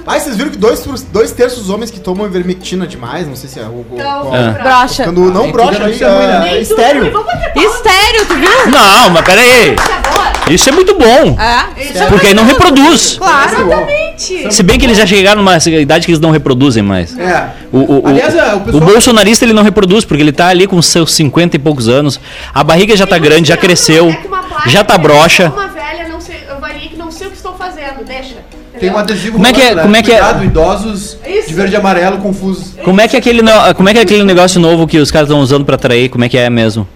Ai, 0.05 0.19
vocês 0.19 0.35
viram 0.35 0.49
que 0.49 0.57
dois, 0.57 0.79
dois 1.11 1.31
terços 1.31 1.59
dos 1.59 1.69
homens 1.69 1.91
que 1.91 1.99
tomam 1.99 2.25
ivermectina 2.25 2.87
demais, 2.87 3.27
não 3.27 3.35
sei 3.35 3.49
se 3.49 3.59
é 3.59 3.63
o... 3.63 3.67
o- 3.67 3.85
Então, 3.93 4.35
É. 4.35 4.51
Brocha. 4.61 5.03
Quando 5.03 5.31
não 5.31 5.43
Nem 5.43 5.51
brocha 5.51 5.73
tudo 5.73 5.85
aí, 5.85 6.01
é 6.01 6.07
ruim, 6.07 6.27
né? 6.27 6.35
é, 6.35 6.39
Nem 6.39 6.51
tudo, 6.51 6.61
estéreo. 6.61 7.11
Palma, 7.11 7.31
Estéreo, 7.55 8.25
tu 8.27 8.33
viu? 8.35 8.71
Não, 8.71 9.09
mas 9.11 9.25
pera 9.25 9.41
aí. 9.41 9.75
boa. 9.75 10.31
Isso 10.49 10.69
é 10.69 10.71
muito 10.71 10.95
bom. 10.95 11.37
É. 11.39 11.81
Isso 11.83 11.97
é 12.03 12.05
Porque 12.07 12.27
aí 12.27 12.33
não 12.33 12.45
reproduz. 12.45 13.15
Claro. 13.17 13.61
Exatamente. 13.61 14.51
Se 14.53 14.63
bem 14.63 14.79
que 14.79 14.85
eles 14.85 14.97
já 14.97 15.05
chegaram 15.05 15.41
numa 15.43 15.57
idade 15.57 16.05
que 16.05 16.11
eles 16.11 16.19
não 16.19 16.31
reproduzem 16.31 16.81
mais. 16.83 17.17
É. 17.17 17.49
O, 17.71 17.77
o, 17.77 17.99
o- 18.03 18.07
Aliás, 18.07 18.35
é, 18.35 18.53
o 18.53 18.57
o 18.57 18.59
pessoal- 18.61 18.83
bolsonarista 18.83 19.45
ele 19.45 19.53
não 19.53 19.63
reproduz, 19.63 20.03
porque 20.03 20.21
ele 20.21 20.31
tá 20.31 20.47
ali 20.47 20.65
com 20.67 20.81
seus 20.81 21.13
50 21.13 21.55
e 21.55 21.59
poucos 21.59 21.87
anos. 21.87 22.19
A 22.53 22.63
barriga 22.63 22.95
já 22.97 23.05
tá 23.05 23.17
grande, 23.17 23.49
já 23.49 23.57
cresceu, 23.57 24.09
É 24.09 24.69
já 24.69 24.83
tá 24.83 24.95
é 24.95 24.97
broxa. 24.97 25.49
Uma 25.55 25.67
velha, 25.67 26.07
não 26.09 26.19
sei, 26.19 26.37
eu 26.49 26.59
valia 26.59 26.89
que 26.89 26.97
não 26.97 27.11
sei 27.11 27.27
o 27.27 27.29
que 27.29 27.37
estou 27.37 27.53
fazendo, 27.55 28.03
deixa. 28.05 28.35
Tem 28.81 28.89
um 28.91 28.97
adesivo 28.97 29.33
Como 29.33 29.45
é 29.47 29.53
que 29.53 29.61
é- 29.61 29.75
como 29.75 29.95
é 29.95 30.01
que 30.01 30.11
é? 30.11 30.15
Cuidado, 30.17 30.43
idosos 30.43 31.17
Isso. 31.25 31.47
de 31.49 31.53
verde 31.53 31.73
e 31.73 31.77
amarelo 31.77 32.17
confusos. 32.17 32.73
Como 32.83 32.99
é 32.99 33.07
que 33.07 33.15
é 33.15 33.19
aquele, 33.19 33.41
no- 33.43 33.75
como 33.75 33.87
é 33.87 33.93
que 33.93 33.99
é 33.99 34.01
aquele 34.01 34.23
negócio 34.23 34.59
novo 34.59 34.87
que 34.87 34.97
os 34.97 35.11
caras 35.11 35.29
estão 35.29 35.39
usando 35.39 35.63
pra 35.63 35.75
atrair? 35.75 36.09
Como 36.09 36.23
é 36.25 36.29
que 36.29 36.37
é 36.37 36.49
mesmo? 36.49 36.87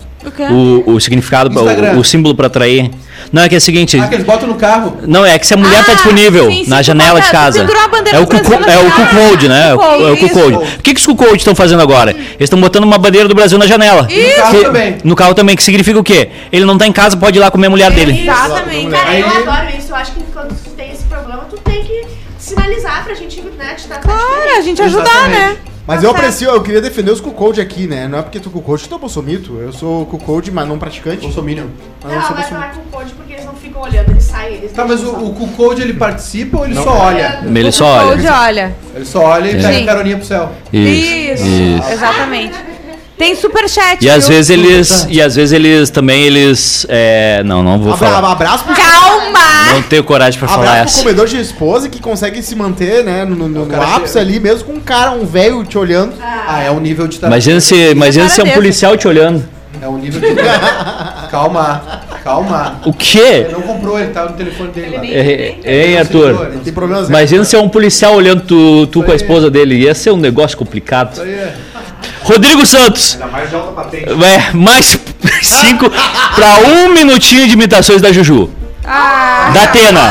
O? 0.49 0.91
O, 0.91 0.95
o 0.95 0.99
significado, 0.99 1.51
o, 1.55 1.99
o 1.99 2.03
símbolo 2.03 2.33
pra 2.33 2.47
atrair. 2.47 2.89
Não, 3.31 3.43
é 3.43 3.49
que 3.49 3.53
é 3.53 3.57
o 3.59 3.61
seguinte. 3.61 3.99
Ah, 3.99 4.07
que 4.07 4.15
eles 4.15 4.25
botam 4.25 4.47
no 4.47 4.55
carro. 4.55 4.97
Não, 5.05 5.23
é 5.23 5.37
que 5.37 5.45
se 5.45 5.53
a 5.53 5.57
mulher 5.57 5.83
tá 5.85 5.91
Ah, 5.91 5.95
disponível 5.95 6.49
sim, 6.49 6.63
sim, 6.63 6.69
na 6.69 6.81
janela 6.81 7.21
de 7.21 7.29
casa. 7.29 7.59
É 7.59 7.63
o 7.63 7.67
do 7.67 7.73
Brasil 7.73 8.27
cu 8.27 8.59
na 8.59 8.71
é 8.73 8.77
o 8.79 8.91
cu-code, 8.91 9.47
né? 9.47 9.69
É 9.69 9.73
o, 9.73 9.77
Cu-code, 9.77 10.03
é 10.03 10.11
o 10.11 10.17
cu-code. 10.17 10.63
isso. 10.65 10.75
O 10.79 10.81
que, 10.81 10.93
que 10.95 10.99
os 10.99 11.05
cu-code 11.05 11.35
estão 11.37 11.53
fazendo 11.53 11.81
agora? 11.83 12.11
Eles 12.11 12.35
estão 12.41 12.59
botando 12.59 12.83
uma 12.85 12.97
bandeira 12.97 13.27
do 13.27 13.35
Brasil 13.35 13.57
na 13.59 13.67
janela. 13.67 14.07
E 14.09 14.29
no 14.29 14.35
carro 14.35 14.57
Que- 14.57 14.65
também. 14.65 14.97
No 15.03 15.15
carro 15.15 15.33
também, 15.35 15.55
que 15.55 15.63
significa 15.63 15.99
o 15.99 16.03
quê? 16.03 16.29
Ele 16.51 16.65
não 16.65 16.77
tá 16.77 16.87
em 16.87 16.91
casa, 16.91 17.15
pode 17.17 17.37
ir 17.37 17.41
lá 17.41 17.51
comer 17.51 17.67
a 17.67 17.69
mulher 17.69 17.91
dele. 17.91 18.19
Exatamente. 18.23 18.89
Cara, 18.89 19.19
eu 19.19 19.27
adoro 19.27 19.67
isso. 19.77 19.91
Eu 19.91 19.95
acho 19.95 20.11
que 20.11 20.19
tem 21.75 21.83
que 21.85 22.07
sinalizar 22.37 23.03
pra 23.03 23.13
gente, 23.13 23.41
né? 23.41 23.73
Te 23.75 23.87
dar 23.87 23.99
Claro, 23.99 24.57
a 24.57 24.61
gente 24.61 24.81
ajudar, 24.81 25.03
Exatamente. 25.03 25.39
né? 25.39 25.57
Mas 25.87 26.01
Tá 26.01 26.07
eu 26.07 26.11
certo. 26.11 26.15
aprecio, 26.23 26.49
eu 26.49 26.63
queria 26.63 26.81
defender 26.81 27.11
os 27.11 27.21
cuckold 27.21 27.61
aqui, 27.61 27.85
né? 27.85 28.07
Não 28.07 28.17
é 28.17 28.21
porque 28.23 28.39
tu 28.39 28.49
cuckold 28.49 28.81
que 28.81 28.89
tu 28.89 28.95
é 28.95 28.97
bolsomito. 28.97 29.59
Eu 29.59 29.71
sou 29.71 30.03
cuckold, 30.07 30.49
mas 30.51 30.67
não 30.67 30.79
praticante. 30.79 31.21
Bolsominion. 31.21 31.67
Mas 32.03 32.11
Não, 32.11 32.19
não 32.21 32.27
sou 32.27 32.35
mas 32.35 32.49
não 32.49 32.59
bolsomito. 32.59 32.79
é 32.79 32.83
com 32.91 32.97
code 32.97 33.13
porque 33.13 33.33
eles 33.33 33.45
não 33.45 33.53
ficam 33.53 33.81
olhando, 33.83 34.09
eles 34.09 34.23
saem, 34.23 34.55
eles 34.55 34.71
Tá, 34.71 34.83
mas 34.83 35.01
o, 35.01 35.05
deixam 35.05 35.19
só. 35.19 35.25
o 35.27 35.35
Q-Code 35.35 35.81
ele 35.83 35.93
participa 35.93 36.57
ou 36.57 36.65
ele 36.65 36.73
só 36.73 36.89
olha? 36.97 37.39
Ele 37.45 37.71
só 37.71 37.85
olha. 37.85 38.07
Code, 38.15 38.27
olha. 38.27 38.75
Ele 38.95 39.05
só 39.05 39.19
olha 39.25 39.45
e 39.47 39.49
É. 39.51 39.61
pega 39.61 39.73
Sim. 39.73 39.83
a 39.83 39.85
caroninha 39.85 40.17
pro 40.17 40.25
céu. 40.25 40.51
Isso. 40.73 41.45
Isso. 41.45 41.91
Exatamente. 41.91 42.55
Tem 43.17 43.33
superchat, 43.33 44.03
E 44.03 44.09
às 44.09 44.27
viu? 44.27 44.35
vezes 44.35 44.49
eles. 44.49 45.07
E 45.09 45.21
às 45.21 45.35
vezes 45.35 45.53
eles 45.53 45.89
também, 45.89 46.23
eles. 46.23 46.85
É, 46.89 47.41
não, 47.45 47.63
não 47.63 47.79
vou 47.79 47.93
Abra, 47.93 48.09
falar. 48.09 48.31
abraço 48.31 48.65
pro, 48.65 48.75
Calma! 48.75 49.73
Não 49.73 49.81
tenho 49.83 50.03
coragem 50.03 50.37
pra 50.37 50.49
falar 50.49 50.71
pro 50.71 50.83
essa. 50.83 50.99
comedor 50.99 51.25
de 51.25 51.39
esposa 51.39 51.87
que 51.87 52.01
consegue 52.01 52.41
se 52.43 52.55
manter, 52.55 53.03
né? 53.05 53.23
No, 53.23 53.35
no- 53.35 53.65
no 53.65 53.81
ápice 53.81 54.13
que- 54.13 54.19
ali, 54.19 54.39
mesmo 54.39 54.65
com 54.65 54.73
um 54.73 54.79
cara, 54.81 55.11
um 55.11 55.25
velho 55.25 55.63
te 55.63 55.77
olhando. 55.77 56.13
Ah, 56.21 56.61
é 56.61 56.69
um 56.69 56.79
nível 56.79 57.07
de 57.07 57.17
Imagina 57.17 57.59
se, 57.61 57.75
imagina 57.91 58.27
se 58.27 58.39
é 58.41 58.43
um 58.43 58.47
desse. 58.47 58.57
policial 58.57 58.97
te 58.97 59.07
olhando. 59.07 59.43
É 59.81 59.87
um 59.87 59.97
nível 59.97 60.19
de. 60.21 60.35
calma, 61.31 61.81
calma. 62.23 62.79
O 62.85 62.93
quê? 62.93 63.19
Ele 63.45 63.51
não 63.53 63.61
comprou, 63.61 63.99
ele 63.99 64.09
tá 64.11 64.25
no 64.25 64.33
telefone 64.33 64.71
dele 64.71 64.97
lá. 64.97 65.05
É, 65.05 65.55
é, 65.93 65.99
Arthur? 65.99 66.33
não 66.53 66.59
Tem 66.61 66.73
problemas. 66.73 67.09
Imagina 67.09 67.43
se 67.43 67.55
é 67.55 67.59
um 67.59 67.69
policial 67.69 68.13
olhando 68.15 68.41
tu, 68.41 68.87
tu 68.87 68.99
Isso 68.99 69.05
com 69.05 69.11
a 69.11 69.15
esposa 69.15 69.49
dele. 69.49 69.75
Ia 69.75 69.93
ser 69.93 70.11
um 70.11 70.17
negócio 70.17 70.57
complicado. 70.57 71.13
Isso 71.13 71.21
aí 71.21 71.29
é. 71.33 71.53
Rodrigo 72.23 72.65
Santos. 72.65 73.13
Ainda 73.13 73.27
mais 73.27 73.49
de 73.49 73.55
alta 73.55 73.71
patente. 73.71 74.05
É, 74.09 74.53
mais 74.53 74.99
cinco 75.41 75.89
pra 76.35 76.55
um 76.67 76.89
minutinho 76.89 77.47
de 77.47 77.53
imitações 77.53 78.01
da 78.01 78.11
Juju. 78.11 78.49
Ah, 78.87 79.49
Da 79.53 79.63
Atena. 79.63 80.01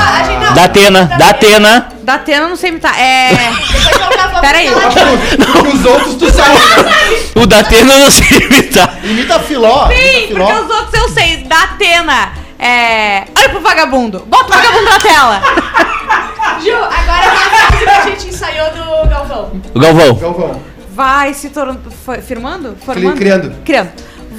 Da 0.55 0.65
Atena. 0.65 1.05
Da 1.17 1.29
Atena. 1.29 1.89
da 2.03 2.15
Atena 2.15 2.43
eu 2.45 2.49
não 2.49 2.57
sei 2.57 2.71
imitar. 2.71 2.99
É. 3.01 3.29
Depois 3.31 4.01
eu 4.01 4.09
gravo 4.09 4.41
Pera 4.41 4.59
aí. 4.59 4.67
ela- 4.67 4.81
Porque 4.81 5.69
os 5.69 5.85
outros 5.87 6.15
tu 6.17 6.31
sabe. 6.33 6.59
O 7.37 7.47
da 7.47 7.61
Atena 7.61 7.93
eu 7.93 7.99
não 8.01 8.11
sei 8.11 8.39
imitar. 8.39 8.99
Imita 9.05 9.39
filó. 9.41 9.87
Sim, 9.89 9.95
imita 9.95 10.27
filó. 10.29 10.47
porque 10.47 10.61
os 10.61 10.71
outros 10.77 10.95
eu 11.03 11.09
sei. 11.11 11.37
Da 11.45 11.63
Atena. 11.63 12.33
É. 12.59 13.25
Olha 13.37 13.49
pro 13.51 13.61
vagabundo. 13.61 14.25
Bota 14.27 14.45
o 14.53 14.57
vagabundo 14.57 14.85
na 14.91 14.99
tela. 14.99 15.43
Ju, 16.63 16.75
agora 16.75 17.25
é 17.25 17.31
uma 17.31 17.41
frase 17.41 17.85
que 17.85 17.89
a 17.91 18.01
gente 18.11 18.29
ensaiou 18.29 18.71
do 18.71 19.09
Galvão. 19.09 19.53
O 19.75 19.79
Galvão. 19.81 20.15
Galvão. 20.15 20.63
Vai 20.95 21.35
se 21.35 21.49
tornando. 21.51 21.91
Firmando? 22.23 22.77
Formando? 22.85 23.17
criando. 23.17 23.53
Criando. 23.65 23.91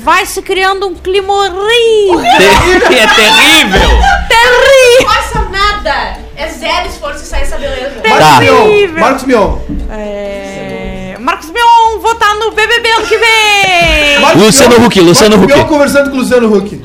Vai 0.03 0.25
se 0.25 0.41
criando 0.41 0.87
um 0.87 0.93
clima 0.95 1.33
horrível. 1.33 2.21
É 2.25 3.07
terrível. 3.07 3.89
Terrível. 4.27 5.01
Não 5.01 5.13
faça 5.13 5.39
nada! 5.49 6.17
É 6.37 6.47
zero 6.47 6.87
esforço 6.87 7.23
e 7.23 7.27
sai 7.27 7.41
essa 7.41 7.57
beleza. 7.57 7.95
Tá. 8.03 8.39
Terrível. 8.39 8.99
Marcos 8.99 9.23
Mion. 9.23 9.57
É... 9.91 11.15
Marcos 11.19 11.49
Mion, 11.49 11.99
votar 12.01 12.35
no 12.35 12.51
BBB 12.51 12.89
ano 12.91 13.05
que 13.07 13.17
vem. 13.17 14.19
Marcos 14.21 14.41
Luciano 14.43 14.75
Mion- 14.79 14.85
Huck, 14.87 15.01
Luciano 15.01 15.37
Marcos 15.37 15.53
Huck. 15.55 15.59
Mion 15.63 15.67
conversando 15.69 16.09
com 16.11 16.17
o 16.17 16.19
Luciano 16.19 16.55
Huck. 16.55 16.81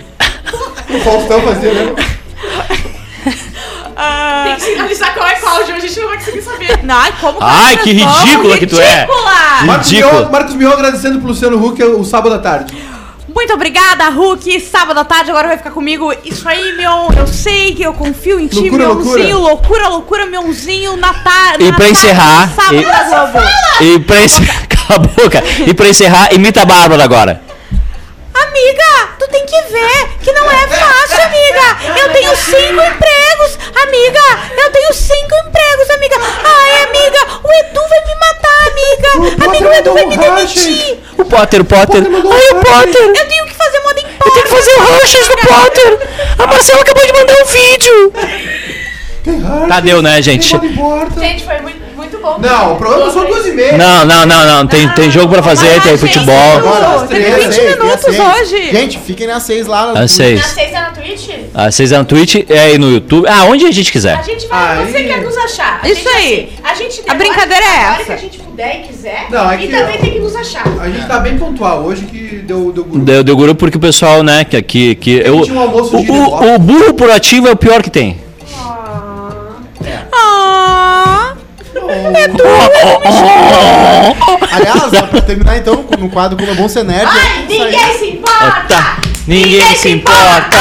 o 0.90 0.98
Faustão 1.00 1.42
fazia, 1.42 1.72
né? 1.72 1.94
Ah, 4.02 4.44
Tem 4.46 4.54
que 4.56 4.62
sinalizar 4.62 5.14
qual 5.14 5.26
é 5.28 5.34
qual, 5.34 5.66
Ju. 5.66 5.72
A 5.72 5.78
gente 5.78 6.00
não 6.00 6.08
vai 6.08 6.16
conseguir 6.18 6.42
saber. 6.42 6.80
Ai, 6.88 7.12
como 7.20 7.38
Ai, 7.40 7.76
que 7.78 7.94
começou? 8.00 8.20
ridícula 8.24 8.58
que 8.58 8.66
tu 8.66 8.80
é. 8.80 9.00
Ridícula. 9.02 9.62
Marcos 9.66 9.90
Ridículo. 9.90 10.20
Mion, 10.22 10.30
Marcos 10.30 10.54
Mion 10.54 10.72
agradecendo 10.72 11.18
pro 11.18 11.28
Luciano 11.28 11.64
Huck 11.64 11.82
o 11.82 12.04
sábado 12.04 12.34
à 12.34 12.38
tarde. 12.38 12.74
Muito 13.32 13.52
obrigada, 13.54 14.08
Hulk. 14.10 14.60
Sábado 14.60 14.98
à 14.98 15.04
tarde 15.04 15.30
agora 15.30 15.48
vai 15.48 15.56
ficar 15.56 15.70
comigo. 15.70 16.12
Isso 16.24 16.48
aí, 16.48 16.72
Mion. 16.76 17.10
Eu 17.16 17.26
sei 17.28 17.74
que 17.74 17.82
eu 17.82 17.92
confio 17.94 18.40
em 18.40 18.48
ti, 18.48 18.56
Loucura, 18.70 18.86
Mionzinho. 18.94 19.38
Loucura, 19.38 19.88
loucura, 19.88 20.26
Mionzinho. 20.26 20.96
Na 20.96 21.14
tarde. 21.14 21.64
E 21.64 21.72
pra 21.72 21.88
encerrar, 21.88 22.50
Sábado 22.54 22.74
e- 22.82 22.84
na 22.86 23.04
Globo. 23.04 23.38
E 23.80 23.98
pra 24.00 24.20
encerrar. 24.22 24.66
Cala 24.68 24.94
a 24.96 24.98
boca. 24.98 25.42
E 25.66 25.72
pra 25.72 25.88
encerrar, 25.88 26.34
imita 26.34 26.62
a 26.62 26.64
Bárbara 26.64 27.04
agora. 27.04 27.40
Amiga, 28.50 29.14
tu 29.16 29.28
tem 29.28 29.46
que 29.46 29.60
ver 29.62 30.08
que 30.24 30.32
não 30.32 30.50
é 30.50 30.66
fácil, 30.66 31.22
amiga. 31.22 32.00
Eu 32.00 32.12
tenho 32.12 32.34
cinco 32.34 32.82
empregos, 32.82 33.58
amiga. 33.80 34.20
Eu 34.60 34.72
tenho 34.72 34.92
cinco 34.92 35.34
empregos, 35.46 35.90
amiga. 35.90 36.16
Ai, 36.44 36.82
amiga, 36.82 37.20
o 37.44 37.52
Edu 37.52 37.80
vai 37.88 38.04
me 38.04 38.14
matar, 38.16 38.66
amiga. 38.66 39.46
Amiga, 39.46 39.68
o 39.68 39.72
Edu 39.72 39.94
vai 39.94 40.06
me 40.06 40.16
demitir. 40.16 40.98
O 41.16 41.24
Potter, 41.24 41.60
o 41.60 41.64
Potter. 41.64 42.02
Ai, 42.02 42.48
o 42.50 42.54
Potter. 42.56 43.02
Eu 43.16 43.28
tenho 43.28 43.46
que 43.46 43.54
fazer 43.54 43.80
moda 43.84 44.00
em 44.00 44.04
Eu 44.04 44.32
tenho 44.32 44.44
que 44.44 44.50
fazer 44.50 44.72
o 44.72 44.82
Rushes 44.82 45.28
do 45.28 45.36
Potter. 45.36 45.98
A 46.36 46.46
Marcela 46.48 46.80
acabou 46.80 47.06
de 47.06 47.12
mandar 47.12 47.34
um 47.40 47.44
vídeo. 47.44 48.12
Tá, 49.68 49.80
deu, 49.80 50.00
né, 50.02 50.20
gente? 50.22 50.56
Não 50.56 50.64
importa. 50.64 51.20
Gente, 51.20 51.44
foi 51.44 51.61
muito, 51.61 51.78
muito 51.96 52.18
bom. 52.18 52.38
Não, 52.38 52.72
o 52.72 52.76
programa 52.76 53.11
são 53.12 53.26
duas 53.26 53.46
e 53.46 53.52
meia. 53.52 53.76
Não, 53.76 54.04
não, 54.06 54.24
não, 54.26 54.46
não. 54.46 54.66
Tem, 54.66 54.88
tem 54.90 55.11
jogo 55.11 55.28
pra 55.33 55.42
fazer, 55.42 55.80
tem 55.83 55.96
futebol. 55.98 56.35
Agora, 56.56 57.06
Teve 57.06 57.26
às 57.26 57.35
20 57.44 57.52
seis, 57.52 57.56
tem 57.76 57.85
minutos 57.85 58.04
seis. 58.04 58.18
hoje. 58.20 58.70
Gente, 58.72 58.98
fiquem 58.98 59.26
nas 59.26 59.42
seis 59.42 59.66
lá. 59.66 59.90
Às 59.90 59.94
Na 59.94 60.09
seis. 60.09 60.44
sexta 60.46 60.61
é 60.76 60.80
na 60.80 60.90
Twitch? 60.90 61.28
Às 61.52 61.74
seis 61.74 61.92
é 61.92 61.98
no 61.98 62.04
Twitch 62.06 62.35
e 62.48 62.52
aí 62.52 62.78
no 62.78 62.90
YouTube. 62.90 63.26
Ah, 63.28 63.44
onde 63.44 63.66
a 63.66 63.70
gente 63.70 63.90
A 63.90 63.92
quiser. 63.92 64.24
gente 64.24 64.46
vai. 64.46 64.78
Aí. 64.78 64.90
Você 64.92 65.02
quer 65.04 65.20
nos 65.20 65.37
achar. 65.37 65.80
A 65.83 65.88
Isso 65.88 65.96
gente, 66.02 66.09
aí. 66.16 66.52
assim, 66.64 66.70
a 66.70 66.74
gente 66.74 67.02
A 67.11 67.14
brincadeira 67.14 67.64
é 67.64 67.68
a 67.68 67.90
hora 67.92 67.94
essa. 67.96 68.04
que 68.04 68.12
a 68.12 68.16
gente 68.16 68.38
puder 68.38 68.76
e 68.76 68.88
quiser. 68.88 69.26
Não, 69.30 69.51
é 69.51 69.55
e 69.57 69.59
que- 69.59 69.68
também 69.68 69.99
tem 69.99 70.11
que 70.12 70.18
nos 70.18 70.34
achar. 70.34 70.64
A 70.80 70.88
gente 70.88 71.07
tá 71.07 71.18
bem 71.18 71.36
pontual 71.38 71.82
hoje 71.82 72.03
que 72.07 72.36
deu, 72.38 72.72
deu 72.72 72.84
grupo. 72.84 72.99
Deu, 72.99 73.22
deu 73.22 73.36
grupo 73.36 73.55
porque 73.57 73.76
o 73.76 73.80
pessoal, 73.80 74.22
né, 74.22 74.44
que 74.44 74.57
aqui. 74.57 74.94
Que 74.94 75.22
eu, 75.24 75.42
tinha 75.42 75.57
um 75.57 75.61
almoço 75.61 75.94
o, 75.94 76.01
o, 76.01 76.44
e 76.44 76.55
o 76.55 76.59
burro 76.59 76.94
por 76.94 77.11
ativo 77.11 77.47
é 77.49 77.51
o 77.53 77.57
pior 77.57 77.82
que 77.82 77.90
tem. 77.90 78.16
Ah, 78.59 78.80
Aliás, 84.53 84.93
ó, 84.95 85.07
pra 85.07 85.20
terminar 85.20 85.57
então 85.59 85.84
no 85.99 86.09
quadro 86.09 86.36
Como 86.36 86.51
é 86.51 86.55
Bom 86.55 86.68
Ser 86.68 86.84
Nerd. 86.84 87.07
Ai, 87.11 87.45
ninguém 87.49 87.99
se 87.99 88.07
importa! 88.07 88.64
Tá. 88.68 88.97
Ninguém 89.26 89.76
se 89.76 89.91
importa. 89.91 90.57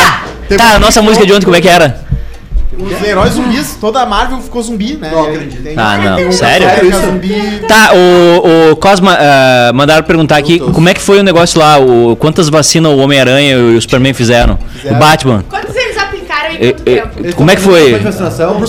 Tá, 0.57 0.75
a 0.75 0.79
nossa 0.79 1.01
música 1.01 1.25
de 1.25 1.33
ontem, 1.33 1.45
como 1.45 1.55
é 1.55 1.61
que 1.61 1.69
era? 1.69 2.07
Os 2.77 3.03
heróis 3.03 3.33
zumbis, 3.33 3.77
toda 3.79 3.99
a 4.01 4.05
Marvel 4.05 4.39
ficou 4.39 4.61
zumbi, 4.63 4.95
né? 4.95 5.09
Não 5.11 5.23
acredito. 5.23 5.61
Tem- 5.61 5.73
Ah, 5.77 5.97
não. 5.97 6.27
um 6.27 6.31
Sério? 6.31 6.67
Isso? 6.87 7.01
Zumbi. 7.01 7.61
Tá, 7.67 7.91
o, 7.93 8.71
o 8.71 8.75
Cosma, 8.77 9.17
ah, 9.19 9.71
mandaram 9.73 10.03
perguntar 10.03 10.37
aqui 10.37 10.59
como 10.59 10.87
é 10.87 10.93
que 10.93 11.01
foi 11.01 11.19
o 11.19 11.23
negócio 11.23 11.59
lá, 11.59 11.77
o, 11.77 12.15
quantas 12.15 12.47
vacinas 12.47 12.91
o 12.93 12.97
Homem-Aranha 12.99 13.51
e 13.57 13.75
o 13.75 13.81
Superman 13.81 14.13
fizeram? 14.13 14.57
Fizeram. 14.73 14.95
O 14.95 14.99
Batman. 14.99 15.43
Quantos 15.49 15.75
e 16.55 16.67
E- 16.67 16.73
quanto 16.73 16.89
e-? 16.89 17.19
Eles 17.23 17.33
como 17.35 17.51
é 17.51 17.55
que 17.55 17.61
foi? 17.61 17.93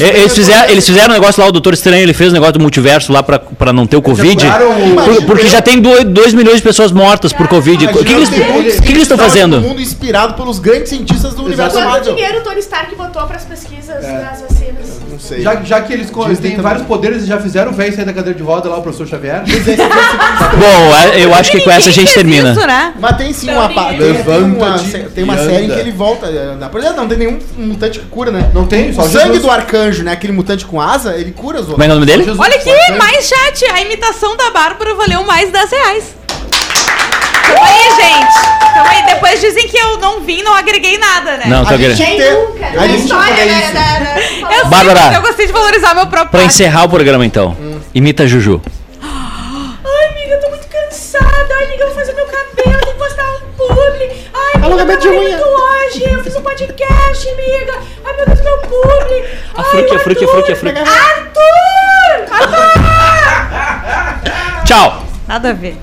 Eles 0.01 0.35
fizeram, 0.35 0.68
eles 0.70 0.87
fizeram 0.87 1.11
um 1.11 1.12
negócio 1.12 1.43
lá, 1.43 1.49
o 1.49 1.53
Doutor 1.53 1.74
Estranho, 1.74 2.03
ele 2.03 2.12
fez 2.14 2.31
um 2.31 2.35
negócio 2.35 2.55
do 2.55 2.61
multiverso 2.61 3.12
lá 3.12 3.22
pra, 3.22 3.39
pra 3.39 3.72
não 3.72 3.87
ter 3.87 3.97
o 3.97 4.03
Covid. 4.03 4.45
o- 4.47 5.05
Por- 5.05 5.24
porque 5.26 5.47
já 5.49 5.61
tem 5.62 5.81
2 5.81 6.35
milhões 6.35 6.57
de 6.57 6.62
pessoas 6.62 6.93
mortas 6.93 7.33
por 7.33 7.47
Covid. 7.49 7.87
O 7.87 7.89
que, 7.93 8.05
que 8.05 8.12
eles 8.12 8.28
o 8.31 9.03
estão 9.03 9.18
fazendo? 9.18 9.61
do 9.61 9.68
mundo 9.68 9.81
inspirado 9.81 10.35
pelos 10.35 10.59
grandes 10.59 10.89
cientistas 10.91 11.35
do 11.35 11.45
universo 11.45 11.76
Quanto 11.76 11.89
Marvel. 11.89 12.14
dinheiro 12.14 12.39
o 12.39 12.43
Tony 12.43 12.61
Stark 12.61 12.95
botou 12.95 13.22
pras 13.26 13.45
pesquisas 13.45 14.05
É. 14.05 14.18
das 14.18 14.41
vacinas? 14.43 15.01
Não 15.11 15.18
sei. 15.18 15.43
Já, 15.43 15.57
já 15.62 15.81
que 15.83 15.93
eles, 15.93 16.09
eles 16.26 16.39
têm 16.39 16.57
vários 16.57 16.85
poderes 16.87 17.22
e 17.24 17.26
já 17.26 17.39
fizeram 17.39 17.70
o 17.72 17.74
velho 17.74 17.95
sair 17.95 18.05
da 18.05 18.12
cadeira 18.12 18.37
de 18.39 18.43
roda 18.45 18.68
lá, 18.68 18.78
o 18.78 18.83
professor 18.83 19.07
Xavier. 19.07 19.43
Bom, 19.45 20.97
é- 20.97 21.24
eu 21.24 21.35
acho 21.35 21.51
que 21.51 21.61
com 21.61 21.70
essa 21.70 21.89
a 21.91 21.93
gente 21.93 22.12
termina. 22.12 22.53
Isso, 22.53 22.66
né? 22.66 22.95
Mas 22.99 23.16
tem 23.16 23.33
sim 23.33 23.51
uma, 23.51 23.68
tem, 23.68 23.78
tem 25.14 25.24
uma, 25.24 25.37
série 25.37 25.64
em 25.66 25.68
que 25.70 25.78
ele 25.78 25.93
volta 25.93 26.26
andar. 26.26 26.68
Por 26.68 26.81
exemplo, 26.81 26.97
não 26.99 27.09
tem 27.09 27.18
nenhum 27.18 27.39
mutante 27.71 27.99
que 27.99 28.07
cura, 28.07 28.31
né? 28.31 28.51
Não 28.53 28.66
tem, 28.66 28.93
só 28.93 29.03
O 29.03 29.09
sangue 29.09 29.27
Jesus. 29.27 29.43
do 29.43 29.51
arcanjo, 29.51 30.03
né? 30.03 30.12
Aquele 30.12 30.33
mutante 30.33 30.64
com 30.66 30.81
asa, 30.81 31.16
ele 31.16 31.33
cura 31.33 31.61
os 31.61 31.66
Como 31.68 31.83
é 31.83 31.87
é 31.87 31.89
o 31.89 31.93
outros. 31.93 31.95
nome 31.95 32.07
dele? 32.07 32.25
Jesus. 32.25 32.39
Olha 32.39 32.57
aqui, 32.57 32.93
mais 32.99 33.27
chat. 33.29 33.64
A 33.73 33.81
imitação 33.81 34.37
da 34.37 34.51
Bárbara 34.51 34.95
valeu 34.95 35.25
mais 35.25 35.51
10 35.51 35.71
reais. 35.71 36.05
Calma 37.47 37.66
aí, 37.66 37.91
gente. 37.97 38.75
Calma 38.75 38.91
aí. 38.91 39.07
Depois 39.07 39.41
dizem 39.41 39.66
que 39.68 39.77
eu 39.77 39.99
não 39.99 40.21
vim, 40.21 40.43
não 40.43 40.55
agreguei 40.55 40.99
nada, 40.99 41.37
né? 41.37 41.45
Não, 41.47 41.64
tô 41.64 41.75
A 41.75 41.77
gente- 41.77 41.97
querendo. 41.97 42.16
Quem 42.18 42.33
nunca? 42.33 42.81
a 42.81 42.87
gente 42.87 43.03
história 43.03 43.35
faria 43.35 43.53
da, 43.53 43.61
isso. 43.61 43.73
da, 43.75 44.53
Eu 44.55 44.61
sei, 44.61 44.64
Bárbara. 44.71 45.01
mas 45.01 45.14
eu 45.16 45.23
gostei 45.23 45.47
de 45.47 45.53
valorizar 45.53 45.95
meu 45.95 46.07
próprio 46.07 46.31
Pra 46.31 46.45
encerrar 46.45 46.85
o 46.85 46.89
programa 46.89 47.25
então, 47.27 47.57
imita 47.95 48.23
a 48.23 48.27
Juju. 48.27 48.61
Ai, 49.03 50.09
amiga, 50.11 50.35
eu 50.35 50.41
tô 50.41 50.49
muito 50.51 50.66
cansada. 50.68 51.55
Ai, 51.59 51.64
amiga, 51.64 51.83
eu 51.83 51.87
vou 51.89 51.97
fazer 51.97 52.12
meu 52.12 52.27
cabelo, 52.27 52.79
tenho 52.79 52.79
que 52.79 52.95
postar 52.99 53.25
um 53.25 53.41
publi. 53.57 54.05
Ai, 54.33 54.53
amiga, 54.55 54.66
Alongamento 54.66 55.01
de 55.01 55.09
eu 55.09 55.18
unha. 55.18 55.37
muito 55.37 55.50
hoje. 55.91 56.05
Eu 56.05 56.22
fiz 56.22 56.36
um 56.36 56.43
podcast, 56.43 57.28
amiga. 57.28 57.80
Ai, 58.05 58.16
meu 58.16 58.26
Deus, 58.26 58.41
meu 58.41 58.59
publi. 58.59 59.24
A 59.55 59.64
fruque, 59.64 59.93
o 59.93 59.97
a 59.97 59.99
fruque, 59.99 60.24
a 60.24 60.28
fruque, 60.28 60.53
a 60.53 60.57
fruque. 60.57 60.78
Arthur! 60.78 62.26
Arthur! 62.30 63.45
Tchau! 64.64 65.05
Nada 65.26 65.51
a 65.51 65.53
ver. 65.53 65.76